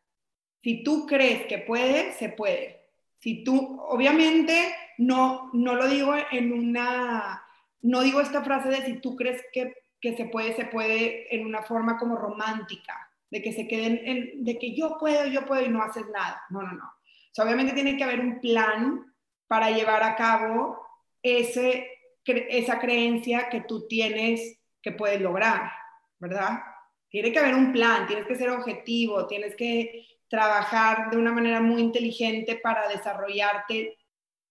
Si 0.62 0.84
tú 0.84 1.06
crees 1.06 1.46
que 1.48 1.58
puede, 1.58 2.14
se 2.14 2.30
puede. 2.30 2.88
Si 3.20 3.44
tú, 3.44 3.80
obviamente, 3.82 4.74
no, 4.98 5.50
no 5.54 5.76
lo 5.76 5.88
digo 5.88 6.14
en 6.32 6.54
una 6.54 7.44
no 7.84 8.02
digo 8.02 8.22
esta 8.22 8.42
frase 8.42 8.70
de 8.70 8.86
si 8.86 9.00
tú 9.00 9.16
crees 9.16 9.44
que, 9.52 9.76
se 10.02 10.26
puede, 10.26 10.56
se 10.56 10.66
puede 10.66 11.34
en 11.36 11.46
una 11.46 11.62
forma 11.62 11.98
como 11.98 12.16
romántica, 12.16 13.10
de 13.30 13.42
que 13.42 13.54
se 13.54 13.68
queden, 13.68 14.02
en, 14.06 14.44
de 14.44 14.58
que 14.58 14.74
yo 14.74 14.98
puedo, 14.98 15.28
yo 15.28 15.46
puedo 15.46 15.64
y 15.64 15.70
no 15.70 15.84
haces 15.84 16.06
nada. 16.10 16.42
No, 16.50 16.62
no, 16.62 16.72
no. 16.72 16.86
O 16.86 17.34
sea, 17.34 17.46
obviamente 17.46 17.74
tiene 17.74 17.98
que 17.98 18.04
haber 18.04 18.22
un 18.22 18.40
plan 18.40 19.14
para 19.48 19.70
llevar 19.72 20.02
a 20.04 20.16
cabo 20.16 20.80
ese, 21.22 21.93
esa 22.26 22.80
creencia 22.80 23.50
que 23.50 23.62
tú 23.62 23.88
tienes 23.88 24.60
que 24.82 24.92
puedes 24.92 25.22
lograr, 25.22 25.72
¿verdad? 26.20 26.60
Tiene 27.10 27.32
que 27.32 27.40
haber 27.40 27.56
un 27.56 27.72
plan, 27.72 28.08
tienes 28.08 28.26
que 28.26 28.36
ser 28.36 28.50
objetivo, 28.50 29.28
tienes 29.28 29.56
que 29.56 30.08
trabajar 30.28 31.12
de 31.12 31.18
una 31.18 31.32
manera 31.32 31.62
muy 31.62 31.82
inteligente 31.82 32.60
para 32.62 32.88
desarrollarte 32.88 33.98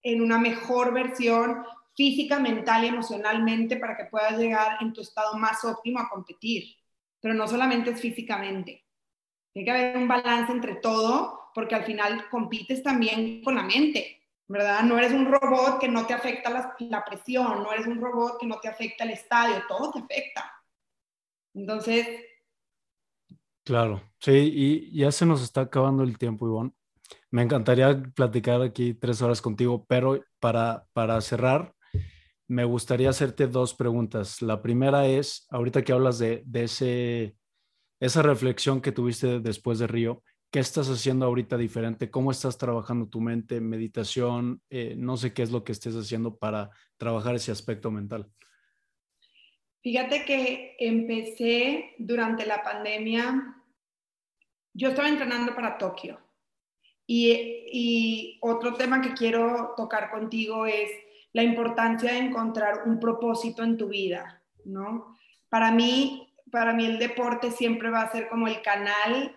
en 0.02 0.22
una 0.22 0.38
mejor 0.38 0.92
versión 0.92 1.64
física, 1.96 2.38
mental 2.38 2.84
y 2.84 2.88
emocionalmente 2.88 3.76
para 3.76 3.96
que 3.96 4.04
puedas 4.04 4.38
llegar 4.38 4.78
en 4.80 4.92
tu 4.92 5.00
estado 5.00 5.36
más 5.36 5.64
óptimo 5.64 6.00
a 6.00 6.08
competir. 6.08 6.76
Pero 7.20 7.34
no 7.34 7.46
solamente 7.46 7.90
es 7.90 8.00
físicamente. 8.00 8.84
Tiene 9.52 9.64
que 9.64 9.70
haber 9.70 9.96
un 9.96 10.08
balance 10.08 10.52
entre 10.52 10.76
todo 10.76 11.50
porque 11.54 11.74
al 11.74 11.84
final 11.84 12.28
compites 12.30 12.82
también 12.82 13.42
con 13.42 13.56
la 13.56 13.62
mente, 13.62 14.21
¿verdad? 14.52 14.82
No 14.82 14.98
eres 14.98 15.12
un 15.12 15.24
robot 15.32 15.80
que 15.80 15.88
no 15.88 16.04
te 16.06 16.12
afecta 16.12 16.50
la, 16.50 17.04
presión, 17.04 17.62
no 17.62 17.72
eres 17.72 17.86
un 17.86 17.98
robot 17.98 18.38
que 18.38 18.46
no 18.46 18.60
te 18.60 18.68
afecta 18.68 19.04
el 19.04 19.10
estadio, 19.10 19.62
todo 19.66 19.90
te 19.90 20.00
afecta. 20.00 20.52
Entonces, 21.54 22.06
Claro, 23.64 24.02
sí, 24.18 24.32
y 24.52 24.98
ya 24.98 25.12
se 25.12 25.24
nos 25.24 25.40
está 25.40 25.62
acabando 25.62 26.02
el 26.02 26.18
tiempo, 26.18 26.46
Ivonne. 26.48 26.72
Me 27.30 27.42
encantaría 27.42 28.02
platicar 28.14 28.60
aquí 28.60 28.92
tres 28.92 29.22
horas 29.22 29.40
contigo, 29.40 29.86
pero 29.88 30.20
para, 30.40 30.84
para 30.92 31.20
cerrar, 31.20 31.72
me 32.48 32.64
gustaría 32.64 33.08
hacerte 33.08 33.46
dos 33.46 33.72
preguntas. 33.72 34.42
La 34.42 34.60
primera 34.60 35.06
es, 35.06 35.46
ahorita 35.48 35.82
que 35.82 35.92
hablas 35.92 36.18
de, 36.18 36.42
de 36.44 36.64
ese, 36.64 37.36
esa 38.00 38.20
reflexión 38.22 38.80
que 38.82 38.92
tuviste 38.92 39.38
después 39.38 39.78
de 39.78 39.86
Río, 39.86 40.22
¿qué 40.52 40.60
estás 40.60 40.88
haciendo 40.88 41.24
ahorita 41.24 41.56
diferente? 41.56 42.10
¿Cómo 42.10 42.30
estás 42.30 42.58
trabajando 42.58 43.08
tu 43.08 43.22
mente, 43.22 43.58
meditación? 43.60 44.60
Eh, 44.68 44.94
no 44.98 45.16
sé 45.16 45.32
qué 45.32 45.42
es 45.42 45.50
lo 45.50 45.64
que 45.64 45.72
estés 45.72 45.94
haciendo 45.94 46.36
para 46.36 46.70
trabajar 46.98 47.34
ese 47.34 47.50
aspecto 47.50 47.90
mental. 47.90 48.30
Fíjate 49.82 50.26
que 50.26 50.76
empecé 50.78 51.94
durante 51.98 52.44
la 52.44 52.62
pandemia, 52.62 53.56
yo 54.74 54.90
estaba 54.90 55.08
entrenando 55.08 55.54
para 55.54 55.78
Tokio 55.78 56.20
y, 57.06 57.32
y, 57.72 58.38
otro 58.42 58.74
tema 58.74 59.00
que 59.00 59.14
quiero 59.14 59.72
tocar 59.76 60.10
contigo 60.10 60.66
es 60.66 60.90
la 61.32 61.42
importancia 61.42 62.12
de 62.12 62.18
encontrar 62.18 62.82
un 62.86 63.00
propósito 63.00 63.62
en 63.64 63.76
tu 63.76 63.88
vida, 63.88 64.42
¿no? 64.64 65.16
Para 65.48 65.72
mí, 65.72 66.32
para 66.50 66.74
mí 66.74 66.84
el 66.84 66.98
deporte 66.98 67.50
siempre 67.50 67.90
va 67.90 68.02
a 68.02 68.12
ser 68.12 68.28
como 68.28 68.46
el 68.46 68.62
canal 68.62 69.34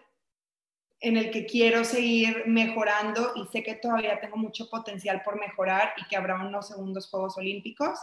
en 0.99 1.17
el 1.17 1.31
que 1.31 1.45
quiero 1.45 1.83
seguir 1.83 2.43
mejorando 2.47 3.33
y 3.35 3.45
sé 3.51 3.63
que 3.63 3.75
todavía 3.75 4.19
tengo 4.19 4.37
mucho 4.37 4.69
potencial 4.69 5.21
por 5.23 5.39
mejorar 5.39 5.93
y 5.97 6.07
que 6.07 6.15
habrá 6.15 6.35
unos 6.35 6.67
segundos 6.67 7.09
Juegos 7.09 7.37
Olímpicos 7.37 7.99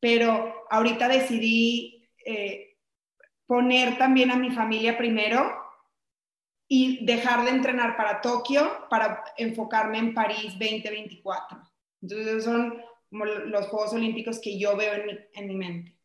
pero 0.00 0.66
ahorita 0.70 1.08
decidí 1.08 2.08
eh, 2.24 2.76
poner 3.46 3.98
también 3.98 4.30
a 4.30 4.36
mi 4.36 4.50
familia 4.50 4.96
primero 4.98 5.52
y 6.68 7.04
dejar 7.04 7.44
de 7.44 7.50
entrenar 7.50 7.96
para 7.96 8.20
Tokio 8.20 8.86
para 8.90 9.24
enfocarme 9.36 9.98
en 9.98 10.14
París 10.14 10.52
2024. 10.58 11.58
Entonces, 12.02 12.44
son 12.44 12.82
como 13.08 13.24
los 13.24 13.66
Juegos 13.68 13.92
Olímpicos 13.92 14.40
que 14.40 14.58
yo 14.58 14.76
veo 14.76 14.94
en 14.94 15.06
mi, 15.06 15.18
en 15.34 15.48
mi 15.48 15.54
mente. 15.56 15.96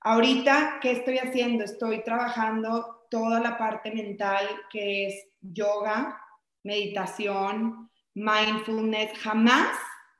Ahorita, 0.00 0.78
¿qué 0.80 0.92
estoy 0.92 1.18
haciendo? 1.18 1.64
Estoy 1.64 2.02
trabajando 2.02 3.06
toda 3.10 3.40
la 3.40 3.58
parte 3.58 3.90
mental 3.90 4.46
que 4.70 5.06
es 5.06 5.29
yoga, 5.40 6.20
meditación, 6.62 7.90
mindfulness. 8.14 9.18
Jamás 9.18 9.76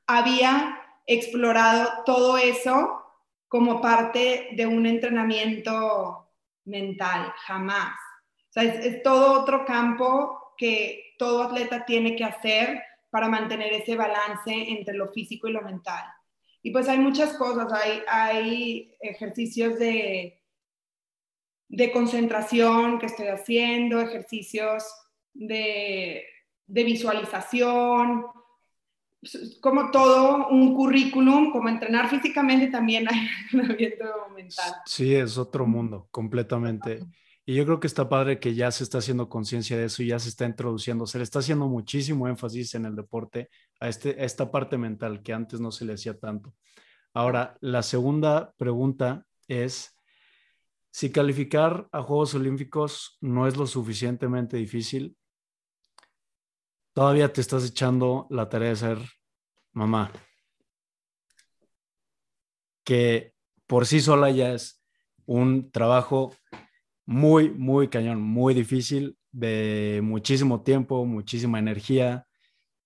había 0.07 0.81
explorado 1.07 2.05
todo 2.05 2.39
eso 2.39 3.05
como 3.49 3.81
parte 3.81 4.51
de 4.53 4.67
un 4.67 4.87
entrenamiento 4.87 6.29
mental, 6.65 7.33
jamás. 7.47 7.95
O 8.49 8.53
sea, 8.53 8.63
es, 8.63 9.03
todo 9.03 9.41
otro 9.41 9.65
campo 9.65 10.55
que 10.57 11.15
todo 11.19 11.43
atleta 11.43 11.85
tiene 11.85 12.17
que 12.17 12.25
hacer 12.25 12.83
para 13.11 13.29
mantener 13.29 13.73
ese 13.73 13.97
balance 13.97 14.53
entre 14.53 14.95
lo 14.95 15.09
físico 15.13 15.49
y 15.49 15.53
lo 15.53 15.63
mental. 15.63 16.05
Y 16.63 16.71
pues 16.71 16.89
hay 16.89 16.99
muchas 16.99 17.35
cosas, 17.35 17.73
hay, 17.73 18.03
hay 18.07 18.95
ejercicios 19.01 19.79
de, 19.79 20.41
de 21.69 21.93
concentración 21.93 22.99
que 22.99 23.07
estoy 23.07 23.29
haciendo, 23.29 24.01
ejercicios 24.01 24.85
de, 25.35 26.25
de 26.67 26.85
visualización, 26.85 28.27
como 29.61 29.91
todo 29.91 30.49
un 30.49 30.75
currículum, 30.75 31.53
como 31.53 31.69
entrenar 31.69 32.09
físicamente 32.09 32.69
también 32.69 33.07
hay 33.09 33.29
entrenamiento 33.53 34.05
mental. 34.35 34.75
Sí, 34.87 35.15
es 35.15 35.37
otro 35.37 35.67
mundo, 35.67 36.09
completamente. 36.11 37.01
Y 37.45 37.55
yo 37.55 37.65
creo 37.65 37.81
que 37.81 37.87
está 37.87 38.09
padre 38.09 38.39
que 38.39 38.55
ya 38.55 38.71
se 38.71 38.85
está 38.85 38.99
haciendo 38.99 39.29
conciencia 39.29 39.77
de 39.77 39.87
eso 39.87 40.03
y 40.03 40.09
ya 40.09 40.19
se 40.19 40.29
está 40.29 40.47
introduciendo, 40.47 41.07
se 41.07 41.19
le 41.19 41.25
está 41.25 41.41
haciendo 41.41 41.69
muchísimo 41.69 42.29
énfasis 42.29 42.75
en 42.75 42.87
el 42.87 42.97
deporte 42.97 43.51
a, 43.81 43.89
este, 43.89 44.11
a 44.11 44.25
esta 44.25 44.51
parte 44.51 44.79
mental 44.79 45.23
que 45.23 45.33
antes 45.33 45.61
no 45.61 45.71
se 45.71 45.85
le 45.85 45.95
hacía 45.95 46.19
tanto. 46.19 46.55
Ahora, 47.13 47.57
la 47.61 47.83
segunda 47.83 48.53
pregunta 48.57 49.27
es, 49.49 49.97
si 50.93 51.11
calificar 51.11 51.89
a 51.93 52.03
Juegos 52.03 52.35
Olímpicos 52.35 53.19
no 53.21 53.47
es 53.47 53.57
lo 53.57 53.67
suficientemente 53.67 54.57
difícil, 54.57 55.17
todavía 57.01 57.33
te 57.33 57.41
estás 57.41 57.65
echando 57.65 58.27
la 58.29 58.51
tarea 58.51 58.69
de 58.69 58.77
ser 58.77 58.99
mamá, 59.73 60.13
que 62.85 63.33
por 63.67 63.87
sí 63.87 64.01
sola 64.01 64.31
ya 64.31 64.53
es 64.53 64.85
un 65.25 65.71
trabajo 65.71 66.35
muy, 67.07 67.49
muy 67.49 67.89
cañón, 67.89 68.21
muy 68.21 68.53
difícil, 68.53 69.17
de 69.33 70.01
muchísimo 70.05 70.61
tiempo, 70.63 71.07
muchísima 71.07 71.59
energía. 71.59 72.27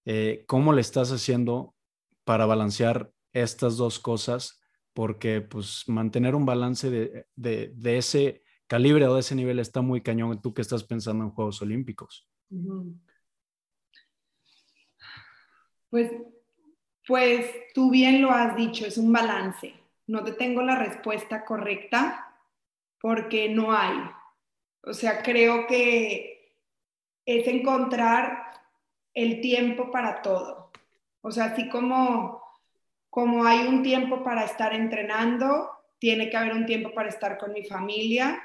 Eh, 0.04 0.44
¿Cómo 0.46 0.72
le 0.72 0.80
estás 0.80 1.10
haciendo 1.10 1.74
para 2.22 2.46
balancear 2.46 3.10
estas 3.32 3.76
dos 3.76 3.98
cosas? 3.98 4.60
Porque 4.92 5.40
pues 5.40 5.88
mantener 5.88 6.36
un 6.36 6.46
balance 6.46 6.88
de, 6.88 7.26
de, 7.34 7.98
ese 7.98 8.44
calibre 8.68 9.08
o 9.08 9.14
de 9.14 9.20
ese 9.22 9.34
nivel 9.34 9.58
está 9.58 9.80
muy 9.82 10.02
cañón 10.02 10.40
tú 10.40 10.54
que 10.54 10.62
estás 10.62 10.84
pensando 10.84 11.24
en 11.24 11.30
Juegos 11.30 11.60
Olímpicos. 11.62 12.28
Pues, 15.94 16.10
pues 17.06 17.48
tú 17.72 17.88
bien 17.88 18.20
lo 18.20 18.32
has 18.32 18.56
dicho, 18.56 18.84
es 18.84 18.98
un 18.98 19.12
balance. 19.12 19.72
No 20.08 20.24
te 20.24 20.32
tengo 20.32 20.60
la 20.60 20.74
respuesta 20.74 21.44
correcta 21.44 22.36
porque 23.00 23.48
no 23.48 23.72
hay. 23.72 24.00
O 24.82 24.92
sea, 24.92 25.22
creo 25.22 25.68
que 25.68 26.58
es 27.24 27.46
encontrar 27.46 28.54
el 29.14 29.40
tiempo 29.40 29.92
para 29.92 30.20
todo. 30.20 30.72
O 31.20 31.30
sea, 31.30 31.44
así 31.44 31.68
como, 31.68 32.42
como 33.08 33.44
hay 33.44 33.64
un 33.64 33.84
tiempo 33.84 34.24
para 34.24 34.46
estar 34.46 34.74
entrenando, 34.74 35.70
tiene 36.00 36.28
que 36.28 36.36
haber 36.36 36.54
un 36.54 36.66
tiempo 36.66 36.92
para 36.92 37.08
estar 37.08 37.38
con 37.38 37.52
mi 37.52 37.66
familia, 37.66 38.42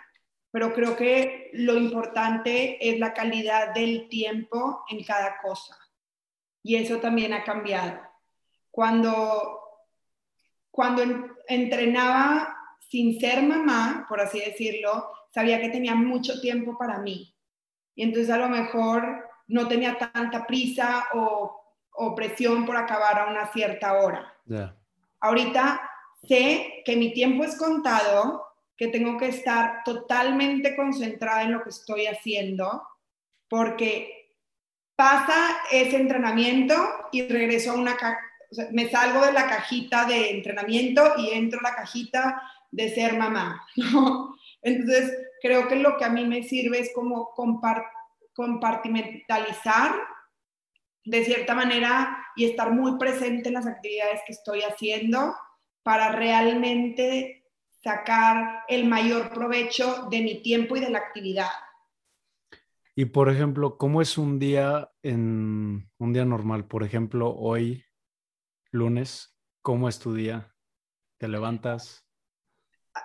pero 0.51 0.71
creo 0.71 0.95
que 0.95 1.49
lo 1.53 1.79
importante 1.79 2.77
es 2.87 2.99
la 2.99 3.11
calidad 3.11 3.73
del 3.73 4.07
tiempo 4.07 4.83
en 4.87 5.03
cada 5.03 5.39
cosa 5.41 5.75
y 6.63 6.75
eso 6.75 6.97
también 6.97 7.33
ha 7.33 7.43
cambiado. 7.43 7.99
Cuando, 8.71 9.59
cuando 10.71 11.03
entrenaba 11.47 12.55
sin 12.79 13.19
ser 13.19 13.43
mamá, 13.43 14.05
por 14.09 14.19
así 14.19 14.39
decirlo, 14.39 15.11
sabía 15.33 15.61
que 15.61 15.69
tenía 15.69 15.95
mucho 15.95 16.39
tiempo 16.41 16.77
para 16.77 16.99
mí. 16.99 17.35
Y 17.95 18.03
entonces 18.03 18.29
a 18.29 18.37
lo 18.37 18.49
mejor 18.49 19.27
no 19.47 19.67
tenía 19.67 19.97
tanta 19.97 20.45
prisa 20.45 21.05
o, 21.13 21.55
presión 22.15 22.65
por 22.65 22.77
acabar 22.77 23.19
a 23.19 23.29
una 23.29 23.51
cierta 23.51 23.99
hora. 23.99 24.33
Ahorita 25.19 25.81
sé 26.23 26.81
que 26.85 26.95
mi 26.95 27.13
tiempo 27.13 27.43
es 27.43 27.57
contado, 27.57 28.45
que 28.77 28.87
tengo 28.87 29.17
que 29.17 29.27
estar 29.27 29.83
totalmente 29.83 30.77
concentrada 30.77 31.43
en 31.43 31.51
lo 31.51 31.61
que 31.61 31.71
estoy 31.71 32.07
haciendo, 32.07 32.81
porque 33.49 34.18
pasa 34.99 35.61
ese 35.71 35.95
entrenamiento 35.95 36.75
y 37.13 37.25
regreso 37.25 37.71
a 37.71 37.75
una, 37.75 37.95
sea, 38.51 38.67
me 38.73 38.89
salgo 38.89 39.25
de 39.25 39.31
la 39.31 39.47
cajita 39.47 40.03
de 40.03 40.31
entrenamiento 40.31 41.13
y 41.15 41.29
entro 41.29 41.61
a 41.61 41.69
la 41.69 41.75
cajita 41.75 42.41
de 42.69 42.93
ser 42.93 43.17
mamá. 43.17 43.65
Entonces, 44.61 45.17
creo 45.41 45.69
que 45.69 45.77
lo 45.77 45.95
que 45.95 46.03
a 46.03 46.09
mí 46.09 46.25
me 46.25 46.43
sirve 46.43 46.79
es 46.79 46.91
como 46.93 47.29
compartimentalizar 48.35 49.95
de 51.05 51.23
cierta 51.23 51.55
manera 51.55 52.17
y 52.35 52.43
estar 52.43 52.73
muy 52.73 52.97
presente 52.97 53.47
en 53.47 53.53
las 53.53 53.67
actividades 53.67 54.19
que 54.27 54.33
estoy 54.33 54.63
haciendo 54.63 55.33
para 55.81 56.11
realmente 56.11 57.45
sacar 57.81 58.63
el 58.67 58.83
mayor 58.83 59.29
provecho 59.29 60.09
de 60.11 60.19
mi 60.19 60.41
tiempo 60.41 60.75
y 60.75 60.81
de 60.81 60.89
la 60.89 60.99
actividad. 60.99 61.47
Y 62.99 63.05
por 63.05 63.29
ejemplo, 63.29 63.77
¿cómo 63.77 64.01
es 64.01 64.17
un 64.17 64.39
día 64.39 64.91
en 65.03 65.89
un 65.99 66.11
día 66.11 66.25
normal? 66.25 66.67
Por 66.67 66.83
ejemplo, 66.83 67.33
hoy, 67.33 67.85
lunes, 68.71 69.39
¿cómo 69.61 69.87
es 69.87 69.99
tu 69.99 70.13
día? 70.13 70.53
¿Te 71.17 71.29
levantas? 71.29 72.05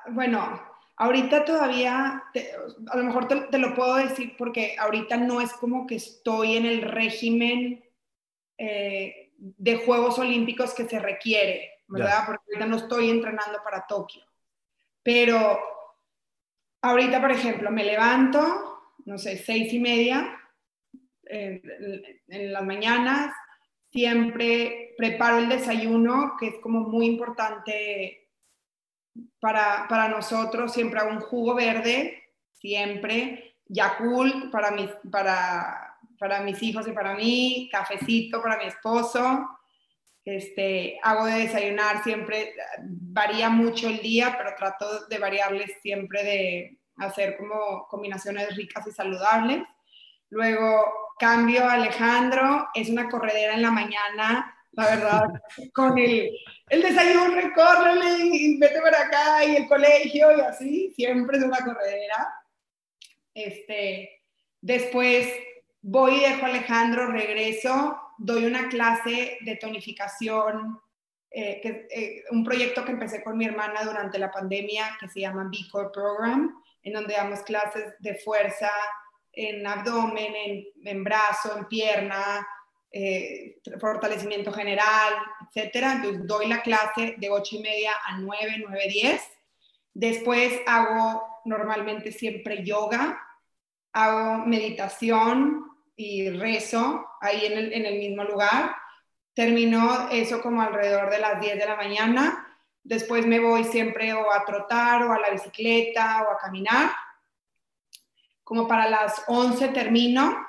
Bueno, 0.09 0.61
ahorita 0.97 1.45
todavía, 1.45 2.24
a 2.90 2.97
lo 2.97 3.05
mejor 3.05 3.28
te, 3.28 3.57
lo 3.57 3.72
puedo 3.76 3.95
decir 3.95 4.34
porque 4.36 4.74
ahorita 4.80 5.16
no 5.16 5.40
es 5.40 5.53
como 5.53 5.86
que 5.86 5.95
estoy 5.95 6.57
en 6.57 6.66
el 6.66 6.82
régimen 6.82 7.84
eh, 8.59 9.32
de 9.38 9.76
Juegos 9.76 10.18
Olímpicos 10.18 10.74
que 10.74 10.88
se 10.88 10.99
requiere, 10.99 11.84
¿verdad? 11.86 12.24
Porque 12.26 12.42
ahorita 12.49 12.66
no 12.66 12.78
estoy 12.78 13.11
entrenando 13.11 13.61
para 13.62 13.86
Tokio. 13.86 14.24
Pero 15.05 15.57
ahorita, 16.82 17.20
por 17.20 17.30
ejemplo, 17.30 17.70
me 17.70 17.84
levanto, 17.84 18.74
no 19.05 19.18
sé, 19.18 19.38
seis 19.38 19.72
y 19.72 19.78
media 19.78 20.40
en, 21.24 21.62
en 22.28 22.52
las 22.52 22.64
mañanas, 22.64 23.34
siempre 23.90 24.94
preparo 24.96 25.38
el 25.38 25.48
desayuno, 25.48 26.36
que 26.38 26.48
es 26.48 26.55
como 26.61 26.80
muy 26.80 27.07
importante 27.07 28.28
para, 29.40 29.86
para 29.88 30.09
nosotros, 30.09 30.72
siempre 30.72 31.00
hago 31.00 31.11
un 31.11 31.20
jugo 31.20 31.55
verde, 31.55 32.24
siempre, 32.52 33.57
Yakult 33.66 34.50
para 34.50 34.70
mis, 34.70 34.90
para, 35.11 35.96
para 36.18 36.40
mis 36.40 36.62
hijos 36.62 36.86
y 36.88 36.92
para 36.92 37.14
mí, 37.14 37.68
cafecito 37.70 38.42
para 38.42 38.59
mi 38.59 38.64
esposo, 38.64 39.48
este, 40.24 40.98
hago 41.02 41.26
de 41.26 41.40
desayunar 41.40 42.02
siempre, 42.02 42.55
varía 42.82 43.50
mucho 43.50 43.88
el 43.88 44.00
día, 44.00 44.34
pero 44.36 44.55
trato 44.57 45.07
de 45.07 45.18
variarles 45.18 45.70
siempre 45.82 46.24
de 46.24 46.78
hacer 46.97 47.36
como 47.36 47.86
combinaciones 47.88 48.55
ricas 48.57 48.86
y 48.86 48.92
saludables. 48.92 49.62
Luego 50.30 50.84
cambio 51.18 51.64
a 51.64 51.74
Alejandro, 51.74 52.68
es 52.74 52.88
una 52.88 53.09
corredera 53.09 53.55
en 53.55 53.62
la 53.62 53.70
mañana, 53.70 54.55
la 54.72 54.84
verdad, 54.86 55.42
con 55.72 55.97
el, 55.99 56.30
el 56.68 56.82
desayuno, 56.82 57.53
córrele 57.55 58.26
y 58.26 58.59
vete 58.59 58.80
para 58.80 59.03
acá 59.03 59.45
y 59.45 59.57
el 59.57 59.68
colegio 59.68 60.36
y 60.36 60.40
así, 60.40 60.92
siempre 60.95 61.38
es 61.38 61.45
una 61.45 61.59
corredera. 61.59 62.34
Este, 63.32 64.22
después 64.61 65.28
voy 65.82 66.14
y 66.16 66.20
dejo 66.20 66.47
a 66.47 66.49
Alejandro, 66.49 67.07
regreso, 67.09 68.01
doy 68.18 68.47
una 68.47 68.68
clase 68.68 69.38
de 69.42 69.57
tonificación, 69.57 70.80
eh, 71.30 71.61
que, 71.61 71.88
eh, 71.90 72.24
un 72.30 72.45
proyecto 72.45 72.84
que 72.84 72.92
empecé 72.92 73.22
con 73.22 73.36
mi 73.36 73.45
hermana 73.45 73.82
durante 73.82 74.18
la 74.18 74.30
pandemia 74.30 74.97
que 75.01 75.09
se 75.09 75.20
llama 75.20 75.49
B 75.51 75.59
Core 75.70 75.90
Program, 75.92 76.62
en 76.85 76.93
donde 76.93 77.14
damos 77.14 77.43
clases 77.43 77.95
de 77.99 78.14
fuerza 78.16 78.70
en 79.32 79.66
abdomen, 79.66 80.64
en, 80.85 81.03
brazo, 81.03 81.57
en 81.57 81.66
pierna, 81.66 82.47
eh, 82.93 83.57
fortalecimiento 83.80 84.53
general, 84.53 85.14
etcétera. 85.49 85.95
Entonces 85.95 86.26
doy 86.26 86.47
la 86.47 86.62
clase 86.62 87.16
de 87.18 87.30
8 87.30 87.57
y 87.57 87.62
media 87.62 87.93
a 88.07 88.18
9, 88.18 88.64
9, 88.68 88.89
10. 88.89 89.22
Después 89.95 90.61
hago 90.66 91.41
normalmente 91.45 92.12
siempre 92.12 92.64
yoga, 92.64 93.20
hago 93.93 94.47
meditación 94.47 95.64
y 95.97 96.30
rezo 96.30 97.07
ahí 97.20 97.47
en 97.47 97.59
el, 97.59 97.72
en 97.72 97.87
el 97.87 97.99
mismo 97.99 98.24
lugar. 98.24 98.76
Termino 99.35 100.09
eso 100.11 100.41
como 100.41 100.62
alrededor 100.62 101.11
de 101.11 101.18
las 101.18 101.41
10 101.41 101.59
de 101.59 101.66
la 101.66 101.76
mañana. 101.76 102.43
Después 102.85 103.26
me 103.26 103.41
voy 103.41 103.64
siempre 103.64 104.12
o 104.12 104.30
a 104.30 104.45
trotar 104.45 105.03
o 105.03 105.12
a 105.12 105.18
la 105.18 105.30
bicicleta 105.30 106.22
o 106.28 106.32
a 106.32 106.39
caminar. 106.39 106.91
Como 108.45 108.68
para 108.68 108.89
las 108.89 109.24
11 109.26 109.68
termino 109.68 110.47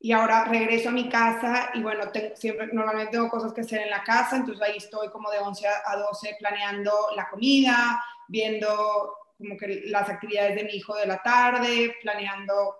y 0.00 0.12
ahora 0.12 0.46
regreso 0.46 0.88
a 0.88 0.92
mi 0.92 1.08
casa 1.08 1.70
y 1.74 1.82
bueno, 1.82 2.04
siempre 2.34 2.68
normalmente 2.72 3.12
tengo 3.12 3.28
cosas 3.28 3.52
que 3.52 3.60
hacer 3.60 3.82
en 3.82 3.90
la 3.90 4.02
casa, 4.02 4.36
entonces 4.36 4.60
ahí 4.66 4.78
estoy 4.78 5.08
como 5.10 5.30
de 5.30 5.38
11 5.38 5.68
a 5.68 5.96
12 5.96 6.36
planeando 6.40 6.90
la 7.14 7.28
comida, 7.28 8.02
viendo 8.26 9.14
como 9.38 9.56
que 9.56 9.82
las 9.86 10.08
actividades 10.08 10.56
de 10.56 10.64
mi 10.64 10.72
hijo 10.72 10.96
de 10.96 11.06
la 11.06 11.22
tarde, 11.22 11.94
planeando 12.02 12.76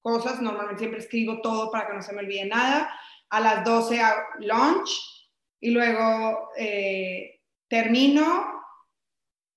cosas, 0.00 0.40
normalmente 0.40 0.78
siempre 0.78 1.00
escribo 1.00 1.40
todo 1.40 1.70
para 1.70 1.86
que 1.86 1.94
no 1.94 2.02
se 2.02 2.12
me 2.12 2.22
olvide 2.22 2.46
nada, 2.46 2.90
a 3.28 3.40
las 3.40 3.64
12 3.64 4.00
a 4.00 4.16
lunch 4.38 5.28
y 5.60 5.70
luego 5.70 6.50
eh, 6.56 7.37
termino 7.68 8.58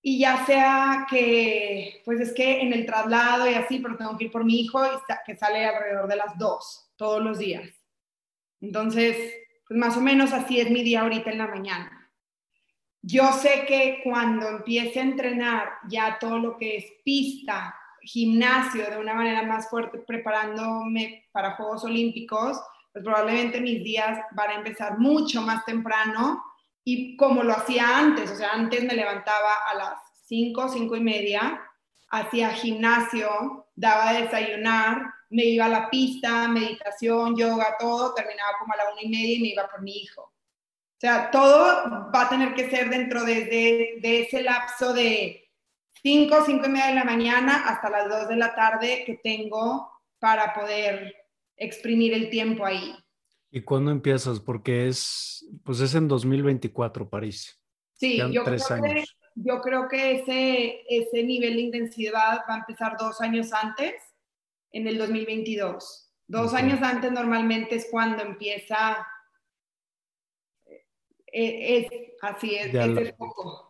y 0.01 0.19
ya 0.19 0.45
sea 0.45 1.05
que, 1.09 2.01
pues 2.05 2.19
es 2.19 2.33
que 2.33 2.61
en 2.61 2.73
el 2.73 2.85
traslado 2.85 3.49
y 3.49 3.53
así, 3.53 3.79
pero 3.79 3.97
tengo 3.97 4.17
que 4.17 4.25
ir 4.25 4.31
por 4.31 4.43
mi 4.43 4.61
hijo, 4.61 4.81
que 5.25 5.35
sale 5.35 5.65
alrededor 5.65 6.07
de 6.07 6.15
las 6.15 6.37
2 6.37 6.93
todos 6.95 7.21
los 7.21 7.37
días. 7.37 7.69
Entonces, 8.59 9.17
pues 9.67 9.79
más 9.79 9.95
o 9.97 10.01
menos 10.01 10.33
así 10.33 10.59
es 10.59 10.69
mi 10.69 10.83
día 10.83 11.01
ahorita 11.01 11.31
en 11.31 11.37
la 11.37 11.47
mañana. 11.47 12.11
Yo 13.03 13.31
sé 13.31 13.65
que 13.67 14.01
cuando 14.03 14.47
empiece 14.47 14.99
a 14.99 15.03
entrenar 15.03 15.69
ya 15.87 16.17
todo 16.19 16.37
lo 16.37 16.57
que 16.57 16.77
es 16.77 16.85
pista, 17.03 17.75
gimnasio 18.01 18.89
de 18.89 18.97
una 18.97 19.13
manera 19.13 19.43
más 19.43 19.69
fuerte, 19.69 19.99
preparándome 19.99 21.27
para 21.31 21.55
Juegos 21.55 21.83
Olímpicos, 21.83 22.59
pues 22.91 23.03
probablemente 23.03 23.61
mis 23.61 23.83
días 23.83 24.19
van 24.31 24.49
a 24.49 24.55
empezar 24.55 24.97
mucho 24.99 25.41
más 25.41 25.63
temprano 25.65 26.43
y 26.83 27.15
como 27.15 27.43
lo 27.43 27.53
hacía 27.53 27.97
antes, 27.97 28.31
o 28.31 28.35
sea, 28.35 28.51
antes 28.53 28.83
me 28.83 28.95
levantaba 28.95 29.53
a 29.69 29.75
las 29.75 29.93
5, 30.25 30.69
5 30.69 30.95
y 30.95 31.01
media, 31.01 31.61
hacía 32.09 32.49
gimnasio, 32.49 33.67
daba 33.75 34.13
desayunar, 34.13 35.01
me 35.29 35.45
iba 35.45 35.65
a 35.65 35.69
la 35.69 35.89
pista, 35.89 36.47
meditación, 36.47 37.37
yoga, 37.37 37.77
todo, 37.79 38.13
terminaba 38.13 38.57
como 38.59 38.73
a 38.73 38.77
la 38.77 38.91
una 38.91 39.01
y 39.01 39.09
media 39.09 39.37
y 39.37 39.41
me 39.41 39.47
iba 39.49 39.67
por 39.67 39.81
mi 39.81 39.95
hijo. 39.97 40.21
O 40.23 40.99
sea, 40.99 41.31
todo 41.31 42.11
va 42.13 42.21
a 42.21 42.29
tener 42.29 42.53
que 42.53 42.69
ser 42.69 42.89
dentro 42.89 43.23
de, 43.23 43.45
de, 44.01 44.21
ese 44.21 44.43
lapso 44.43 44.93
de 44.93 45.49
5, 46.03 46.43
5 46.45 46.65
y 46.65 46.69
media 46.69 46.87
de 46.87 46.95
la 46.95 47.03
mañana 47.05 47.63
hasta 47.67 47.89
las 47.89 48.09
2 48.09 48.27
de 48.27 48.35
la 48.35 48.53
tarde 48.53 49.03
que 49.05 49.19
tengo 49.23 49.89
para 50.19 50.53
poder 50.53 51.15
exprimir 51.57 52.13
el 52.13 52.29
tiempo 52.29 52.65
ahí. 52.65 52.93
¿Y 53.51 53.61
cuándo 53.61 53.91
empiezas? 53.91 54.39
Porque 54.39 54.87
es, 54.87 55.45
pues 55.63 55.81
es 55.81 55.93
en 55.93 56.07
2024 56.07 57.09
París. 57.09 57.61
Sí, 57.95 58.17
yo 58.17 58.43
creo, 58.43 58.57
que, 58.81 59.03
yo 59.35 59.61
creo 59.61 59.87
que 59.87 60.13
ese, 60.13 60.81
ese 60.89 61.23
nivel 61.23 61.55
de 61.55 61.61
intensidad 61.61 62.39
va 62.49 62.55
a 62.55 62.59
empezar 62.59 62.95
dos 62.97 63.21
años 63.21 63.51
antes 63.53 63.93
en 64.71 64.87
el 64.87 64.97
2022. 64.97 66.11
Dos 66.27 66.53
años 66.53 66.81
antes 66.81 67.11
normalmente 67.11 67.75
es 67.75 67.89
cuando 67.91 68.23
empieza, 68.23 69.05
eh, 71.27 71.77
es, 71.77 71.87
así 72.21 72.55
es, 72.55 72.73
es 72.73 72.97
el 72.97 73.13
poco. 73.15 73.69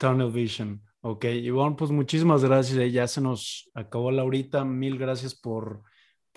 Tunnel 0.00 0.32
Vision. 0.32 0.82
Ok, 1.02 1.26
Ivonne, 1.26 1.76
pues 1.76 1.90
muchísimas 1.90 2.42
gracias. 2.42 2.78
Eh, 2.78 2.90
ya 2.90 3.06
se 3.06 3.20
nos 3.20 3.70
acabó 3.74 4.10
la 4.10 4.24
horita. 4.24 4.64
Mil 4.64 4.98
gracias 4.98 5.34
por, 5.34 5.82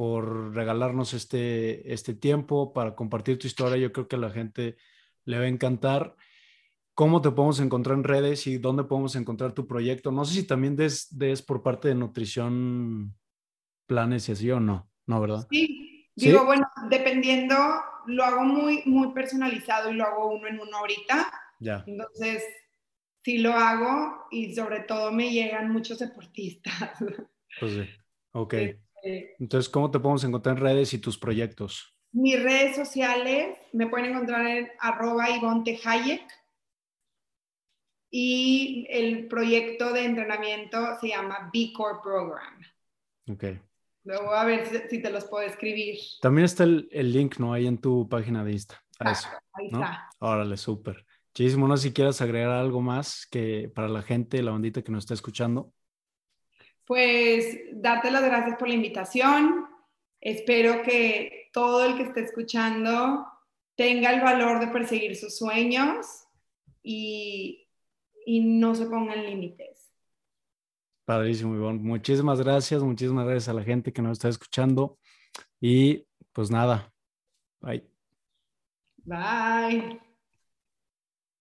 por 0.02 0.56
regalarnos 0.56 1.14
este, 1.14 1.93
este 1.93 2.16
tiempo 2.16 2.74
para 2.74 2.95
compartir 2.95 3.38
tu 3.38 3.45
historia. 3.45 3.78
Yo 3.78 3.93
creo 3.93 4.08
que 4.08 4.16
a 4.16 4.20
la 4.20 4.32
gente 4.32 4.76
le 5.26 5.38
va 5.38 5.43
a 5.43 5.47
encantar. 5.47 6.16
¿Cómo 6.95 7.22
te 7.22 7.30
podemos 7.30 7.60
encontrar 7.60 7.99
en 7.99 8.04
redes 8.04 8.47
y 8.47 8.58
dónde 8.58 8.86
podemos 8.86 9.16
encontrar 9.16 9.54
tu 9.54 9.68
proyecto? 9.68 10.12
No 10.12 10.26
sé 10.26 10.34
si 10.34 10.47
también 10.47 10.76
des, 10.76 11.16
des 11.16 11.43
por 11.43 11.62
parte 11.62 11.89
de 11.89 11.93
nutrición 11.93 13.16
planes 13.86 14.28
y 14.28 14.32
así 14.32 14.49
o 14.49 14.60
no, 14.60 14.89
¿no, 15.06 15.22
verdad? 15.22 15.45
Sí, 15.52 16.10
digo, 16.16 16.45
bueno, 16.45 16.68
dependiendo, 16.89 17.56
lo 18.08 18.24
hago 18.24 18.41
muy, 18.41 18.82
muy 18.88 19.14
personalizado 19.14 19.91
y 19.91 19.97
lo 19.97 20.06
hago 20.06 20.32
uno 20.32 20.47
en 20.47 20.62
uno 20.62 20.78
ahorita. 20.78 21.32
Ya. 21.60 21.84
Entonces, 21.86 22.43
sí 23.24 23.38
lo 23.38 23.54
hago 23.54 24.26
y 24.32 24.56
sobre 24.56 24.80
todo 24.80 25.12
me 25.12 25.30
llegan 25.30 25.72
muchos 25.72 25.99
deportistas. 25.99 26.89
Pues 27.60 27.74
sí, 27.74 27.89
ok. 28.32 28.54
Este, 28.54 28.91
Entonces, 29.04 29.70
¿cómo 29.70 29.89
te 29.89 29.99
podemos 29.99 30.24
encontrar 30.24 30.58
en 30.58 30.64
redes 30.64 30.93
y 30.93 30.99
tus 30.99 31.18
proyectos? 31.18 31.95
Mis 32.12 32.41
redes 32.41 32.76
sociales 32.76 33.58
me 33.74 33.88
pueden 33.88 34.12
encontrar 34.12 34.45
en 34.45 34.70
arroba 34.80 35.26
Hayek 35.26 36.22
y 38.10 38.86
el 38.89 39.28
proyecto 39.28 39.93
de 39.93 40.06
entrenamiento 40.06 40.99
se 40.99 41.08
llama 41.08 41.49
B 41.54 41.72
Core 41.74 41.99
Program. 42.04 42.60
Ok. 43.30 43.45
Luego 44.04 44.34
a 44.34 44.45
ver 44.45 44.89
si, 44.89 45.02
te 45.02 45.10
los 45.10 45.26
puedo 45.26 45.45
escribir. 45.45 45.97
También 46.22 46.45
está 46.45 46.64
el, 46.64 46.89
link, 46.91 47.38
¿no? 47.38 47.54
Ahí 47.54 47.68
en 47.68 47.78
tu 47.78 48.10
página 48.10 48.43
de 48.43 48.52
Insta. 48.52 48.84
ahí 48.99 49.68
está. 49.68 50.10
Órale, 50.20 50.58
súper. 50.58 51.06
Muchísimo, 51.34 51.68
no 51.68 51.78
si 51.78 51.93
quieras 51.93 52.22
agregar 52.22 52.52
algo 52.52 52.82
más 52.82 53.26
que 53.26 53.72
para 53.74 53.88
la 53.88 54.02
gente, 54.02 54.41
la 54.41 54.52
bandita 54.52 54.82
que 54.82 54.91
nos 54.91 55.06
está 55.06 55.14
escuchando. 55.14 55.72
Pues 56.92 57.58
darte 57.72 58.12
las 58.12 58.22
gracias 58.22 58.58
por 58.58 58.68
la 58.68 58.74
invitación. 58.74 59.66
Espero 60.20 60.84
que 60.84 61.48
todo 61.54 61.86
el 61.86 61.96
que 61.96 62.04
esté 62.04 62.20
escuchando 62.20 63.26
tenga 63.78 64.12
el 64.12 64.20
valor 64.20 64.60
de 64.60 64.68
perseguir 64.68 65.16
sus 65.16 65.38
sueños 65.38 66.06
y, 66.84 67.66
y 68.26 68.42
no 68.42 68.76
se 68.76 68.88
pongan 68.88 69.24
límites. 69.24 69.94
Padrísimo, 71.06 71.56
Ivonne. 71.56 71.80
Muchísimas 71.80 72.42
gracias, 72.42 72.84
muchísimas 72.84 73.24
gracias 73.24 73.48
a 73.48 73.54
la 73.54 73.64
gente 73.64 73.94
que 73.94 74.02
nos 74.02 74.18
está 74.18 74.28
escuchando. 74.28 75.00
Y 75.62 76.06
pues 76.34 76.52
nada, 76.52 76.94
bye. 77.62 77.89
Bye. 79.06 80.11